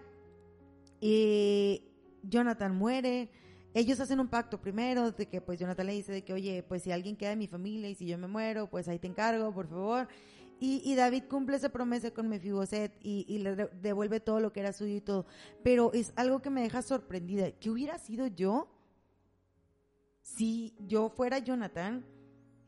eh, 1.02 1.82
Jonathan 2.24 2.76
muere, 2.76 3.30
ellos 3.74 4.00
hacen 4.00 4.20
un 4.20 4.28
pacto 4.28 4.60
primero 4.60 5.12
de 5.12 5.28
que 5.28 5.42
pues 5.42 5.60
Jonathan 5.60 5.86
le 5.86 5.94
dice 5.94 6.12
de 6.12 6.24
que 6.24 6.34
oye 6.34 6.62
pues 6.64 6.84
si 6.84 6.92
alguien 6.92 7.16
queda 7.16 7.32
de 7.32 7.36
mi 7.38 7.48
familia 7.48 7.90
y 7.90 7.96
si 7.96 8.06
yo 8.06 8.18
me 8.18 8.28
muero 8.28 8.70
pues 8.70 8.90
ahí 8.90 9.00
te 9.00 9.08
encargo 9.08 9.54
por 9.54 9.68
favor 9.70 10.10
y, 10.64 10.94
David 10.94 11.24
cumple 11.28 11.58
esa 11.58 11.70
promesa 11.70 12.12
con 12.12 12.30
Mefiboset 12.30 12.96
y, 13.02 13.26
y 13.28 13.40
le 13.40 13.56
devuelve 13.82 14.20
todo 14.20 14.40
lo 14.40 14.54
que 14.54 14.60
era 14.60 14.74
suyo 14.74 14.96
y 14.96 15.02
todo. 15.02 15.26
Pero 15.64 15.92
es 15.92 16.14
algo 16.16 16.44
que 16.44 16.52
me 16.52 16.62
deja 16.62 16.84
sorprendida. 16.84 17.52
¿qué 17.54 17.72
hubiera 17.72 17.98
sido 17.98 18.28
yo 18.28 18.70
si 20.22 20.76
yo 20.80 21.10
fuera 21.10 21.40
Jonathan 21.40 22.06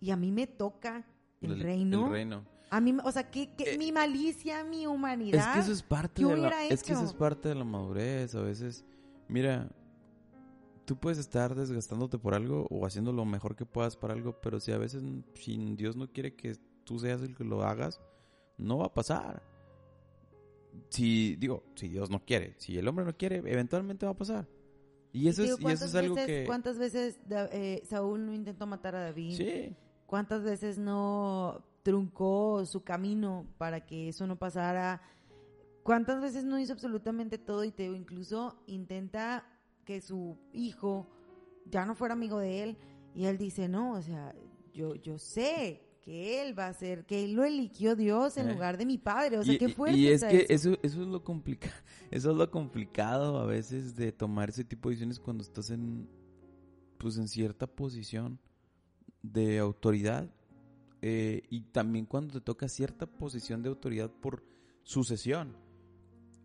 y 0.01 0.09
a 0.09 0.15
mí 0.15 0.31
me 0.31 0.47
toca 0.47 1.05
el, 1.45 1.59
reino 1.59 2.05
El 2.07 2.11
reino. 2.11 2.45
a 2.69 2.79
mí 2.81 2.95
o 3.03 3.11
sea 3.11 3.29
que, 3.29 3.53
que 3.55 3.73
Eh, 3.73 3.77
mi 3.77 3.91
malicia 3.91 4.63
mi 4.63 4.87
humanidad 4.87 5.39
Es 5.39 5.53
que 5.53 5.59
eso 5.59 5.71
es 5.71 5.83
parte 5.83 6.21
¿qué 6.23 6.27
de 6.27 6.37
la, 6.37 6.65
es 6.65 6.83
que 6.83 6.93
eso 6.93 7.03
es 7.05 7.13
parte 7.13 7.49
de 7.49 7.55
la 7.55 7.63
madurez. 7.63 8.33
A 8.35 8.41
veces, 8.41 8.85
mira, 9.27 9.69
tú 10.85 10.97
puedes 10.97 11.17
estar 11.17 11.55
desgastándote 11.55 12.17
por 12.19 12.33
algo 12.33 12.67
o 12.69 12.85
haciendo 12.85 13.11
lo 13.13 13.25
mejor 13.25 13.55
que 13.55 13.65
puedas 13.65 13.95
para 13.95 14.13
algo, 14.13 14.39
pero 14.41 14.59
si 14.59 14.71
a 14.71 14.77
veces 14.77 15.03
si 15.35 15.75
Dios 15.75 15.95
no 15.95 16.11
quiere 16.11 16.35
que 16.35 16.55
tú 16.83 16.99
seas 16.99 17.21
el 17.21 17.35
que 17.35 17.43
lo 17.45 17.63
hagas, 17.63 18.01
no 18.57 18.77
va 18.79 18.87
a 18.87 18.93
pasar. 18.93 19.41
Si 20.89 21.35
digo, 21.35 21.63
si 21.75 21.87
Dios 21.87 22.09
no 22.09 22.25
quiere, 22.25 22.55
si 22.57 22.77
el 22.77 22.87
hombre 22.87 23.05
no 23.05 23.15
quiere, 23.15 23.37
eventualmente 23.37 24.05
va 24.05 24.11
a 24.13 24.17
pasar. 24.17 24.47
Y 25.11 25.27
eso 25.27 25.43
Digo, 25.43 25.55
es 25.57 25.61
y 25.61 25.65
eso 25.67 25.85
es 25.85 25.91
¿cuántas 25.91 25.95
algo 25.95 26.15
veces- 26.15 26.27
que 26.27 26.45
¿Cuántas 26.47 26.77
veces 26.79 27.19
eh, 27.29 27.83
Saúl 27.85 28.25
no 28.25 28.33
intentó 28.33 28.65
matar 28.65 28.95
a 28.95 29.01
David? 29.01 29.35
sí, 29.37 29.75
¿Cuántas 30.05 30.43
veces 30.43 30.77
no 30.77 31.63
truncó 31.83 32.65
su 32.65 32.83
camino 32.83 33.45
para 33.57 33.85
que 33.85 34.09
eso 34.09 34.27
no 34.27 34.37
pasara? 34.37 35.01
¿Cuántas 35.83 36.21
veces 36.21 36.43
no 36.45 36.59
hizo 36.59 36.73
absolutamente 36.73 37.37
todo 37.37 37.63
y 37.63 37.71
te 37.71 37.85
incluso 37.85 38.63
intenta 38.67 39.45
que 39.85 40.01
su 40.01 40.37
hijo 40.53 41.07
ya 41.69 41.85
no 41.85 41.95
fuera 41.95 42.13
amigo 42.13 42.39
de 42.39 42.63
él 42.63 42.77
y 43.15 43.25
él 43.25 43.37
dice, 43.37 43.67
no, 43.67 43.93
o 43.93 44.01
sea, 44.01 44.33
yo, 44.73 44.95
yo 44.95 45.17
sé 45.19 45.81
que 46.01 46.41
él 46.41 46.57
va 46.57 46.67
a 46.67 46.73
ser, 46.73 47.05
que 47.05 47.23
él 47.23 47.33
lo 47.33 47.45
eligió 47.45 47.95
Dios 47.95 48.37
en 48.37 48.49
Eh. 48.49 48.53
lugar 48.53 48.77
de 48.77 48.85
mi 48.85 48.97
padre, 48.97 49.37
o 49.37 49.43
sea, 49.43 49.53
y, 49.53 49.57
qué 49.57 49.69
fuerte 49.69 49.97
y 49.97 50.07
es 50.07 50.23
que 50.23 50.45
eso. 50.49 50.71
eso, 50.71 50.79
eso 50.83 51.01
es 51.01 51.07
lo 51.07 51.23
complicado, 51.23 51.73
eso 52.11 52.31
es 52.31 52.37
lo 52.37 52.51
complicado 52.51 53.37
a 53.37 53.45
veces 53.45 53.95
de 53.95 54.11
tomar 54.11 54.49
ese 54.49 54.63
tipo 54.65 54.89
de 54.89 54.95
decisiones 54.95 55.19
cuando 55.19 55.43
estás 55.43 55.69
en, 55.69 56.09
pues 56.97 57.17
en 57.17 57.27
cierta 57.27 57.67
posición 57.67 58.39
de 59.23 59.57
autoridad 59.57 60.29
eh, 61.01 61.43
y 61.49 61.61
también 61.61 62.05
cuando 62.05 62.33
te 62.33 62.41
toca 62.41 62.67
cierta 62.67 63.07
posición 63.07 63.63
de 63.63 63.69
autoridad 63.69 64.11
por 64.11 64.43
sucesión, 64.83 65.57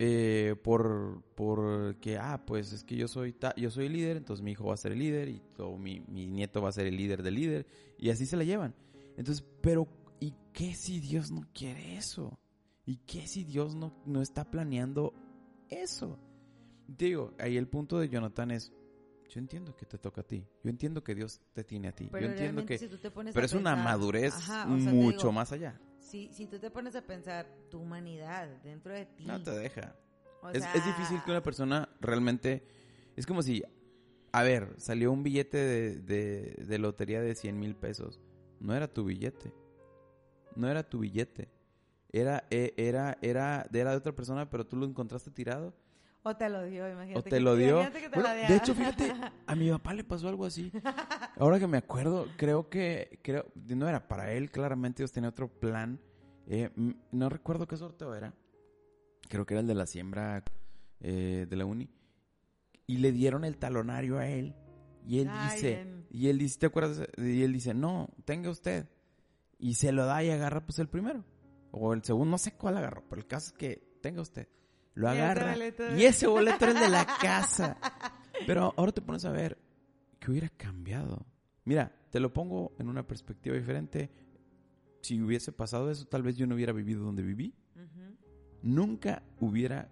eh, 0.00 0.54
por, 0.62 1.22
por 1.34 1.96
que 1.96 2.18
ah 2.18 2.44
pues 2.46 2.72
es 2.72 2.84
que 2.84 2.96
yo 2.96 3.08
soy 3.08 3.36
yo 3.56 3.70
soy 3.70 3.88
líder, 3.88 4.16
entonces 4.16 4.42
mi 4.44 4.52
hijo 4.52 4.66
va 4.66 4.74
a 4.74 4.78
ser 4.78 4.92
el 4.92 5.00
líder 5.00 5.28
y 5.28 5.42
mi, 5.78 6.00
mi 6.00 6.26
nieto 6.26 6.62
va 6.62 6.68
a 6.68 6.72
ser 6.72 6.86
el 6.86 6.96
líder 6.96 7.22
del 7.22 7.34
líder 7.34 7.66
y 7.98 8.10
así 8.10 8.24
se 8.24 8.36
la 8.36 8.44
llevan. 8.44 8.74
Entonces, 9.16 9.44
pero 9.60 9.88
¿y 10.20 10.32
qué 10.52 10.74
si 10.74 11.00
Dios 11.00 11.30
no 11.30 11.46
quiere 11.52 11.96
eso? 11.96 12.38
¿Y 12.86 12.96
qué 12.98 13.26
si 13.26 13.44
Dios 13.44 13.74
no, 13.74 13.92
no 14.06 14.22
está 14.22 14.50
planeando 14.50 15.12
eso? 15.68 16.18
Digo, 16.86 17.34
ahí 17.38 17.56
el 17.56 17.68
punto 17.68 17.98
de 17.98 18.08
Jonathan 18.08 18.50
es, 18.50 18.72
yo 19.28 19.38
entiendo 19.40 19.76
que 19.76 19.86
te 19.86 19.98
toca 19.98 20.22
a 20.22 20.24
ti, 20.24 20.46
yo 20.62 20.70
entiendo 20.70 21.04
que 21.04 21.14
Dios 21.14 21.40
te 21.52 21.64
tiene 21.64 21.88
a 21.88 21.92
ti, 21.92 22.08
Pero 22.10 22.26
yo 22.26 22.32
entiendo 22.32 22.64
que... 22.64 22.78
si 22.78 22.88
tú 22.88 22.98
te 22.98 23.10
pones 23.10 23.34
pero 23.34 23.44
a 23.44 23.46
es 23.46 23.52
una 23.52 23.76
madurez 23.76 24.34
Ajá, 24.34 24.66
o 24.66 24.78
sea, 24.78 24.90
te 24.90 24.96
mucho 24.96 25.18
digo, 25.18 25.32
más 25.32 25.52
allá. 25.52 25.80
Si, 25.98 26.32
si 26.32 26.46
tú 26.46 26.58
te 26.58 26.70
pones 26.70 26.94
a 26.96 27.02
pensar 27.02 27.46
tu 27.70 27.80
humanidad 27.80 28.48
dentro 28.62 28.94
de 28.94 29.04
ti. 29.06 29.26
No 29.26 29.42
te 29.42 29.50
deja. 29.50 29.94
o 30.42 30.48
Es, 30.50 30.62
sea, 30.62 30.72
es 30.72 30.84
difícil 30.84 31.22
que 31.24 31.30
una 31.30 31.42
persona 31.42 31.88
realmente... 32.00 32.66
Es 33.16 33.26
como 33.26 33.42
si, 33.42 33.62
a 34.32 34.42
ver, 34.42 34.74
salió 34.78 35.12
un 35.12 35.22
billete 35.22 35.58
de, 35.58 35.96
de, 36.00 36.64
de 36.66 36.78
lotería 36.78 37.20
de 37.20 37.34
100 37.34 37.58
mil 37.58 37.76
pesos. 37.76 38.20
No 38.60 38.74
era 38.74 38.88
tu 38.88 39.04
billete. 39.04 39.52
No 40.56 40.68
era 40.68 40.88
tu 40.88 41.00
billete. 41.00 41.50
Era, 42.10 42.46
eh, 42.50 42.72
era, 42.76 43.18
era, 43.20 43.66
era 43.72 43.90
de 43.90 43.96
otra 43.96 44.14
persona, 44.14 44.48
pero 44.48 44.66
tú 44.66 44.76
lo 44.76 44.86
encontraste 44.86 45.30
tirado. 45.30 45.74
O 46.22 46.36
te 46.36 46.48
lo 46.48 46.64
dio, 46.64 46.90
imagínate. 46.90 47.18
O 47.20 47.22
te 47.22 47.30
que- 47.30 47.40
lo 47.40 47.56
dio. 47.56 47.80
que 47.92 48.08
te 48.08 48.20
Bueno, 48.20 48.28
de 48.34 48.56
hecho, 48.56 48.74
fíjate, 48.74 49.12
a 49.46 49.54
mi 49.54 49.70
papá 49.70 49.94
le 49.94 50.04
pasó 50.04 50.28
algo 50.28 50.44
así. 50.44 50.70
Ahora 51.38 51.58
que 51.58 51.66
me 51.66 51.78
acuerdo, 51.78 52.26
creo 52.36 52.68
que, 52.68 53.20
creo, 53.22 53.46
no 53.54 53.88
era 53.88 54.08
para 54.08 54.32
él, 54.32 54.50
claramente 54.50 55.02
Dios 55.02 55.12
tenía 55.12 55.30
otro 55.30 55.48
plan. 55.48 56.00
Eh, 56.46 56.70
no 57.12 57.28
recuerdo 57.28 57.66
qué 57.66 57.76
sorteo 57.76 58.14
era. 58.14 58.34
Creo 59.28 59.46
que 59.46 59.54
era 59.54 59.60
el 59.60 59.66
de 59.66 59.74
la 59.74 59.86
siembra 59.86 60.42
eh, 61.00 61.46
de 61.48 61.56
la 61.56 61.64
uni. 61.64 61.88
Y 62.86 62.98
le 62.98 63.12
dieron 63.12 63.44
el 63.44 63.56
talonario 63.58 64.18
a 64.18 64.26
él. 64.26 64.54
Y 65.06 65.20
él 65.20 65.28
Ay, 65.30 65.54
dice, 65.54 65.76
ven. 65.76 66.06
y 66.10 66.28
él 66.28 66.38
dice, 66.38 66.58
¿te 66.58 66.66
acuerdas? 66.66 67.02
Y 67.16 67.42
él 67.42 67.52
dice, 67.52 67.72
no, 67.74 68.08
tenga 68.24 68.50
usted. 68.50 68.88
Y 69.58 69.74
se 69.74 69.92
lo 69.92 70.04
da 70.06 70.22
y 70.24 70.30
agarra 70.30 70.64
pues 70.64 70.78
el 70.78 70.88
primero. 70.88 71.24
O 71.70 71.92
el 71.94 72.02
segundo, 72.02 72.30
no 72.32 72.38
sé 72.38 72.52
cuál 72.52 72.76
agarró, 72.76 73.04
pero 73.08 73.20
el 73.20 73.26
caso 73.26 73.48
es 73.48 73.52
que 73.52 73.98
tenga 74.02 74.20
usted. 74.22 74.48
Lo 74.98 75.06
Y 75.14 75.16
agarra. 75.18 75.54
boleto- 75.54 75.96
Y 75.96 76.04
ese 76.04 76.26
boleto 76.26 76.64
era 76.64 76.72
el 76.72 76.80
de 76.80 76.88
la 76.90 77.06
casa. 77.20 77.76
Pero 78.46 78.74
ahora 78.76 78.90
te 78.92 79.00
pones 79.00 79.24
a 79.24 79.30
ver, 79.30 79.56
¿qué 80.18 80.30
hubiera 80.30 80.48
cambiado? 80.48 81.24
Mira, 81.64 81.92
te 82.10 82.18
lo 82.18 82.32
pongo 82.32 82.72
en 82.78 82.88
una 82.88 83.06
perspectiva 83.06 83.54
diferente. 83.56 84.10
Si 85.02 85.20
hubiese 85.22 85.52
pasado 85.52 85.90
eso, 85.90 86.06
tal 86.06 86.22
vez 86.22 86.36
yo 86.36 86.46
no 86.48 86.56
hubiera 86.56 86.72
vivido 86.72 87.04
donde 87.04 87.22
viví. 87.22 87.54
Nunca 88.62 89.22
hubiera 89.40 89.88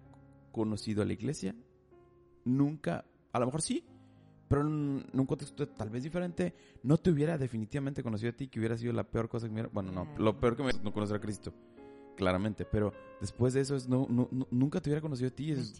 conocido 0.51 1.01
a 1.01 1.05
la 1.05 1.13
iglesia. 1.13 1.55
Nunca, 2.43 3.05
a 3.31 3.39
lo 3.39 3.45
mejor 3.45 3.61
sí, 3.61 3.85
pero 4.49 4.61
en 4.61 5.05
un 5.13 5.25
contexto 5.25 5.67
tal 5.69 5.89
vez 5.89 6.03
diferente, 6.03 6.53
no 6.83 6.97
te 6.97 7.11
hubiera 7.11 7.37
definitivamente 7.37 8.03
conocido 8.03 8.31
a 8.31 8.35
ti, 8.35 8.47
que 8.49 8.59
hubiera 8.59 8.77
sido 8.77 8.91
la 8.93 9.03
peor 9.05 9.29
cosa 9.29 9.47
que 9.47 9.51
me 9.53 9.61
hubiera... 9.61 9.69
Bueno, 9.73 9.91
no, 9.91 10.07
lo 10.17 10.37
peor 10.39 10.55
que 10.57 10.63
me 10.63 10.73
no 10.83 10.91
conocer 10.93 11.17
a 11.17 11.21
Cristo, 11.21 11.53
claramente, 12.17 12.65
pero 12.65 12.91
después 13.21 13.53
de 13.53 13.61
eso 13.61 13.77
es 13.77 13.87
no, 13.87 14.05
no, 14.09 14.27
no- 14.31 14.47
nunca 14.51 14.81
te 14.81 14.89
hubiera 14.89 15.01
conocido 15.01 15.29
a 15.29 15.31
ti. 15.31 15.51
es- 15.53 15.73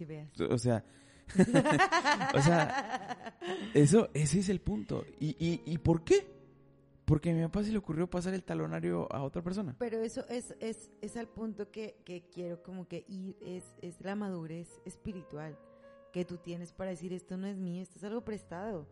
o 0.49 0.57
sea, 0.57 0.85
o 2.33 2.41
sea, 2.41 3.29
eso, 3.73 4.09
ese 4.13 4.39
es 4.39 4.49
el 4.49 4.61
punto. 4.61 5.03
¿Y, 5.19 5.35
y, 5.45 5.61
¿Y 5.65 5.77
por 5.79 6.03
qué? 6.03 6.25
Porque 7.05 7.31
a 7.31 7.33
mi 7.33 7.41
papá 7.43 7.63
se 7.63 7.71
le 7.71 7.77
ocurrió 7.77 8.09
pasar 8.09 8.33
el 8.33 8.43
talonario 8.43 9.11
a 9.13 9.23
otra 9.23 9.41
persona. 9.41 9.75
Pero 9.79 10.01
eso 10.01 10.25
es, 10.29 10.53
es, 10.59 10.91
es 11.01 11.15
al 11.17 11.27
punto 11.27 11.71
que, 11.71 12.01
que 12.05 12.27
quiero 12.33 12.61
como 12.63 12.87
que 12.87 13.05
ir, 13.07 13.37
es, 13.41 13.63
es 13.81 13.99
la 14.01 14.15
madurez 14.15 14.67
espiritual 14.85 15.57
que 16.11 16.25
tú 16.25 16.37
tienes 16.37 16.71
para 16.73 16.89
decir 16.91 17.13
esto 17.13 17.37
no 17.37 17.47
es 17.47 17.57
mío, 17.57 17.81
esto 17.81 17.97
es 17.97 18.03
algo 18.03 18.23
prestado. 18.25 18.87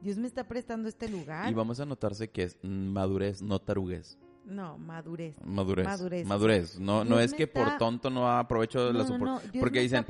Dios 0.00 0.16
me 0.16 0.26
está 0.28 0.46
prestando 0.46 0.88
este 0.88 1.08
lugar. 1.08 1.50
Y 1.50 1.54
vamos 1.54 1.80
a 1.80 1.84
notarse 1.86 2.28
que 2.30 2.44
es 2.44 2.58
madurez, 2.62 3.42
no 3.42 3.58
taruguez. 3.58 4.16
No, 4.48 4.78
madurez. 4.78 5.36
Madurez. 5.44 5.84
Madurez. 5.86 6.26
Madurez. 6.26 6.80
No, 6.80 7.04
no 7.04 7.20
es 7.20 7.34
que 7.34 7.46
por 7.46 7.76
tonto 7.78 8.08
no 8.10 8.30
aprovecho 8.30 8.86
de 8.86 8.92
No, 8.92 8.98
las 8.98 9.10
no, 9.10 9.16
opor- 9.18 9.24
no, 9.52 9.60
Porque 9.60 9.80
dicen, 9.80 10.04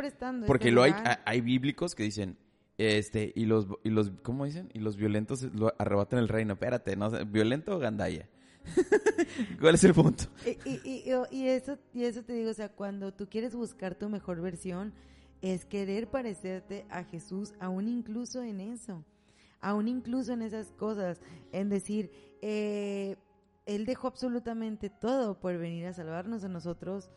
porque 0.47 0.71
lo 0.71 0.83
hay, 0.85 0.95
hay 1.25 1.41
bíblicos 1.41 1.95
que 1.95 2.05
dicen, 2.05 2.39
este, 2.79 3.33
y 3.35 3.47
los, 3.47 3.67
y 3.83 3.91
los, 3.91 4.13
¿cómo 4.23 4.45
dicen? 4.45 4.71
Y 4.73 4.79
los 4.79 4.97
violentos 4.97 5.43
lo 5.55 5.75
arrebatan 5.79 6.21
el 6.21 6.29
reino. 6.29 6.53
Espérate, 6.53 6.95
no 6.97 7.11
violento 7.27 7.75
o 7.75 7.79
gandalla. 7.81 8.29
¿Cuál 9.61 9.75
es 9.75 9.85
el 9.85 9.95
punto? 9.95 10.25
Y, 10.47 10.51
y, 10.69 10.81
y, 10.85 11.37
y 11.37 11.49
eso, 11.49 11.79
y 11.93 12.05
eso 12.05 12.23
te 12.23 12.35
digo, 12.35 12.51
o 12.51 12.55
sea, 12.55 12.69
cuando 12.69 13.13
tú 13.13 13.27
quieres 13.29 13.55
buscar 13.55 13.95
tu 13.95 14.09
mejor 14.09 14.41
versión, 14.41 14.93
es 15.43 15.65
querer 15.65 16.09
parecerte 16.09 16.87
a 16.91 17.05
Jesús, 17.05 17.55
aún 17.61 17.89
incluso 17.89 18.43
en 18.43 18.61
eso, 18.61 19.05
aún 19.61 19.89
incluso 19.89 20.33
en 20.33 20.43
esas 20.43 20.73
cosas, 20.73 21.21
en 21.53 21.69
decir, 21.71 22.11
eh, 22.43 23.17
Él 23.69 23.85
dejó 23.85 24.09
absolutamente 24.09 24.89
todo 24.89 25.39
por 25.39 25.57
venir 25.59 25.87
a 25.87 25.93
salvarnos 25.93 26.43
a 26.43 26.49
nosotros, 26.49 27.11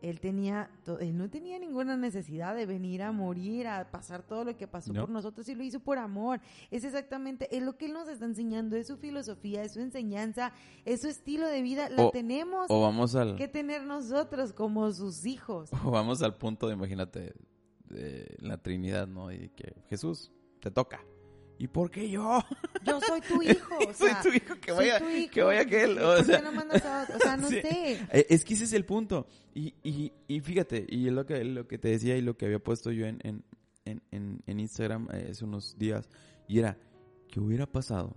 él 0.00 0.20
tenía, 0.20 0.70
él 1.00 1.18
no 1.18 1.28
tenía 1.28 1.58
ninguna 1.58 1.96
necesidad 1.98 2.54
de 2.56 2.64
venir 2.64 3.02
a 3.02 3.12
morir, 3.12 3.66
a 3.66 3.90
pasar 3.90 4.22
todo 4.22 4.44
lo 4.44 4.56
que 4.56 4.66
pasó 4.66 4.94
por 4.94 5.10
nosotros 5.10 5.46
y 5.50 5.54
lo 5.54 5.62
hizo 5.62 5.80
por 5.80 5.98
amor. 5.98 6.40
Es 6.70 6.84
exactamente, 6.84 7.54
es 7.54 7.62
lo 7.62 7.76
que 7.76 7.86
él 7.86 7.92
nos 7.92 8.08
está 8.08 8.24
enseñando, 8.24 8.76
es 8.76 8.86
su 8.86 8.96
filosofía, 8.96 9.62
es 9.62 9.74
su 9.74 9.80
enseñanza, 9.80 10.52
es 10.86 11.02
su 11.02 11.08
estilo 11.08 11.46
de 11.46 11.60
vida, 11.60 11.90
la 11.90 12.10
tenemos 12.10 12.70
o 12.70 12.80
vamos 12.80 13.14
al, 13.14 13.36
que 13.36 13.48
tener 13.48 13.82
nosotros 13.84 14.54
como 14.54 14.90
sus 14.92 15.26
hijos. 15.26 15.70
O 15.84 15.90
vamos 15.90 16.22
al 16.22 16.36
punto 16.36 16.68
de, 16.68 16.74
imagínate, 16.74 17.34
de 17.84 18.36
la 18.40 18.58
Trinidad, 18.58 19.06
¿no? 19.06 19.30
Y 19.30 19.50
que 19.50 19.74
Jesús, 19.88 20.32
te 20.60 20.70
toca. 20.70 21.00
¿Y 21.58 21.66
por 21.66 21.90
qué 21.90 22.08
yo? 22.08 22.40
Yo 22.84 23.00
soy 23.00 23.20
tu 23.20 23.42
hijo. 23.42 23.78
O 23.88 23.92
soy 23.94 24.12
tu 24.22 24.28
hijo, 24.28 24.54
que 24.60 24.72
vaya, 24.72 25.00
que 25.30 25.42
vaya 25.42 25.60
aquel. 25.62 25.98
O 25.98 26.22
sea, 26.22 26.40
no 26.42 26.52
mandas 26.52 26.84
a 26.84 27.06
O 27.14 27.18
sea, 27.18 27.36
no 27.36 27.48
sé. 27.48 27.98
Eh, 28.12 28.26
es 28.30 28.44
que 28.44 28.54
ese 28.54 28.64
es 28.64 28.72
el 28.72 28.84
punto. 28.84 29.26
Y, 29.54 29.74
y, 29.82 30.12
y 30.28 30.40
fíjate, 30.40 30.86
y 30.88 31.10
lo 31.10 31.26
que, 31.26 31.42
lo 31.44 31.66
que 31.66 31.78
te 31.78 31.88
decía 31.88 32.16
y 32.16 32.22
lo 32.22 32.36
que 32.36 32.46
había 32.46 32.60
puesto 32.60 32.92
yo 32.92 33.06
en, 33.06 33.18
en, 33.24 34.02
en, 34.12 34.42
en 34.46 34.60
Instagram 34.60 35.08
eh, 35.12 35.28
hace 35.30 35.44
unos 35.44 35.76
días. 35.76 36.08
Y 36.46 36.60
era, 36.60 36.78
¿qué 37.28 37.40
hubiera 37.40 37.66
pasado 37.66 38.16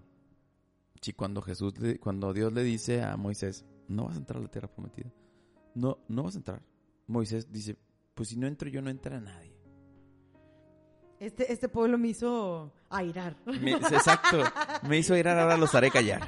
si 1.01 1.13
cuando 1.13 1.41
Jesús, 1.41 1.73
cuando 1.99 2.33
Dios 2.33 2.53
le 2.53 2.63
dice 2.63 3.01
a 3.01 3.17
Moisés, 3.17 3.65
no 3.87 4.05
vas 4.05 4.15
a 4.15 4.19
entrar 4.19 4.39
a 4.39 4.43
la 4.43 4.51
tierra 4.51 4.67
prometida? 4.67 5.11
No, 5.73 5.97
no 6.07 6.23
vas 6.23 6.35
a 6.35 6.37
entrar. 6.37 6.61
Moisés 7.07 7.51
dice, 7.51 7.75
pues 8.13 8.29
si 8.29 8.37
no 8.37 8.45
entro 8.45 8.69
yo, 8.69 8.81
no 8.81 8.91
entra 8.91 9.19
nadie. 9.19 9.50
Este, 11.21 11.53
este 11.53 11.69
pueblo 11.69 11.99
me 11.99 12.07
hizo 12.07 12.73
airar. 12.89 13.37
exacto. 13.45 14.43
Me 14.89 14.97
hizo 14.97 15.13
airar, 15.13 15.37
ahora 15.37 15.55
los 15.55 15.75
haré 15.75 15.91
callar. 15.91 16.27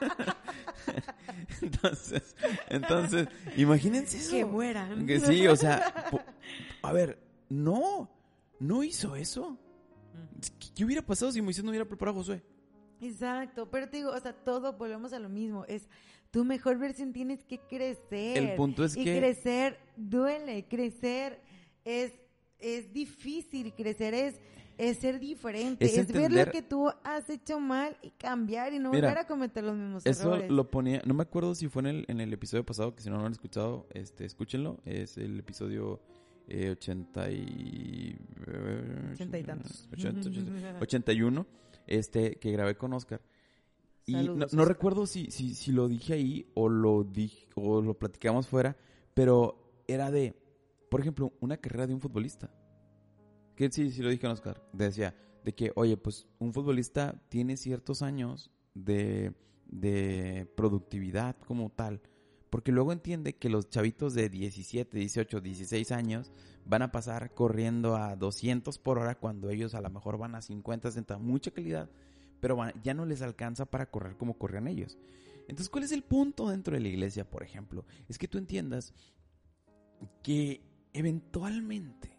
entonces, 1.60 2.36
entonces, 2.68 3.26
imagínense 3.56 4.18
eso. 4.18 4.30
Que 4.30 4.44
mueran. 4.44 5.08
Que 5.08 5.18
sí, 5.18 5.48
o 5.48 5.56
sea, 5.56 5.92
a 6.82 6.92
ver, 6.92 7.18
no, 7.48 8.08
no 8.60 8.84
hizo 8.84 9.16
eso. 9.16 9.58
¿Qué, 10.76 10.84
hubiera 10.84 11.02
pasado 11.02 11.32
si 11.32 11.42
Moisés 11.42 11.64
no 11.64 11.70
hubiera 11.70 11.84
preparado 11.84 12.20
a 12.20 12.20
Josué? 12.20 12.44
Exacto, 13.00 13.68
pero 13.72 13.88
te 13.88 13.96
digo, 13.96 14.12
o 14.12 14.20
sea, 14.20 14.32
todo 14.32 14.74
volvemos 14.74 15.12
a 15.12 15.18
lo 15.18 15.30
mismo. 15.30 15.64
Es 15.66 15.88
tu 16.30 16.44
mejor 16.44 16.78
versión 16.78 17.12
tienes 17.12 17.42
que 17.42 17.58
crecer. 17.58 18.38
El 18.38 18.54
punto 18.54 18.84
es 18.84 18.96
y 18.96 19.02
que. 19.02 19.18
Crecer 19.18 19.80
duele, 19.96 20.64
crecer 20.68 21.40
es 21.84 22.12
es 22.62 22.92
difícil, 22.92 23.74
crecer 23.74 24.14
es, 24.14 24.40
es 24.78 24.98
ser 24.98 25.20
diferente, 25.20 25.84
es, 25.84 26.10
ver 26.12 26.32
lo 26.32 26.50
que 26.50 26.62
tú 26.62 26.88
has 27.04 27.28
hecho 27.28 27.60
mal 27.60 27.96
y 28.02 28.10
cambiar 28.10 28.72
y 28.72 28.78
no 28.78 28.90
volver 28.90 29.18
a 29.18 29.26
cometer 29.26 29.64
los 29.64 29.76
mismos 29.76 30.06
errores. 30.06 30.44
Eso 30.44 30.54
lo 30.54 30.70
ponía, 30.70 31.02
no 31.04 31.14
me 31.14 31.22
acuerdo 31.22 31.54
si 31.54 31.68
fue 31.68 31.80
en 31.80 31.86
el, 31.86 32.04
en 32.08 32.20
el 32.20 32.32
episodio 32.32 32.64
pasado, 32.64 32.94
que 32.94 33.02
si 33.02 33.10
no 33.10 33.18
lo 33.18 33.26
han 33.26 33.32
escuchado, 33.32 33.86
este, 33.92 34.24
escúchenlo, 34.24 34.80
es 34.84 35.18
el 35.18 35.40
episodio 35.40 36.00
eh, 36.48 36.70
80 36.70 37.30
y... 37.30 38.16
y 39.20 39.42
tantos. 39.42 39.88
81, 40.80 41.46
este, 41.86 42.36
que 42.36 42.52
grabé 42.52 42.76
con 42.76 42.92
Oscar. 42.92 43.20
Y 44.04 44.14
no, 44.14 44.64
recuerdo 44.64 45.06
si, 45.06 45.30
si, 45.30 45.54
si 45.54 45.70
lo 45.70 45.88
dije 45.88 46.14
ahí 46.14 46.50
o 46.54 46.68
lo, 46.68 47.04
dije, 47.04 47.46
o 47.54 47.80
lo 47.80 47.94
platicamos 47.94 48.48
fuera, 48.48 48.76
pero 49.14 49.84
era 49.86 50.10
de 50.10 50.34
por 50.92 51.00
ejemplo, 51.00 51.32
una 51.40 51.56
carrera 51.56 51.86
de 51.86 51.94
un 51.94 52.02
futbolista. 52.02 52.50
Que 53.56 53.72
sí, 53.72 53.90
sí 53.90 54.02
lo 54.02 54.10
dije 54.10 54.26
en 54.26 54.32
Oscar. 54.32 54.62
Decía, 54.74 55.16
de 55.42 55.54
que, 55.54 55.72
oye, 55.74 55.96
pues 55.96 56.26
un 56.38 56.52
futbolista 56.52 57.18
tiene 57.30 57.56
ciertos 57.56 58.02
años 58.02 58.50
de, 58.74 59.32
de 59.68 60.46
productividad 60.54 61.34
como 61.46 61.70
tal. 61.70 62.02
Porque 62.50 62.72
luego 62.72 62.92
entiende 62.92 63.36
que 63.36 63.48
los 63.48 63.70
chavitos 63.70 64.12
de 64.12 64.28
17, 64.28 64.98
18, 64.98 65.40
16 65.40 65.92
años 65.92 66.30
van 66.66 66.82
a 66.82 66.92
pasar 66.92 67.32
corriendo 67.32 67.96
a 67.96 68.14
200 68.14 68.78
por 68.78 68.98
hora 68.98 69.14
cuando 69.14 69.48
ellos 69.48 69.74
a 69.74 69.80
lo 69.80 69.88
mejor 69.88 70.18
van 70.18 70.34
a 70.34 70.42
50, 70.42 70.90
60, 70.90 71.16
mucha 71.16 71.52
calidad, 71.52 71.88
pero 72.38 72.58
ya 72.82 72.92
no 72.92 73.06
les 73.06 73.22
alcanza 73.22 73.64
para 73.64 73.90
correr 73.90 74.18
como 74.18 74.36
corrían 74.36 74.68
ellos. 74.68 74.98
Entonces, 75.48 75.70
¿cuál 75.70 75.84
es 75.84 75.92
el 75.92 76.02
punto 76.02 76.50
dentro 76.50 76.74
de 76.74 76.80
la 76.80 76.88
iglesia, 76.88 77.24
por 77.24 77.42
ejemplo? 77.42 77.86
Es 78.10 78.18
que 78.18 78.28
tú 78.28 78.36
entiendas 78.36 78.92
que 80.22 80.60
eventualmente 80.92 82.18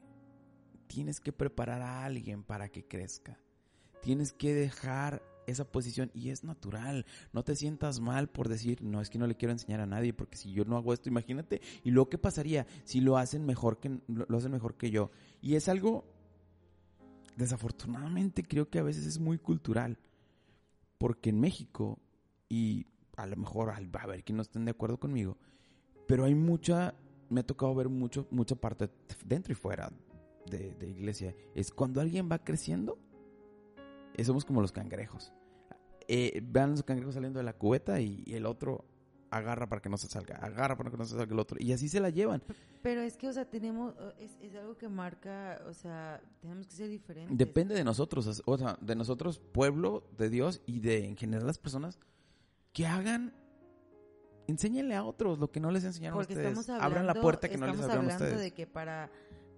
tienes 0.87 1.19
que 1.19 1.33
preparar 1.33 1.81
a 1.81 2.05
alguien 2.05 2.43
para 2.43 2.69
que 2.69 2.85
crezca. 2.85 3.39
Tienes 4.01 4.33
que 4.33 4.53
dejar 4.53 5.23
esa 5.47 5.65
posición 5.65 6.11
y 6.13 6.29
es 6.29 6.43
natural. 6.43 7.05
No 7.31 7.43
te 7.43 7.55
sientas 7.55 7.99
mal 7.99 8.29
por 8.29 8.49
decir, 8.49 8.81
no, 8.81 9.01
es 9.01 9.09
que 9.09 9.17
no 9.17 9.27
le 9.27 9.35
quiero 9.35 9.51
enseñar 9.51 9.81
a 9.81 9.85
nadie 9.85 10.13
porque 10.13 10.37
si 10.37 10.51
yo 10.51 10.65
no 10.65 10.77
hago 10.77 10.93
esto, 10.93 11.09
imagínate. 11.09 11.61
Y 11.83 11.91
luego, 11.91 12.09
¿qué 12.09 12.17
pasaría 12.17 12.67
si 12.83 13.01
lo 13.01 13.17
hacen 13.17 13.45
mejor 13.45 13.79
que, 13.79 13.99
lo 14.07 14.37
hacen 14.37 14.51
mejor 14.51 14.75
que 14.75 14.91
yo? 14.91 15.11
Y 15.41 15.55
es 15.55 15.67
algo, 15.67 16.05
desafortunadamente, 17.35 18.43
creo 18.43 18.69
que 18.69 18.79
a 18.79 18.83
veces 18.83 19.05
es 19.05 19.19
muy 19.19 19.37
cultural. 19.37 19.99
Porque 20.97 21.31
en 21.31 21.39
México, 21.39 21.99
y 22.47 22.85
a 23.17 23.25
lo 23.25 23.35
mejor, 23.35 23.71
a 23.71 24.07
ver 24.07 24.23
que 24.23 24.33
no 24.33 24.41
estén 24.41 24.65
de 24.65 24.71
acuerdo 24.71 24.99
conmigo, 24.99 25.37
pero 26.07 26.25
hay 26.25 26.35
mucha 26.35 26.95
me 27.33 27.41
ha 27.41 27.45
tocado 27.45 27.73
ver 27.75 27.89
mucho, 27.89 28.27
mucha 28.31 28.55
parte 28.55 28.89
dentro 29.25 29.51
y 29.51 29.55
fuera 29.55 29.91
de, 30.49 30.73
de 30.75 30.89
iglesia. 30.89 31.35
Es 31.55 31.71
cuando 31.71 31.99
alguien 31.99 32.29
va 32.31 32.39
creciendo, 32.39 32.97
eh, 34.15 34.23
somos 34.23 34.45
como 34.45 34.61
los 34.61 34.71
cangrejos. 34.71 35.33
Eh, 36.07 36.41
vean 36.43 36.71
los 36.71 36.83
cangrejos 36.83 37.15
saliendo 37.15 37.39
de 37.39 37.45
la 37.45 37.53
cubeta 37.53 37.99
y, 37.99 38.23
el 38.27 38.45
otro 38.45 38.85
agarra 39.29 39.67
para 39.67 39.81
que 39.81 39.89
no 39.89 39.97
se 39.97 40.07
salga, 40.07 40.35
agarra 40.35 40.77
para 40.77 40.91
que 40.91 40.97
no 40.97 41.05
se 41.05 41.15
salga 41.15 41.33
el 41.33 41.39
otro. 41.39 41.57
Y 41.59 41.71
así 41.71 41.89
se 41.89 41.99
la 41.99 42.11
llevan. 42.11 42.43
Pero 42.83 43.01
es 43.01 43.17
que, 43.17 43.27
o 43.27 43.33
sea, 43.33 43.49
tenemos, 43.49 43.95
es, 44.19 44.37
es 44.41 44.55
algo 44.55 44.77
que 44.77 44.87
marca, 44.89 45.59
o 45.67 45.73
sea, 45.73 46.21
tenemos 46.39 46.67
que 46.67 46.73
ser 46.73 46.89
diferentes. 46.89 47.35
Depende 47.35 47.73
de 47.73 47.83
nosotros, 47.83 48.43
o 48.45 48.57
sea, 48.57 48.77
de 48.79 48.95
nosotros, 48.95 49.39
pueblo 49.39 50.03
de 50.17 50.29
Dios 50.29 50.61
y 50.67 50.81
de 50.81 51.07
en 51.07 51.17
general 51.17 51.47
las 51.47 51.57
personas 51.57 51.97
que 52.73 52.85
hagan 52.85 53.33
enséñenle 54.47 54.95
a 54.95 55.03
otros 55.03 55.39
lo 55.39 55.51
que 55.51 55.59
no 55.59 55.71
les 55.71 55.83
enseñaron 55.83 56.19
a 56.19 56.21
ustedes. 56.21 56.69
Abran 56.69 57.07
la 57.07 57.15
puerta 57.15 57.49
que 57.49 57.57
no 57.57 57.67
les 57.67 57.79
abrieron 57.81 58.09
a 58.09 58.13
ustedes. 58.13 58.39
de 58.39 58.51
que 58.51 58.67
para, 58.67 59.09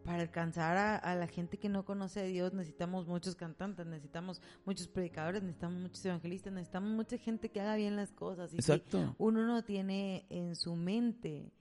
para 0.03 0.21
alcanzar 0.21 0.77
a, 0.77 1.15
la 1.15 1.27
gente 1.27 1.57
que 1.57 1.69
no 1.69 1.85
conoce 1.85 2.21
a 2.21 2.23
Dios 2.23 2.53
necesitamos 2.53 3.07
muchos 3.07 3.35
cantantes, 3.35 3.85
necesitamos 3.85 4.41
muchos 4.65 4.87
predicadores, 4.87 5.41
necesitamos 5.41 5.81
muchos 5.81 6.05
evangelistas, 6.05 6.53
necesitamos 6.53 6.91
mucha 6.91 7.17
gente 7.17 7.49
que 7.49 7.61
haga 7.61 7.75
bien 7.75 7.95
las 7.95 8.11
cosas. 8.11 8.53
Y 8.53 8.57
Exacto. 8.57 9.15
uno 9.17 9.45
no 9.45 9.63
tiene 9.63 10.25
en 10.29 10.55
su 10.55 10.75
mente 10.75 11.51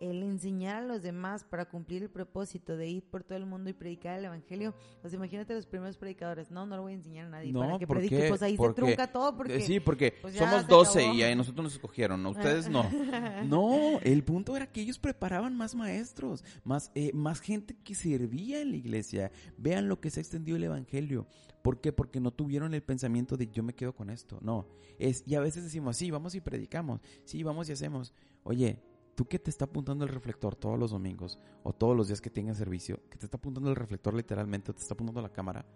el 0.00 0.22
enseñar 0.22 0.82
a 0.82 0.86
los 0.86 1.02
demás 1.02 1.44
para 1.44 1.66
cumplir 1.66 2.02
el 2.02 2.10
propósito 2.10 2.76
de 2.76 2.88
ir 2.88 3.04
por 3.04 3.24
todo 3.24 3.38
el 3.38 3.46
mundo 3.46 3.70
y 3.70 3.72
predicar 3.72 4.18
el 4.18 4.26
evangelio. 4.26 4.74
Pues 5.00 5.14
imagínate 5.14 5.54
los 5.54 5.66
primeros 5.66 5.96
predicadores, 5.96 6.50
no, 6.50 6.66
no 6.66 6.76
lo 6.76 6.82
voy 6.82 6.92
a 6.92 6.96
enseñar 6.96 7.26
a 7.26 7.30
nadie 7.30 7.52
para 7.52 7.78
que 7.78 7.86
predique, 7.86 8.28
pues 8.28 8.42
ahí 8.42 8.56
se 8.56 8.72
trunca 8.72 9.06
todo 9.10 9.36
porque... 9.36 9.60
Sí, 9.60 9.80
porque 9.80 10.14
pues, 10.20 10.34
somos 10.34 10.66
12 10.66 11.14
y 11.14 11.22
a 11.22 11.34
nosotros 11.34 11.64
nos 11.64 11.74
escogieron, 11.74 12.24
ustedes 12.26 12.68
no. 12.68 12.84
no, 13.46 13.98
el 14.02 14.22
punto 14.24 14.56
era 14.56 14.66
que 14.66 14.80
ellos 14.80 14.98
preparaban 14.98 15.56
más 15.56 15.74
maestros, 15.74 16.44
más, 16.64 16.90
eh, 16.94 17.12
más 17.12 17.40
gente 17.40 17.76
que 17.82 17.94
servía 17.94 18.60
en 18.60 18.70
la 18.70 18.76
iglesia. 18.76 19.30
Vean 19.56 19.88
lo 19.88 20.00
que 20.00 20.10
se 20.10 20.20
ha 20.20 20.22
extendido 20.22 20.56
el 20.56 20.64
evangelio. 20.64 21.26
¿Por 21.62 21.80
qué? 21.80 21.92
Porque 21.92 22.20
no 22.20 22.30
tuvieron 22.30 22.74
el 22.74 22.82
pensamiento 22.82 23.36
de 23.36 23.48
yo 23.48 23.62
me 23.62 23.74
quedo 23.74 23.92
con 23.92 24.10
esto. 24.10 24.38
No, 24.40 24.68
es, 24.98 25.24
y 25.26 25.34
a 25.34 25.40
veces 25.40 25.64
decimos, 25.64 25.96
sí, 25.96 26.10
vamos 26.10 26.34
y 26.34 26.40
predicamos, 26.40 27.00
sí, 27.24 27.42
vamos 27.42 27.68
y 27.68 27.72
hacemos. 27.72 28.14
Oye, 28.44 28.78
tú 29.16 29.26
que 29.26 29.38
te 29.38 29.50
está 29.50 29.64
apuntando 29.64 30.04
el 30.04 30.10
reflector 30.10 30.54
todos 30.54 30.78
los 30.78 30.92
domingos 30.92 31.38
o 31.64 31.72
todos 31.72 31.96
los 31.96 32.06
días 32.06 32.20
que 32.20 32.30
tengas 32.30 32.58
servicio, 32.58 33.00
que 33.10 33.18
te 33.18 33.24
está 33.24 33.38
apuntando 33.38 33.70
el 33.70 33.76
reflector 33.76 34.14
literalmente, 34.14 34.70
o 34.70 34.74
te 34.74 34.82
está 34.82 34.94
apuntando 34.94 35.22
la 35.22 35.32
cámara, 35.32 35.66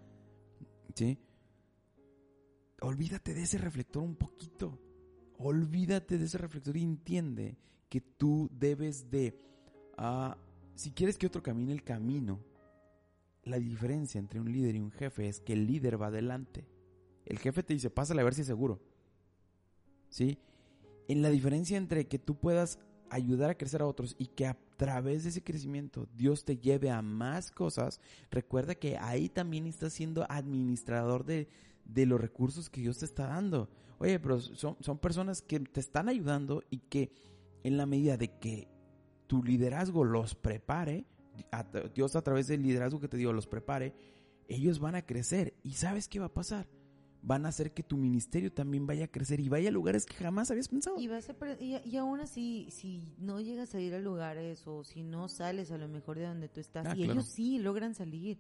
¿sí? 0.95 1.19
Olvídate 2.83 3.35
de 3.35 3.43
ese 3.43 3.59
reflector 3.59 4.03
un 4.03 4.15
poquito. 4.15 4.79
Olvídate 5.39 6.19
de 6.19 6.27
ese 6.27 6.39
reflector 6.39 6.77
y 6.77 6.83
entiende 6.83 7.57
que 7.89 8.03
tú 8.03 8.49
debes 8.53 9.11
de, 9.11 9.41
uh, 9.99 10.35
si 10.75 10.93
quieres 10.93 11.17
que 11.17 11.27
otro 11.27 11.43
camine 11.43 11.73
el 11.73 11.83
camino, 11.83 12.41
la 13.45 13.59
diferencia 13.59 14.19
entre 14.19 14.39
un 14.39 14.53
líder 14.53 14.77
y 14.77 14.81
un 14.81 14.93
jefe 14.93 15.29
es 15.29 15.41
que 15.41 15.55
el 15.55 15.67
líder 15.67 16.01
va 16.01 16.09
adelante. 16.09 16.69
El 17.25 17.39
jefe 17.39 17.63
te 17.63 17.73
dice, 17.73 17.89
pásale 17.89 18.21
a 18.21 18.25
ver 18.25 18.35
si 18.35 18.43
es 18.43 18.47
seguro. 18.47 18.81
¿Sí? 20.11 20.39
En 21.09 21.23
la 21.23 21.31
diferencia 21.31 21.79
entre 21.79 22.07
que 22.07 22.19
tú 22.19 22.37
puedas 22.37 22.79
ayudar 23.11 23.51
a 23.51 23.59
crecer 23.59 23.83
a 23.83 23.87
otros 23.87 24.15
y 24.19 24.27
que 24.27 24.47
a 24.47 24.57
través 24.77 25.25
de 25.25 25.31
ese 25.31 25.43
crecimiento 25.43 26.07
Dios 26.15 26.45
te 26.45 26.57
lleve 26.57 26.91
a 26.91 27.03
más 27.03 27.51
cosas, 27.51 28.01
recuerda 28.31 28.75
que 28.75 28.97
ahí 28.97 29.29
también 29.29 29.67
estás 29.67 29.93
siendo 29.93 30.25
administrador 30.31 31.25
de, 31.25 31.49
de 31.85 32.07
los 32.07 32.21
recursos 32.21 32.71
que 32.71 32.81
Dios 32.81 32.99
te 32.99 33.05
está 33.05 33.27
dando. 33.27 33.69
Oye, 33.99 34.19
pero 34.19 34.41
son, 34.41 34.77
son 34.81 34.99
personas 34.99 35.43
que 35.43 35.61
te 35.61 35.81
están 35.81 36.09
ayudando 36.09 36.63
y 36.71 36.79
que 36.79 37.13
en 37.65 37.77
la 37.77 37.87
medida 37.87 38.17
de 38.17 38.39
que 38.39 38.69
tu 39.27 39.43
liderazgo 39.43 40.05
los 40.05 40.35
prepare, 40.35 41.05
Dios 41.95 42.17
a 42.17 42.23
través 42.23 42.47
del 42.47 42.63
liderazgo 42.63 43.01
que 43.01 43.09
te 43.09 43.17
dio 43.17 43.33
los 43.33 43.47
prepare, 43.47 43.95
ellos 44.49 44.81
van 44.81 44.95
a 44.95 45.07
crecer. 45.07 45.55
¿Y 45.63 45.75
sabes 45.75 46.09
qué 46.09 46.19
va 46.19 46.27
a 46.27 46.35
pasar? 46.35 46.67
Van 47.23 47.45
a 47.47 47.51
hacer 47.51 47.73
que 47.73 47.83
tu 47.83 47.97
ministerio 47.97 48.53
también 48.53 48.87
vaya 48.87 49.05
a 49.05 49.09
crecer 49.09 49.41
y 49.41 49.49
vaya 49.49 49.69
a 49.69 49.73
lugares 49.73 50.07
que 50.07 50.15
jamás 50.15 50.51
habías 50.51 50.69
pensado. 50.69 50.99
Y, 50.99 51.09
vas 51.09 51.29
y, 51.61 51.97
aún 51.97 52.21
así, 52.21 52.69
si 52.71 53.15
no 53.19 53.41
llegas 53.41 53.75
a 53.75 53.81
ir 53.81 53.95
a 53.95 53.99
lugares 53.99 54.67
o 54.67 54.85
si 54.85 55.03
no 55.03 55.29
sales 55.29 55.71
a 55.71 55.79
lo 55.79 55.89
mejor 55.89 56.19
de 56.19 56.27
donde 56.27 56.49
tú 56.49 56.61
estás, 56.61 56.87
ah, 56.87 56.97
y 56.97 57.05
ellos 57.05 57.27
sí 57.27 57.59
logran 57.59 57.95
salir, 57.95 58.39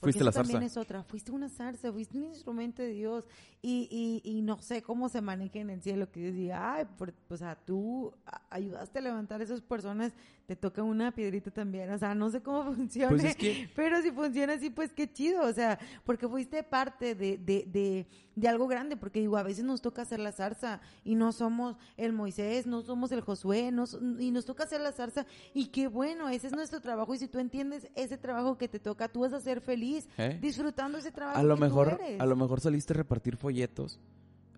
fuiste 0.00 0.24
la 0.24 0.32
zarza. 0.32 0.52
también 0.52 0.70
es 0.70 0.76
otra. 0.76 1.02
Fuiste 1.04 1.30
una 1.32 1.48
zarza, 1.48 1.92
fuiste 1.92 2.16
un 2.16 2.24
instrumento 2.24 2.82
de 2.82 2.92
Dios. 2.92 3.26
Y, 3.62 3.88
y, 4.24 4.30
y 4.30 4.42
no 4.42 4.60
sé 4.62 4.82
cómo 4.82 5.08
se 5.08 5.20
maneja 5.20 5.58
en 5.58 5.70
el 5.70 5.82
cielo. 5.82 6.10
Que 6.10 6.20
Dios 6.20 6.34
diga, 6.34 6.74
ay, 6.74 6.86
o 7.28 7.36
sea, 7.36 7.56
tú 7.56 8.12
ayudaste 8.48 8.98
a 8.98 9.02
levantar 9.02 9.40
a 9.40 9.44
esas 9.44 9.60
personas, 9.60 10.12
te 10.46 10.56
toca 10.56 10.82
una 10.82 11.12
piedrita 11.12 11.50
también. 11.50 11.90
O 11.90 11.98
sea, 11.98 12.14
no 12.14 12.30
sé 12.30 12.42
cómo 12.42 12.64
funciona. 12.74 13.16
Pues 13.16 13.36
pero 13.74 14.00
si 14.02 14.10
funciona 14.10 14.54
así, 14.54 14.70
pues 14.70 14.92
qué 14.92 15.12
chido. 15.12 15.42
O 15.42 15.52
sea, 15.52 15.78
porque 16.04 16.26
fuiste 16.28 16.62
parte 16.62 17.14
de, 17.14 17.38
de, 17.38 17.64
de, 17.66 18.06
de 18.40 18.48
algo 18.48 18.66
grande. 18.66 18.96
Porque 18.96 19.20
digo, 19.20 19.36
a 19.36 19.42
veces 19.42 19.64
nos 19.64 19.80
toca 19.82 20.02
hacer 20.02 20.18
la 20.18 20.32
zarza 20.32 20.80
y 21.04 21.14
no 21.14 21.32
somos 21.32 21.76
el 21.96 22.12
Moisés, 22.12 22.66
no 22.66 22.82
somos 22.82 23.12
el 23.12 23.20
Josué, 23.20 23.70
no, 23.70 23.84
y 24.18 24.30
nos 24.30 24.44
toca 24.44 24.64
hacer 24.64 24.80
la 24.80 24.92
zarza. 24.92 25.26
Y 25.54 25.66
qué 25.66 25.88
bueno, 25.88 26.28
ese 26.28 26.48
es 26.48 26.52
nuestro 26.52 26.80
trabajo. 26.80 27.14
Y 27.14 27.18
si 27.18 27.28
tú 27.28 27.38
entiendes 27.38 27.88
ese 27.94 28.16
trabajo 28.16 28.58
que 28.58 28.68
te 28.68 28.80
toca, 28.80 29.08
tú 29.08 29.20
vas 29.20 29.32
a 29.32 29.40
ser 29.40 29.60
feliz 29.60 30.08
¿Eh? 30.18 30.38
disfrutando 30.40 30.98
ese 30.98 31.12
trabajo. 31.12 31.38
A 31.38 31.42
lo 31.42 31.56
mejor, 31.56 32.00
a 32.18 32.26
lo 32.26 32.36
mejor 32.36 32.60
saliste 32.60 32.92
a 32.92 32.96
repartir 32.96 33.36
folletos, 33.36 34.00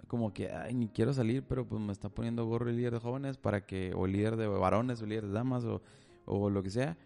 como 0.06 0.32
que, 0.32 0.50
ay, 0.50 0.74
ni 0.74 0.88
quiero 0.88 1.12
salir, 1.14 1.42
pero 1.42 1.66
pues 1.66 1.80
me 1.80 1.92
está 1.92 2.08
poniendo 2.08 2.44
gorro 2.44 2.68
el 2.68 2.76
líder 2.76 2.92
de 2.92 3.00
jóvenes 3.00 3.38
para 3.38 3.64
que, 3.64 3.92
o 3.94 4.06
el 4.06 4.12
líder 4.12 4.36
de 4.36 4.46
varones, 4.46 5.00
o 5.00 5.04
el 5.04 5.10
líder 5.10 5.26
de 5.26 5.32
damas, 5.32 5.64
o, 5.64 5.80
o 6.26 6.50
lo 6.50 6.62
que 6.62 6.70
sea, 6.70 6.98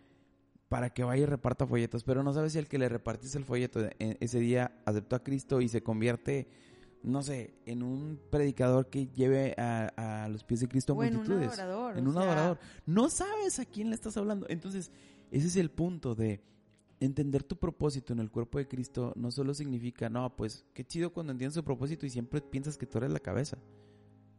para 0.68 0.90
que 0.90 1.04
vaya 1.04 1.22
y 1.22 1.26
reparta 1.26 1.66
folletos. 1.66 2.02
Pero 2.02 2.22
no 2.22 2.32
sabes 2.32 2.52
si 2.52 2.58
el 2.58 2.66
que 2.66 2.78
le 2.78 2.88
repartiste 2.88 3.38
el 3.38 3.44
folleto 3.44 3.88
ese 3.98 4.40
día 4.40 4.72
aceptó 4.84 5.16
a 5.16 5.22
Cristo 5.22 5.60
y 5.60 5.68
se 5.68 5.82
convierte 5.82 6.48
no 7.06 7.22
sé, 7.22 7.54
en 7.66 7.84
un 7.84 8.20
predicador 8.30 8.90
que 8.90 9.06
lleve 9.06 9.54
a, 9.56 10.28
los 10.30 10.42
pies 10.42 10.60
de 10.60 10.68
Cristo 10.68 10.92
a 10.92 10.96
multitudes. 10.96 11.28
En 11.28 11.36
un 11.36 11.60
adorador. 11.60 11.98
En 11.98 12.08
un 12.08 12.18
adorador. 12.18 12.58
No 12.84 13.08
sabes 13.08 13.60
a 13.60 13.64
quién 13.64 13.90
le 13.90 13.94
estás 13.94 14.16
hablando. 14.16 14.46
Entonces, 14.48 14.90
ese 15.30 15.46
es 15.46 15.56
el 15.56 15.70
punto 15.70 16.16
de 16.16 16.42
entender 16.98 17.44
tu 17.44 17.56
propósito 17.56 18.12
en 18.12 18.18
el 18.18 18.30
cuerpo 18.30 18.58
de 18.58 18.66
Cristo 18.66 19.12
no 19.16 19.30
solo 19.30 19.54
significa, 19.54 20.08
no, 20.08 20.34
pues 20.34 20.64
qué 20.74 20.84
chido 20.84 21.12
cuando 21.12 21.32
entiendes 21.32 21.54
tu 21.54 21.62
propósito 21.62 22.06
y 22.06 22.10
siempre 22.10 22.40
piensas 22.40 22.76
que 22.76 22.86
tú 22.86 22.98
eres 22.98 23.12
la 23.12 23.20
cabeza. 23.20 23.58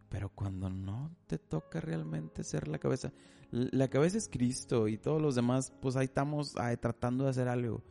Pero 0.09 0.29
cuando 0.29 0.69
no 0.69 1.15
te 1.27 1.37
toca 1.37 1.79
realmente 1.79 2.43
ser 2.43 2.67
la 2.67 2.79
cabeza, 2.79 3.13
la 3.51 3.87
cabeza 3.87 4.17
es 4.17 4.27
Cristo 4.27 4.87
y 4.89 4.97
todos 4.97 5.21
los 5.21 5.35
demás, 5.35 5.73
pues 5.81 5.95
ahí 5.95 6.05
estamos 6.05 6.55
tratando 6.81 7.25
de 7.25 7.29
hacer 7.29 7.47
algo. 7.47 7.81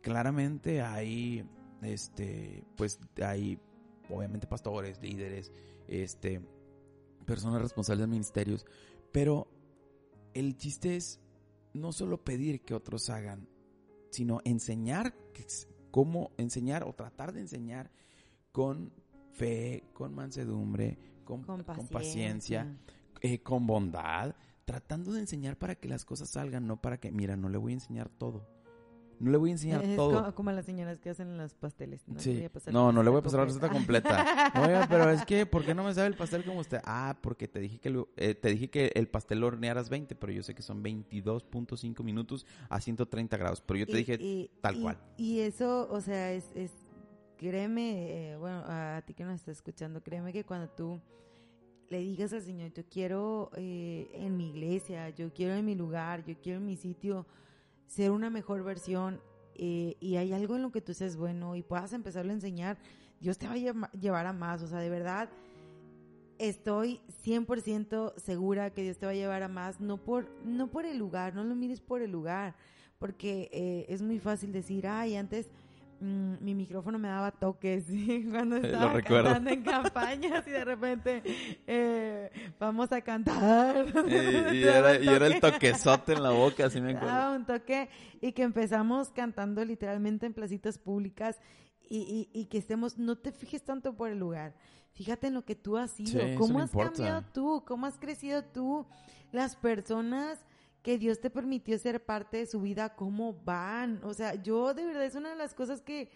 Claramente 0.00 0.80
hay, 0.80 1.44
este, 1.82 2.64
pues 2.76 2.98
hay, 3.22 3.58
obviamente 4.10 4.46
pastores, 4.46 5.00
líderes, 5.00 5.52
este, 5.88 6.40
personas 7.24 7.62
responsables 7.62 8.02
de 8.02 8.06
ministerios, 8.06 8.66
pero 9.12 9.48
el 10.34 10.56
chiste 10.56 10.96
es 10.96 11.20
no 11.72 11.92
solo 11.92 12.24
pedir 12.24 12.62
que 12.62 12.74
otros 12.74 13.10
hagan, 13.10 13.48
sino 14.10 14.40
enseñar 14.44 15.14
cómo 15.90 16.30
enseñar 16.36 16.84
o 16.84 16.92
tratar 16.94 17.32
de 17.32 17.40
enseñar 17.40 17.90
con 18.52 18.92
fe, 19.32 19.84
con 19.92 20.14
mansedumbre, 20.14 20.98
con, 21.24 21.44
paciencia, 21.90 22.78
eh, 23.20 23.40
con 23.40 23.66
bondad, 23.66 24.34
tratando 24.64 25.12
de 25.12 25.20
enseñar 25.20 25.58
para 25.58 25.74
que 25.74 25.88
las 25.88 26.04
cosas 26.04 26.30
salgan, 26.30 26.66
no 26.66 26.80
para 26.80 26.98
que, 26.98 27.10
mira, 27.10 27.36
no 27.36 27.48
le 27.48 27.58
voy 27.58 27.72
a 27.72 27.74
enseñar 27.74 28.08
todo. 28.08 28.46
No 29.18 29.30
le 29.30 29.38
voy 29.38 29.50
a 29.50 29.52
enseñar 29.52 29.82
todo. 29.96 30.34
Como, 30.34 30.52
las 30.52 30.66
señoras 30.66 30.98
que 30.98 31.10
hacen 31.10 31.36
los 31.36 31.54
pasteles. 31.54 32.02
No, 32.06 32.72
no, 32.72 32.92
no 32.92 33.02
le 33.02 33.10
voy 33.10 33.20
a 33.20 33.22
pasar 33.22 33.40
la 33.40 33.46
receta 33.46 33.68
completa. 33.68 34.52
Oiga, 34.62 34.86
pero 34.88 35.10
es 35.10 35.24
que, 35.24 35.46
¿por 35.46 35.64
qué 35.64 35.74
no 35.74 35.84
me 35.84 35.94
sabe 35.94 36.08
el 36.08 36.16
pastel 36.16 36.44
como 36.44 36.60
usted? 36.60 36.80
Ah, 36.84 37.16
porque 37.20 37.48
te 37.48 37.60
dije 37.60 37.78
que 37.78 38.04
eh, 38.16 38.34
te 38.34 38.48
dije 38.50 38.68
que 38.68 38.92
el 38.94 39.08
pastel 39.08 39.40
lo 39.40 39.46
hornearas 39.46 39.88
20, 39.88 40.14
pero 40.16 40.32
yo 40.32 40.42
sé 40.42 40.54
que 40.54 40.62
son 40.62 40.82
22.5 40.82 42.02
minutos 42.02 42.46
a 42.68 42.80
130 42.80 43.36
grados. 43.36 43.60
Pero 43.60 43.78
yo 43.80 43.86
te 43.86 43.96
dije 43.96 44.50
tal 44.60 44.80
cual. 44.80 44.98
Y 45.16 45.40
eso, 45.40 45.88
o 45.90 46.00
sea, 46.00 46.32
es, 46.32 46.44
es 46.54 46.72
créeme, 47.36 48.32
eh, 48.32 48.36
bueno, 48.36 48.64
a 48.66 49.02
ti 49.06 49.14
que 49.14 49.24
nos 49.24 49.36
estás 49.36 49.56
escuchando, 49.56 50.02
créeme 50.02 50.32
que 50.32 50.44
cuando 50.44 50.68
tú 50.68 51.00
le 51.88 52.00
digas 52.00 52.32
al 52.32 52.42
Señor, 52.42 52.72
yo 52.72 52.82
quiero 52.88 53.50
eh, 53.56 54.08
en 54.14 54.36
mi 54.36 54.48
iglesia, 54.50 55.10
yo 55.10 55.32
quiero 55.32 55.54
en 55.54 55.64
mi 55.64 55.74
lugar, 55.74 56.24
yo 56.24 56.34
quiero 56.40 56.58
en 56.58 56.66
mi 56.66 56.76
sitio 56.76 57.26
ser 57.86 58.10
una 58.10 58.30
mejor 58.30 58.62
versión 58.62 59.20
eh, 59.54 59.96
y 60.00 60.16
hay 60.16 60.32
algo 60.32 60.56
en 60.56 60.62
lo 60.62 60.70
que 60.70 60.80
tú 60.80 60.92
seas 60.92 61.16
bueno 61.16 61.56
y 61.56 61.62
puedas 61.62 61.92
empezarlo 61.92 62.30
a 62.32 62.34
enseñar, 62.34 62.78
Dios 63.20 63.38
te 63.38 63.46
va 63.46 63.54
a 63.54 63.90
llevar 63.96 64.26
a 64.26 64.32
más. 64.32 64.62
O 64.62 64.68
sea, 64.68 64.78
de 64.78 64.90
verdad, 64.90 65.30
estoy 66.38 67.00
100% 67.24 68.14
segura 68.18 68.70
que 68.70 68.82
Dios 68.82 68.98
te 68.98 69.06
va 69.06 69.12
a 69.12 69.14
llevar 69.16 69.42
a 69.42 69.48
más, 69.48 69.80
no 69.80 69.96
por, 69.96 70.28
no 70.44 70.70
por 70.70 70.84
el 70.84 70.98
lugar, 70.98 71.34
no 71.34 71.44
lo 71.44 71.54
mires 71.54 71.80
por 71.80 72.02
el 72.02 72.10
lugar, 72.10 72.54
porque 72.98 73.48
eh, 73.52 73.86
es 73.88 74.02
muy 74.02 74.18
fácil 74.18 74.52
decir, 74.52 74.86
ay, 74.86 75.16
antes 75.16 75.50
Mm, 75.98 76.34
mi 76.44 76.54
micrófono 76.54 76.98
me 76.98 77.08
daba 77.08 77.30
toques 77.30 77.86
cuando 78.30 78.56
estaba 78.56 79.00
cantando 79.00 79.50
en 79.50 79.62
campañas 79.62 80.46
y 80.46 80.50
de 80.50 80.64
repente 80.64 81.22
eh, 81.66 82.30
vamos 82.58 82.92
a 82.92 83.00
cantar. 83.00 83.86
Y, 84.06 84.62
era, 84.62 84.92
el 85.26 85.40
toquezote 85.40 86.12
en 86.12 86.22
la 86.22 86.30
boca, 86.30 86.66
así 86.66 86.80
me 86.80 86.92
acuerdo. 86.92 87.14
Daba 87.14 87.36
un 87.36 87.46
toque 87.46 87.88
y 88.20 88.32
que 88.32 88.42
empezamos 88.42 89.10
cantando 89.10 89.64
literalmente 89.64 90.26
en 90.26 90.34
placitas 90.34 90.78
públicas 90.78 91.40
y, 91.88 92.28
y, 92.32 92.46
que 92.46 92.58
estemos, 92.58 92.98
no 92.98 93.16
te 93.16 93.32
fijes 93.32 93.62
tanto 93.62 93.94
por 93.94 94.10
el 94.10 94.18
lugar, 94.18 94.54
fíjate 94.92 95.28
en 95.28 95.34
lo 95.34 95.44
que 95.44 95.54
tú 95.54 95.76
has 95.76 95.92
sido, 95.92 96.20
cómo 96.36 96.60
has 96.60 96.70
cambiado 96.70 97.22
tú, 97.32 97.64
cómo 97.66 97.86
has 97.86 97.96
crecido 97.96 98.44
tú, 98.44 98.86
las 99.32 99.56
personas 99.56 100.44
que 100.86 100.98
Dios 100.98 101.18
te 101.18 101.30
permitió 101.30 101.76
ser 101.80 102.04
parte 102.04 102.36
de 102.36 102.46
su 102.46 102.60
vida, 102.60 102.94
cómo 102.94 103.34
van. 103.44 103.98
O 104.04 104.14
sea, 104.14 104.40
yo 104.40 104.72
de 104.72 104.84
verdad 104.84 105.04
es 105.04 105.16
una 105.16 105.30
de 105.30 105.34
las 105.34 105.52
cosas 105.52 105.82
que, 105.82 106.08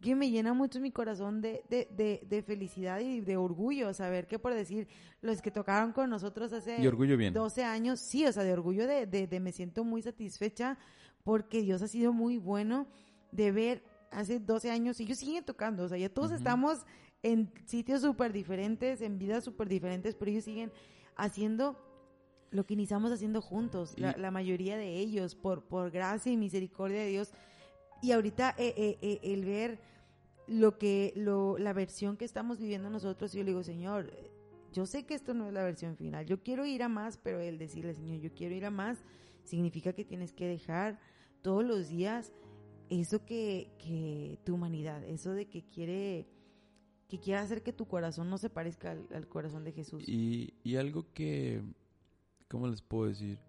que 0.00 0.14
me 0.14 0.30
llena 0.30 0.54
mucho 0.54 0.80
mi 0.80 0.90
corazón 0.90 1.42
de, 1.42 1.62
de, 1.68 2.22
de, 2.26 2.42
felicidad 2.42 3.00
y 3.00 3.20
de 3.20 3.36
orgullo, 3.36 3.92
saber 3.92 4.26
que 4.26 4.38
por 4.38 4.54
decir, 4.54 4.88
los 5.20 5.42
que 5.42 5.50
tocaron 5.50 5.92
con 5.92 6.08
nosotros 6.08 6.54
hace 6.54 6.78
12 7.34 7.64
años, 7.64 8.00
sí, 8.00 8.24
o 8.24 8.32
sea, 8.32 8.44
de 8.44 8.54
orgullo 8.54 8.86
de, 8.86 9.04
de, 9.04 9.40
me 9.40 9.52
siento 9.52 9.84
muy 9.84 10.00
satisfecha 10.00 10.78
porque 11.22 11.60
Dios 11.60 11.82
ha 11.82 11.88
sido 11.88 12.14
muy 12.14 12.38
bueno 12.38 12.86
de 13.30 13.52
ver 13.52 13.84
hace 14.10 14.38
12 14.38 14.70
años, 14.70 15.00
y 15.00 15.02
ellos 15.02 15.18
siguen 15.18 15.44
tocando, 15.44 15.84
o 15.84 15.88
sea, 15.88 15.98
ya 15.98 16.08
todos 16.08 16.30
estamos 16.30 16.86
en 17.22 17.52
sitios 17.66 18.00
súper 18.00 18.32
diferentes, 18.32 19.02
en 19.02 19.18
vidas 19.18 19.44
súper 19.44 19.68
diferentes, 19.68 20.14
pero 20.14 20.30
ellos 20.30 20.44
siguen 20.44 20.72
haciendo 21.14 21.78
lo 22.54 22.64
que 22.64 22.74
iniciamos 22.74 23.10
haciendo 23.10 23.42
juntos, 23.42 23.96
la, 23.98 24.30
mayoría 24.30 24.76
de 24.76 25.00
ellos, 25.00 25.34
por, 25.34 25.64
por 25.64 25.90
gracia 25.90 26.30
y 26.30 26.36
misericordia 26.36 27.00
de 27.00 27.08
Dios. 27.08 27.32
Y 28.00 28.12
ahorita 28.12 28.54
eh, 28.56 28.72
eh, 28.76 28.98
eh, 29.02 29.20
el 29.24 29.44
ver 29.44 29.80
lo 30.46 30.78
que, 30.78 31.12
lo, 31.16 31.58
la 31.58 31.72
versión 31.72 32.16
que 32.16 32.24
estamos 32.24 32.60
viviendo 32.60 32.90
nosotros, 32.90 33.32
yo 33.32 33.40
le 33.40 33.50
digo, 33.50 33.64
Señor, 33.64 34.12
yo 34.72 34.86
sé 34.86 35.04
que 35.04 35.14
esto 35.14 35.34
no 35.34 35.48
es 35.48 35.52
la 35.52 35.64
versión 35.64 35.96
final, 35.96 36.26
yo 36.26 36.44
quiero 36.44 36.64
ir 36.64 36.84
a 36.84 36.88
más, 36.88 37.16
pero 37.16 37.40
el 37.40 37.58
decirle, 37.58 37.92
Señor, 37.92 38.20
yo 38.20 38.32
quiero 38.32 38.54
ir 38.54 38.66
a 38.66 38.70
más, 38.70 39.02
significa 39.42 39.92
que 39.92 40.04
tienes 40.04 40.32
que 40.32 40.46
dejar 40.46 41.00
todos 41.42 41.64
los 41.64 41.88
días 41.88 42.32
eso 42.88 43.24
que, 43.24 43.72
que 43.78 44.38
tu 44.44 44.54
humanidad, 44.54 45.02
eso 45.02 45.32
de 45.32 45.46
que 45.46 45.64
quiere 45.64 46.28
que 47.08 47.18
quiere 47.18 47.40
hacer 47.40 47.62
que 47.62 47.72
tu 47.72 47.86
corazón 47.86 48.30
no 48.30 48.38
se 48.38 48.48
parezca 48.48 48.92
al, 48.92 49.28
corazón 49.28 49.64
de 49.64 49.72
Jesús. 49.72 50.04
Y, 50.08 50.54
y 50.62 50.76
algo 50.76 51.12
que 51.12 51.62
¿cómo 52.54 52.68
les 52.68 52.82
puedo 52.82 53.08
decir? 53.08 53.40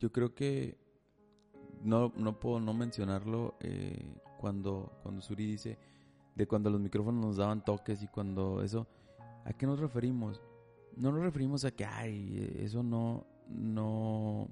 Yo 0.00 0.10
creo 0.10 0.34
que 0.34 0.76
no, 1.84 2.12
no 2.16 2.40
puedo 2.40 2.58
no 2.58 2.74
mencionarlo 2.74 3.54
eh, 3.60 4.16
cuando, 4.40 4.98
cuando 5.04 5.22
Suri 5.22 5.46
dice 5.46 5.78
de 6.34 6.48
cuando 6.48 6.68
los 6.68 6.80
micrófonos 6.80 7.24
nos 7.24 7.36
daban 7.36 7.64
toques 7.64 8.02
y 8.02 8.08
cuando 8.08 8.64
eso, 8.64 8.88
¿a 9.44 9.52
qué 9.52 9.64
nos 9.64 9.78
referimos? 9.78 10.42
No 10.96 11.12
nos 11.12 11.22
referimos 11.22 11.64
a 11.64 11.70
que, 11.70 11.84
ay, 11.84 12.52
eso 12.58 12.82
no, 12.82 13.28
no, 13.48 14.48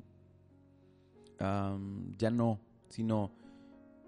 ya 2.17 2.31
no, 2.31 2.61
sino, 2.91 3.33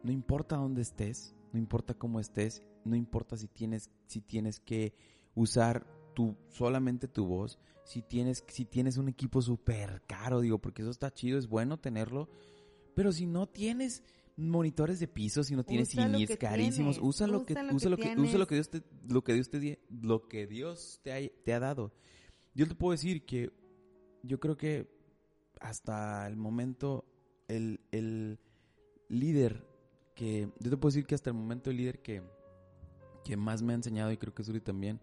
no 0.05 0.13
importa 0.13 0.55
dónde 0.55 0.83
estés, 0.83 1.35
no 1.53 1.59
importa 1.59 1.93
cómo 1.93 2.21
estés, 2.21 2.63
no 2.85 2.95
importa 2.95 3.37
si 3.37 3.49
tienes, 3.49 3.91
si 4.07 4.21
tienes 4.21 4.61
que 4.61 4.95
usar 5.35 5.85
tu, 6.17 6.35
solamente 6.49 7.09
tu 7.09 7.27
voz, 7.27 7.59
si 7.85 8.01
tienes, 8.01 8.43
si 8.49 8.65
tienes 8.65 8.97
un 8.97 9.09
equipo 9.11 9.43
súper 9.43 10.03
caro, 10.07 10.41
digo, 10.41 10.59
porque 10.59 10.81
eso 10.81 10.91
está 10.91 11.13
chido, 11.13 11.39
es 11.39 11.47
bueno 11.47 11.79
tenerlo, 11.79 12.31
pero 12.95 13.13
si 13.13 13.27
no 13.27 13.47
tienes, 13.47 14.03
monitores 14.39 14.99
de 14.99 15.09
piso 15.09 15.43
si 15.43 15.55
no 15.55 15.65
tienes 15.65 15.91
CDs 15.91 16.37
carísimos. 16.39 16.97
tienes, 16.97 16.99
Usa 17.03 17.27
lo 17.27 17.45
que, 17.45 17.53
usa 17.53 17.63
lo 17.63 17.75
usa 17.75 17.85
que 17.85 17.91
lo 17.91 17.97
que, 17.97 18.21
usa 18.21 18.39
lo 18.39 18.47
que 18.47 18.55
Dios 18.55 18.71
te, 18.71 18.83
lo 19.09 19.25
que 19.25 19.35
Dios 19.35 19.51
te, 19.51 19.79
lo 19.91 20.29
que 20.29 20.47
Dios 20.47 21.01
te 21.03 21.13
ha, 21.13 21.43
te 21.45 21.53
ha 21.53 21.61
dado. 21.61 21.93
Yo 22.55 22.67
te 22.67 22.75
puedo 22.75 22.93
decir 22.93 23.27
que 23.27 23.53
yo 24.23 24.41
creo 24.41 24.57
que 24.57 24.91
hasta 25.61 26.27
el 26.27 26.37
momento 26.37 27.05
el, 27.49 27.81
el 27.93 28.39
líder 29.09 29.67
que, 30.15 30.51
yo 30.59 30.71
te 30.71 30.77
puedo 30.79 30.93
decir 30.93 31.07
que 31.07 31.15
hasta 31.15 31.31
el 31.31 31.37
momento 31.37 31.71
el 31.71 31.77
líder 31.77 32.01
que, 32.01 32.23
que 33.25 33.37
más 33.37 33.63
me 33.63 33.75
ha 33.75 33.77
enseñado 33.77 34.11
y 34.13 34.17
creo 34.17 34.35
que 34.35 34.43
Suri 34.43 34.61
también, 34.61 34.99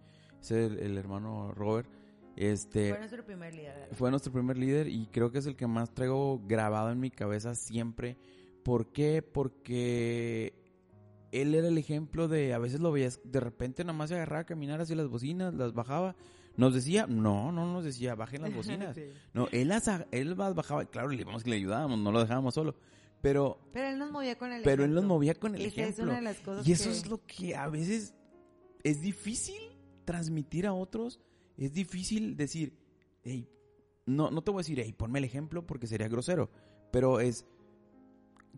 el, 0.51 0.79
el 0.79 0.97
hermano 0.97 1.51
Robert. 1.53 1.89
Este, 2.35 2.89
Fue 2.89 2.97
nuestro 2.99 3.23
primer 3.25 3.53
líder. 3.53 3.89
fue 3.93 4.09
nuestro 4.09 4.33
primer 4.33 4.57
líder 4.57 4.87
y 4.87 5.05
creo 5.07 5.31
que 5.31 5.37
es 5.37 5.45
el 5.45 5.55
que 5.55 5.67
más 5.67 5.93
traigo 5.93 6.41
grabado 6.47 6.91
en 6.91 6.99
mi 6.99 7.11
cabeza 7.11 7.53
siempre. 7.53 8.17
¿Por 8.63 8.91
qué? 8.91 9.21
Porque 9.21 10.53
él 11.31 11.53
era 11.53 11.67
el 11.67 11.77
ejemplo 11.77 12.27
de, 12.27 12.53
a 12.53 12.57
veces 12.57 12.79
lo 12.79 12.91
veías, 12.91 13.19
de 13.23 13.39
repente 13.39 13.83
nada 13.83 13.97
más 13.97 14.09
se 14.09 14.15
agarraba 14.15 14.41
a 14.41 14.45
caminar 14.45 14.81
hacia 14.81 14.95
las 14.95 15.07
bocinas, 15.09 15.53
las 15.53 15.73
bajaba. 15.73 16.15
Nos 16.55 16.73
decía, 16.73 17.07
no, 17.07 17.51
no 17.51 17.71
nos 17.71 17.83
decía, 17.83 18.15
bajen 18.15 18.41
las 18.43 18.53
bocinas. 18.55 18.95
Sí. 18.95 19.03
No, 19.33 19.47
él 19.51 19.67
las, 19.67 19.87
él 20.11 20.35
las 20.37 20.55
bajaba, 20.55 20.85
claro, 20.85 21.09
le 21.09 21.23
que 21.25 21.49
le 21.49 21.55
ayudábamos, 21.55 21.99
no 21.99 22.11
lo 22.11 22.19
dejábamos 22.19 22.53
solo. 22.55 22.75
Pero, 23.21 23.57
Pero 23.73 23.87
él 23.89 23.97
nos 23.99 24.11
movía 24.11 24.37
con 24.37 24.51
el 24.51 24.63
pero 24.63 24.83
él 24.83 24.89
nos 24.91 24.99
ejemplo. 24.99 25.15
movía 25.15 25.33
con 25.35 25.55
el 25.55 25.61
Esa 25.61 25.67
es 25.69 25.77
ejemplo. 25.77 26.03
una 26.05 26.15
de 26.15 26.21
las 26.23 26.39
cosas 26.41 26.67
Y 26.67 26.71
eso 26.73 26.85
que- 26.89 26.91
es 26.91 27.07
lo 27.07 27.25
que 27.25 27.55
a 27.55 27.69
veces 27.69 28.13
es 28.83 29.01
difícil 29.01 29.55
transmitir 30.06 30.68
a 30.68 30.74
otros. 30.74 31.20
Es 31.58 31.74
difícil 31.74 32.36
decir, 32.36 32.78
hey, 33.24 33.49
no, 34.06 34.32
no 34.32 34.43
te 34.43 34.51
voy 34.51 34.60
a 34.60 34.64
decir, 34.64 34.80
hey, 34.80 34.93
ponme 34.93 35.20
el 35.20 35.26
ejemplo 35.26 35.66
porque 35.66 35.88
sería 35.88 36.08
grosero. 36.08 36.49
Pero 36.91 37.20
es, 37.20 37.45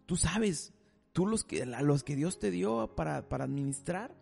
tú 0.05 0.15
sabes, 0.15 0.73
tú 1.13 1.25
los 1.25 1.43
que, 1.43 1.65
los 1.65 2.03
que 2.03 2.15
Dios 2.15 2.39
te 2.39 2.51
dio 2.51 2.95
para, 2.95 3.27
para 3.29 3.45
administrar, 3.45 4.15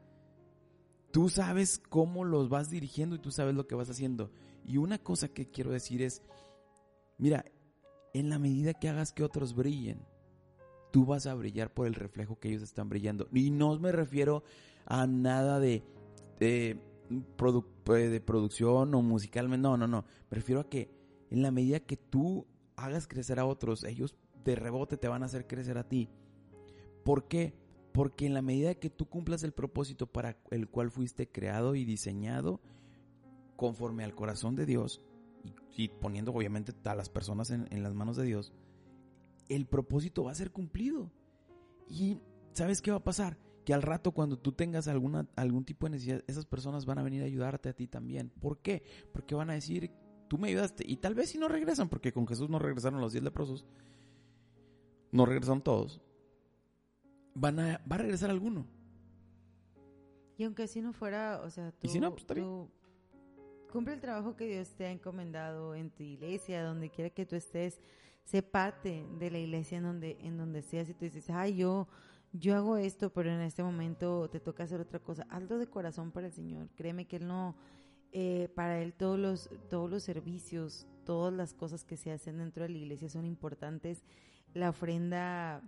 tú 1.12 1.30
sabes 1.30 1.80
cómo 1.90 2.24
los 2.24 2.50
vas 2.50 2.70
dirigiendo 2.70 3.16
y 3.16 3.20
tú 3.20 3.32
sabes 3.32 3.56
lo 3.56 3.68
que 3.68 3.76
vas 3.76 3.90
haciendo. 3.90 4.32
Y 4.66 4.78
una 4.78 4.98
cosa 4.98 5.28
que 5.28 5.50
quiero 5.50 5.72
decir 5.72 6.02
es, 6.02 6.22
mira, 7.18 7.46
en 8.14 8.30
la 8.30 8.40
medida 8.40 8.74
que 8.74 8.90
hagas 8.90 9.12
que 9.12 9.24
otros 9.24 9.56
brillen, 9.56 10.06
tú 10.92 11.06
vas 11.06 11.26
a 11.26 11.34
brillar 11.34 11.74
por 11.74 11.88
el 11.88 11.96
reflejo 11.96 12.40
que 12.40 12.50
ellos 12.50 12.62
están 12.62 12.88
brillando. 12.88 13.28
Y 13.34 13.50
no 13.50 13.78
me 13.80 13.92
refiero 13.92 14.44
a 14.86 15.08
nada 15.08 15.60
de, 15.60 15.84
eh, 17.20 17.91
de 17.91 18.22
producción 18.22 18.93
o 18.93 19.01
musicalmente, 19.01 19.64
no, 19.64 19.78
no, 19.78 19.88
no. 19.88 20.05
Me 20.30 20.36
refiero 20.36 20.61
a 20.61 20.70
que 20.70 20.91
en 21.30 21.41
la 21.41 21.51
medida 21.51 21.80
que 21.80 21.97
tú 21.97 22.47
hagas 22.76 23.07
crecer 23.07 23.39
a 23.39 23.45
otros, 23.45 23.84
ellos 23.84 24.16
de 24.43 24.55
rebote 24.55 24.97
te 24.97 25.07
van 25.07 25.24
a 25.24 25.28
hacer 25.28 25.47
crecer 25.47 25.78
a 25.78 25.88
ti. 25.88 26.09
¿Por 27.03 27.28
qué? 27.28 27.53
Porque 27.91 28.26
en 28.26 28.34
la 28.34 28.41
medida 28.41 28.76
que 28.76 28.89
tú 28.89 29.07
cumplas 29.07 29.43
el 29.43 29.51
propósito 29.51 30.07
para 30.07 30.38
el 30.51 30.68
cual 30.70 30.89
fuiste 30.89 31.30
creado 31.30 31.76
y 31.76 31.86
diseñado, 31.86 32.61
conforme 33.55 34.03
al 34.03 34.16
corazón 34.16 34.55
de 34.55 34.66
Dios, 34.66 35.01
y, 35.43 35.84
y 35.84 35.88
poniendo 35.89 36.32
obviamente 36.32 36.74
a 36.86 36.95
las 36.95 37.09
personas 37.09 37.51
en, 37.51 37.68
en 37.72 37.84
las 37.84 37.93
manos 37.93 38.18
de 38.18 38.26
Dios, 38.26 38.53
el 39.49 39.66
propósito 39.66 40.24
va 40.24 40.32
a 40.32 40.36
ser 40.36 40.51
cumplido. 40.51 41.11
Y 41.88 42.20
¿sabes 42.53 42.82
qué 42.82 42.91
va 42.91 42.97
a 42.97 43.03
pasar? 43.03 43.38
Que 43.66 43.74
al 43.74 43.82
rato 43.82 44.11
cuando 44.11 44.38
tú 44.38 44.51
tengas 44.51 44.88
alguna, 44.88 45.28
algún 45.36 45.64
tipo 45.64 45.86
de 45.86 45.91
necesidad, 45.91 46.24
esas 46.28 46.45
personas 46.45 46.86
van 46.86 46.99
a 46.99 47.03
venir 47.03 47.22
a 47.22 47.26
ayudarte 47.26 47.70
a 47.70 47.74
ti 47.74 47.88
también. 47.88 48.30
¿Por 48.41 48.59
qué? 48.59 48.84
Porque 49.11 49.36
van 49.36 49.49
a 49.49 49.53
decir, 49.53 49.91
tú 50.28 50.38
me 50.38 50.49
ayudaste. 50.49 50.84
Y 50.88 50.97
tal 50.97 51.16
vez 51.16 51.30
si 51.30 51.38
no 51.38 51.47
regresan, 51.47 51.89
porque 51.89 52.11
con 52.11 52.28
Jesús 52.28 52.49
no 52.49 52.59
regresaron 52.59 52.99
los 52.99 53.14
diez 53.14 53.24
leprosos, 53.24 53.66
no 55.11 55.26
regresaron 55.26 55.61
todos. 55.61 56.01
Van 57.36 57.59
a, 57.59 57.82
va 57.89 57.95
a 57.95 57.99
regresar 57.99 58.30
alguno. 58.30 58.68
Y 60.38 60.43
aunque 60.43 60.68
si 60.68 60.82
no 60.82 60.93
fuera, 60.93 61.41
o 61.43 61.49
sea, 61.49 61.72
tú, 61.72 61.88
si 61.88 61.99
no, 61.99 62.11
pues, 62.11 62.26
tú 62.26 62.70
cumple 63.72 63.93
el 63.93 64.01
trabajo 64.01 64.36
que 64.36 64.47
Dios 64.47 64.74
te 64.76 64.86
ha 64.86 64.91
encomendado 64.91 65.76
en 65.76 65.89
tu 65.89 66.03
iglesia, 66.03 66.64
donde 66.64 66.89
quiera 66.89 67.09
que 67.09 67.26
tú 67.26 67.36
estés, 67.36 67.80
sé 68.24 68.41
parte 68.41 69.05
de 69.20 69.32
la 69.32 69.39
iglesia 69.39 69.78
en 69.78 69.84
donde, 69.84 70.18
en 70.22 70.38
donde 70.38 70.61
seas 70.61 70.89
y 70.89 70.93
tú 70.93 71.05
dices, 71.05 71.30
ay, 71.30 71.57
yo, 71.57 71.88
yo 72.34 72.56
hago 72.56 72.78
esto, 72.78 73.12
pero 73.14 73.32
en 73.32 73.42
este 73.42 73.64
momento 73.64 74.30
te 74.30 74.40
toca 74.40 74.64
hacer 74.64 74.82
otra 74.82 75.00
cosa. 75.00 75.26
Hazlo 75.30 75.58
de 75.58 75.68
corazón 75.68 76.12
para 76.12 76.28
el 76.28 76.34
Señor. 76.34 76.68
Créeme 76.76 77.06
que 77.06 77.18
Él 77.18 77.28
no, 77.28 77.56
eh, 78.12 78.50
para 78.56 78.82
Él 78.82 78.94
todos 78.94 79.20
los, 79.20 79.50
todos 79.70 79.90
los 79.90 80.04
servicios, 80.04 80.88
todas 81.06 81.34
las 81.34 81.54
cosas 81.54 81.84
que 81.86 81.96
se 81.96 82.12
hacen 82.12 82.40
dentro 82.40 82.64
de 82.64 82.70
la 82.70 82.78
iglesia 82.80 83.08
son 83.08 83.26
importantes. 83.26 84.04
La 84.54 84.70
ofrenda 84.70 85.62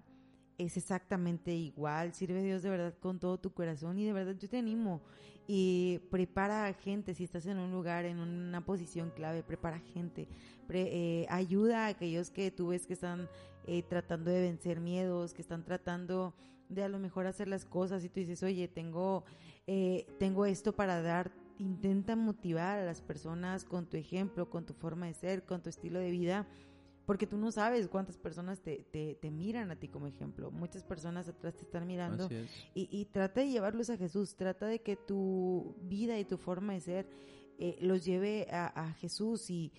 es 0.57 0.75
exactamente 0.77 1.53
igual. 1.53 2.13
Sirve 2.13 2.39
a 2.39 2.43
Dios 2.43 2.63
de 2.63 2.69
verdad 2.69 2.93
con 2.99 3.19
todo 3.19 3.37
tu 3.37 3.53
corazón 3.53 3.99
y 3.99 4.05
de 4.05 4.13
verdad 4.13 4.35
yo 4.39 4.49
te 4.49 4.57
animo 4.57 5.01
y 5.47 5.99
prepara 6.09 6.65
a 6.65 6.73
gente 6.73 7.13
si 7.13 7.25
estás 7.25 7.45
en 7.45 7.59
un 7.59 7.71
lugar, 7.71 8.05
en 8.05 8.17
una 8.19 8.65
posición 8.65 9.11
clave, 9.11 9.43
prepara 9.43 9.77
gente, 9.79 10.27
Pre- 10.65 10.89
eh, 11.21 11.27
ayuda 11.29 11.85
a 11.85 11.89
aquellos 11.89 12.31
que 12.31 12.49
tú 12.49 12.69
ves 12.69 12.87
que 12.87 12.93
están 12.93 13.29
eh, 13.67 13.83
tratando 13.83 14.31
de 14.31 14.41
vencer 14.41 14.79
miedos, 14.79 15.35
que 15.35 15.43
están 15.43 15.63
tratando 15.63 16.33
de 16.69 16.83
a 16.83 16.89
lo 16.89 16.99
mejor 16.99 17.27
hacer 17.27 17.47
las 17.47 17.65
cosas 17.65 18.03
y 18.03 18.09
tú 18.09 18.19
dices, 18.19 18.43
oye, 18.43 18.67
tengo, 18.67 19.23
eh, 19.67 20.05
tengo 20.19 20.45
esto 20.45 20.73
para 20.75 21.01
dar. 21.01 21.31
Intenta 21.57 22.15
motivar 22.17 22.79
a 22.79 22.85
las 22.85 23.01
personas 23.01 23.63
con 23.63 23.85
tu 23.85 23.95
ejemplo, 23.95 24.49
con 24.49 24.65
tu 24.65 24.73
forma 24.73 25.05
de 25.05 25.13
ser, 25.13 25.43
con 25.43 25.61
tu 25.61 25.69
estilo 25.69 25.99
de 25.99 26.11
vida 26.11 26.47
porque 27.05 27.27
tú 27.27 27.37
no 27.37 27.51
sabes 27.51 27.87
cuántas 27.87 28.17
personas 28.17 28.61
te, 28.61 28.85
te, 28.91 29.15
te 29.15 29.31
miran 29.31 29.69
a 29.71 29.75
ti 29.75 29.87
como 29.87 30.07
ejemplo. 30.07 30.51
Muchas 30.51 30.83
personas 30.83 31.27
atrás 31.27 31.55
te 31.55 31.61
están 31.61 31.85
mirando 31.85 32.27
es. 32.29 32.49
y, 32.73 32.89
y 32.91 33.05
trata 33.05 33.41
de 33.41 33.49
llevarlos 33.49 33.89
a 33.89 33.97
Jesús, 33.97 34.35
trata 34.35 34.65
de 34.65 34.79
que 34.81 34.95
tu 34.95 35.75
vida 35.83 36.17
y 36.17 36.25
tu 36.25 36.37
forma 36.37 36.73
de 36.73 36.81
ser 36.81 37.09
eh, 37.59 37.77
los 37.79 38.03
lleve 38.03 38.47
a, 38.51 38.67
a 38.67 38.93
Jesús 38.93 39.49
y, 39.49 39.71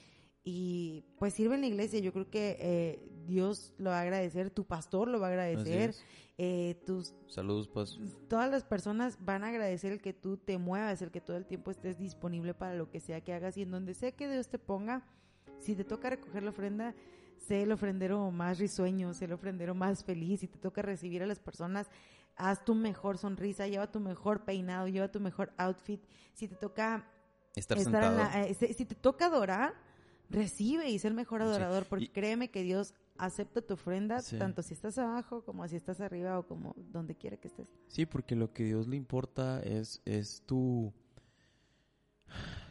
y 0.48 1.02
pues 1.18 1.34
sirve 1.34 1.56
en 1.56 1.60
la 1.62 1.66
iglesia. 1.66 1.98
Yo 1.98 2.12
creo 2.12 2.30
que 2.30 2.56
eh, 2.60 3.08
Dios 3.26 3.74
lo 3.78 3.90
va 3.90 3.98
a 3.98 4.02
agradecer, 4.02 4.48
tu 4.50 4.64
pastor 4.64 5.08
lo 5.08 5.18
va 5.18 5.26
a 5.26 5.30
agradecer, 5.30 5.92
eh, 6.38 6.80
tus 6.86 7.14
Saludos, 7.26 7.66
pues. 7.68 7.98
todas 8.28 8.48
las 8.48 8.62
personas 8.62 9.18
van 9.24 9.42
a 9.42 9.48
agradecer 9.48 9.90
el 9.90 10.00
que 10.00 10.12
tú 10.12 10.36
te 10.36 10.56
muevas, 10.56 11.02
el 11.02 11.10
que 11.10 11.20
todo 11.20 11.36
el 11.36 11.46
tiempo 11.46 11.72
estés 11.72 11.98
disponible 11.98 12.54
para 12.54 12.74
lo 12.76 12.88
que 12.88 13.00
sea 13.00 13.20
que 13.22 13.34
hagas 13.34 13.56
y 13.56 13.62
en 13.62 13.72
donde 13.72 13.92
sea 13.94 14.12
que 14.12 14.30
Dios 14.30 14.48
te 14.48 14.60
ponga, 14.60 15.02
si 15.58 15.74
te 15.74 15.82
toca 15.82 16.10
recoger 16.10 16.44
la 16.44 16.50
ofrenda, 16.50 16.94
sé 17.48 17.64
el 17.64 17.72
ofrendero 17.72 18.30
más 18.30 18.60
risueño, 18.60 19.14
sé 19.14 19.24
el 19.24 19.32
ofrendero 19.32 19.74
más 19.74 20.04
feliz, 20.04 20.40
si 20.40 20.46
te 20.46 20.58
toca 20.58 20.80
recibir 20.80 21.24
a 21.24 21.26
las 21.26 21.40
personas, 21.40 21.88
haz 22.36 22.64
tu 22.64 22.76
mejor 22.76 23.18
sonrisa, 23.18 23.66
lleva 23.66 23.90
tu 23.90 23.98
mejor 23.98 24.44
peinado, 24.44 24.86
lleva 24.86 25.10
tu 25.10 25.18
mejor 25.18 25.52
outfit, 25.56 26.00
si 26.34 26.46
te 26.46 26.54
toca 26.54 27.10
Estar, 27.56 27.78
estar 27.78 28.04
en 28.04 28.14
sentado. 28.14 28.16
la- 28.18 28.46
eh, 28.46 28.54
si 28.54 28.72
si 28.74 28.84
te 28.84 28.94
toca 28.94 29.26
adorar, 29.26 29.74
recibe 30.30 30.90
y 30.90 30.98
sé 30.98 31.08
el 31.08 31.14
mejor 31.14 31.40
Sí. 31.40 31.46
adorador, 31.48 31.86
porque 31.86 32.06
Y- 32.06 32.08
créeme 32.08 32.50
que 32.50 32.62
Dios 32.62 32.94
acepta 33.18 33.62
tu 33.62 33.74
ofrenda, 33.74 34.20
Sí. 34.20 34.38
tanto 34.38 34.62
si 34.62 34.74
estás 34.74 34.98
abajo 34.98 35.44
como 35.44 35.66
si 35.68 35.76
estás 35.76 36.00
arriba 36.00 36.38
o 36.38 36.46
como 36.46 36.74
donde 36.92 37.14
quiera 37.14 37.36
que 37.36 37.48
estés. 37.48 37.68
Sí, 37.88 38.04
porque 38.06 38.36
lo 38.36 38.52
que 38.52 38.64
Dios 38.64 38.86
le 38.88 38.96
importa 38.96 39.60
es, 39.62 40.02
es 40.04 40.42
tu... 40.46 40.92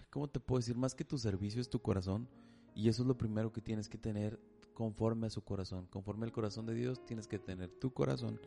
¿Cómo 0.09 0.27
te 0.29 0.39
puedo 0.39 0.59
decir? 0.59 0.75
Más 0.77 0.95
que 0.95 1.03
tu 1.03 1.17
servicio 1.17 1.59
es 1.61 1.69
tu 1.69 1.79
corazón. 1.81 2.27
Y 2.73 2.89
eso 2.89 3.01
es 3.03 3.07
lo 3.07 3.17
primero 3.17 3.51
que 3.51 3.61
tienes 3.61 3.89
que 3.89 3.97
tener 3.97 4.39
conforme 4.73 5.27
a 5.27 5.29
su 5.29 5.41
corazón. 5.43 5.87
Conforme 5.87 6.25
al 6.25 6.31
corazón 6.31 6.65
de 6.65 6.73
Dios 6.75 7.05
tienes 7.05 7.27
que 7.27 7.39
tener 7.39 7.69
tu 7.69 7.91
corazón. 7.93 8.39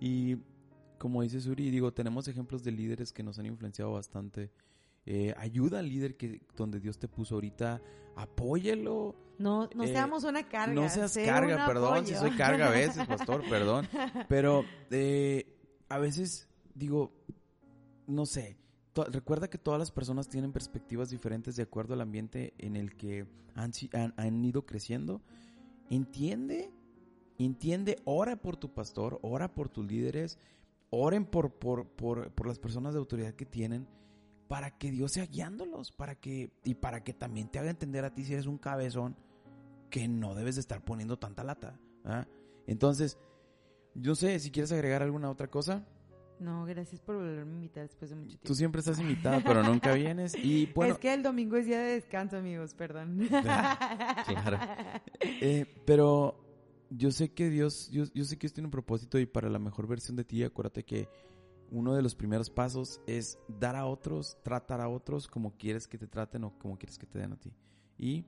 Y 0.00 0.36
como 0.98 1.22
dice 1.22 1.40
Suri, 1.40 1.70
digo, 1.70 1.92
tenemos 1.92 2.26
ejemplos 2.28 2.62
de 2.64 2.72
líderes 2.72 3.12
que 3.12 3.22
nos 3.22 3.38
han 3.38 3.46
influenciado 3.46 3.92
bastante. 3.92 4.50
Eh, 5.06 5.32
ayuda 5.38 5.78
al 5.78 5.88
líder 5.88 6.16
que 6.16 6.40
donde 6.56 6.80
Dios 6.80 6.98
te 6.98 7.06
puso 7.08 7.36
ahorita, 7.36 7.80
apóyalo. 8.16 9.14
No, 9.38 9.68
no 9.74 9.84
Eh, 9.84 9.88
seamos 9.88 10.24
una 10.24 10.48
carga. 10.48 10.74
No 10.74 10.88
seas 10.88 11.12
sé 11.12 11.24
carga, 11.24 11.64
perdón, 11.66 11.94
apoyo. 11.98 12.06
si 12.06 12.14
soy 12.14 12.32
carga 12.36 12.66
a 12.68 12.70
veces, 12.70 13.06
pastor, 13.06 13.42
perdón. 13.48 13.86
Pero 14.28 14.64
eh, 14.90 15.46
a 15.88 15.98
veces 15.98 16.48
digo, 16.74 17.12
no 18.06 18.26
sé, 18.26 18.56
recuerda 19.12 19.48
que 19.48 19.58
todas 19.58 19.78
las 19.78 19.90
personas 19.92 20.28
tienen 20.28 20.52
perspectivas 20.52 21.10
diferentes 21.10 21.54
de 21.56 21.62
acuerdo 21.62 21.94
al 21.94 22.00
ambiente 22.00 22.54
en 22.58 22.76
el 22.76 22.96
que 22.96 23.26
han, 23.54 23.70
han, 23.92 24.14
han 24.16 24.44
ido 24.44 24.66
creciendo. 24.66 25.22
Entiende, 25.90 26.72
entiende, 27.38 28.00
ora 28.04 28.36
por 28.36 28.56
tu 28.56 28.74
pastor, 28.74 29.20
ora 29.22 29.54
por 29.54 29.68
tus 29.68 29.86
líderes, 29.86 30.38
oren 30.90 31.24
por, 31.26 31.52
por, 31.52 31.86
por, 31.86 32.32
por 32.32 32.46
las 32.48 32.58
personas 32.58 32.92
de 32.94 32.98
autoridad 32.98 33.34
que 33.34 33.46
tienen 33.46 33.86
para 34.48 34.70
que 34.78 34.90
Dios 34.90 35.12
sea 35.12 35.26
guiándolos, 35.26 35.92
para 35.92 36.14
que, 36.14 36.50
y 36.64 36.74
para 36.74 37.02
que 37.02 37.12
también 37.12 37.48
te 37.48 37.58
haga 37.58 37.70
entender 37.70 38.04
a 38.04 38.14
ti 38.14 38.24
si 38.24 38.32
eres 38.32 38.46
un 38.46 38.58
cabezón 38.58 39.16
que 39.90 40.08
no 40.08 40.34
debes 40.34 40.56
de 40.56 40.60
estar 40.60 40.84
poniendo 40.84 41.18
tanta 41.18 41.44
lata. 41.44 41.78
¿ah? 42.04 42.26
Entonces, 42.66 43.18
yo 43.94 44.14
sé, 44.14 44.38
si 44.38 44.50
quieres 44.50 44.72
agregar 44.72 45.02
alguna 45.02 45.30
otra 45.30 45.48
cosa, 45.48 45.86
No, 46.38 46.66
gracias 46.66 47.00
por 47.00 47.16
volverme 47.16 47.52
a 47.52 47.54
invitar 47.56 47.82
después 47.84 48.10
de 48.10 48.16
mucho 48.16 48.30
tiempo. 48.30 48.46
tú 48.46 48.54
siempre 48.54 48.80
estás 48.80 49.00
invitada, 49.00 49.42
pero 49.42 49.62
nunca 49.62 49.94
vienes. 49.94 50.34
Y 50.34 50.66
bueno, 50.74 50.92
es 50.92 50.98
que 50.98 51.14
el 51.14 51.22
domingo 51.22 51.56
es 51.56 51.66
día 51.66 51.80
de 51.80 51.94
descanso, 51.94 52.36
amigos, 52.36 52.74
perdón. 52.74 53.26
claro. 53.30 54.58
eh, 55.22 55.64
pero 55.86 56.38
yo 56.90 57.10
sé 57.10 57.32
que 57.32 57.48
Dios, 57.48 57.88
yo, 57.90 58.04
yo 58.14 58.24
sé 58.24 58.36
que 58.36 58.42
Dios 58.46 58.52
tiene 58.52 58.66
un 58.66 58.70
propósito 58.72 59.18
y 59.18 59.26
para 59.26 59.48
la 59.48 59.58
mejor 59.58 59.86
versión 59.86 60.16
de 60.16 60.24
ti, 60.24 60.44
acuérdate 60.44 60.84
que 60.84 61.08
uno 61.70 61.94
de 61.94 62.02
los 62.02 62.14
primeros 62.14 62.50
pasos 62.50 63.00
es 63.06 63.38
dar 63.48 63.76
a 63.76 63.86
otros, 63.86 64.38
tratar 64.42 64.80
a 64.80 64.88
otros 64.88 65.28
como 65.28 65.56
quieres 65.56 65.86
que 65.86 65.98
te 65.98 66.06
traten 66.06 66.44
o 66.44 66.58
como 66.58 66.78
quieres 66.78 66.98
que 66.98 67.06
te 67.06 67.18
den 67.18 67.32
a 67.32 67.36
ti. 67.36 67.52
Y 67.98 68.24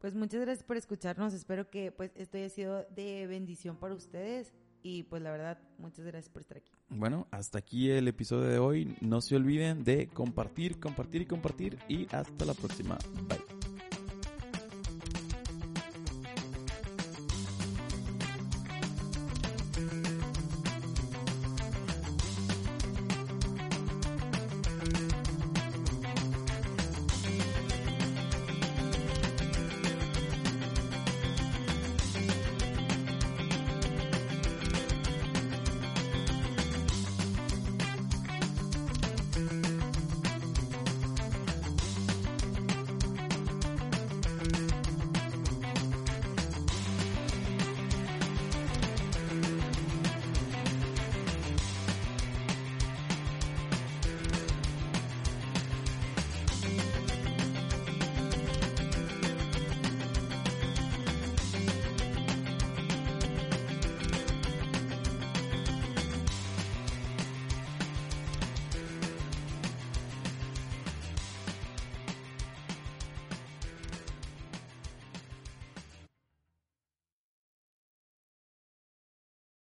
pues 0.00 0.14
muchas 0.14 0.40
gracias 0.40 0.64
por 0.64 0.76
escucharnos. 0.76 1.32
Espero 1.32 1.70
que 1.70 1.92
pues 1.92 2.10
esto 2.16 2.36
haya 2.36 2.48
sido 2.48 2.84
de 2.94 3.26
bendición 3.26 3.76
para 3.76 3.94
ustedes 3.94 4.52
y 4.82 5.04
pues 5.04 5.22
la 5.22 5.30
verdad, 5.30 5.58
muchas 5.78 6.04
gracias 6.04 6.28
por 6.28 6.42
estar 6.42 6.58
aquí. 6.58 6.72
Bueno, 6.88 7.28
hasta 7.30 7.58
aquí 7.58 7.90
el 7.90 8.08
episodio 8.08 8.48
de 8.48 8.58
hoy. 8.58 8.96
No 9.00 9.20
se 9.20 9.36
olviden 9.36 9.84
de 9.84 10.08
compartir, 10.08 10.80
compartir 10.80 11.22
y 11.22 11.26
compartir 11.26 11.78
y 11.88 12.12
hasta 12.14 12.44
la 12.44 12.54
próxima. 12.54 12.98
Bye. 13.28 13.61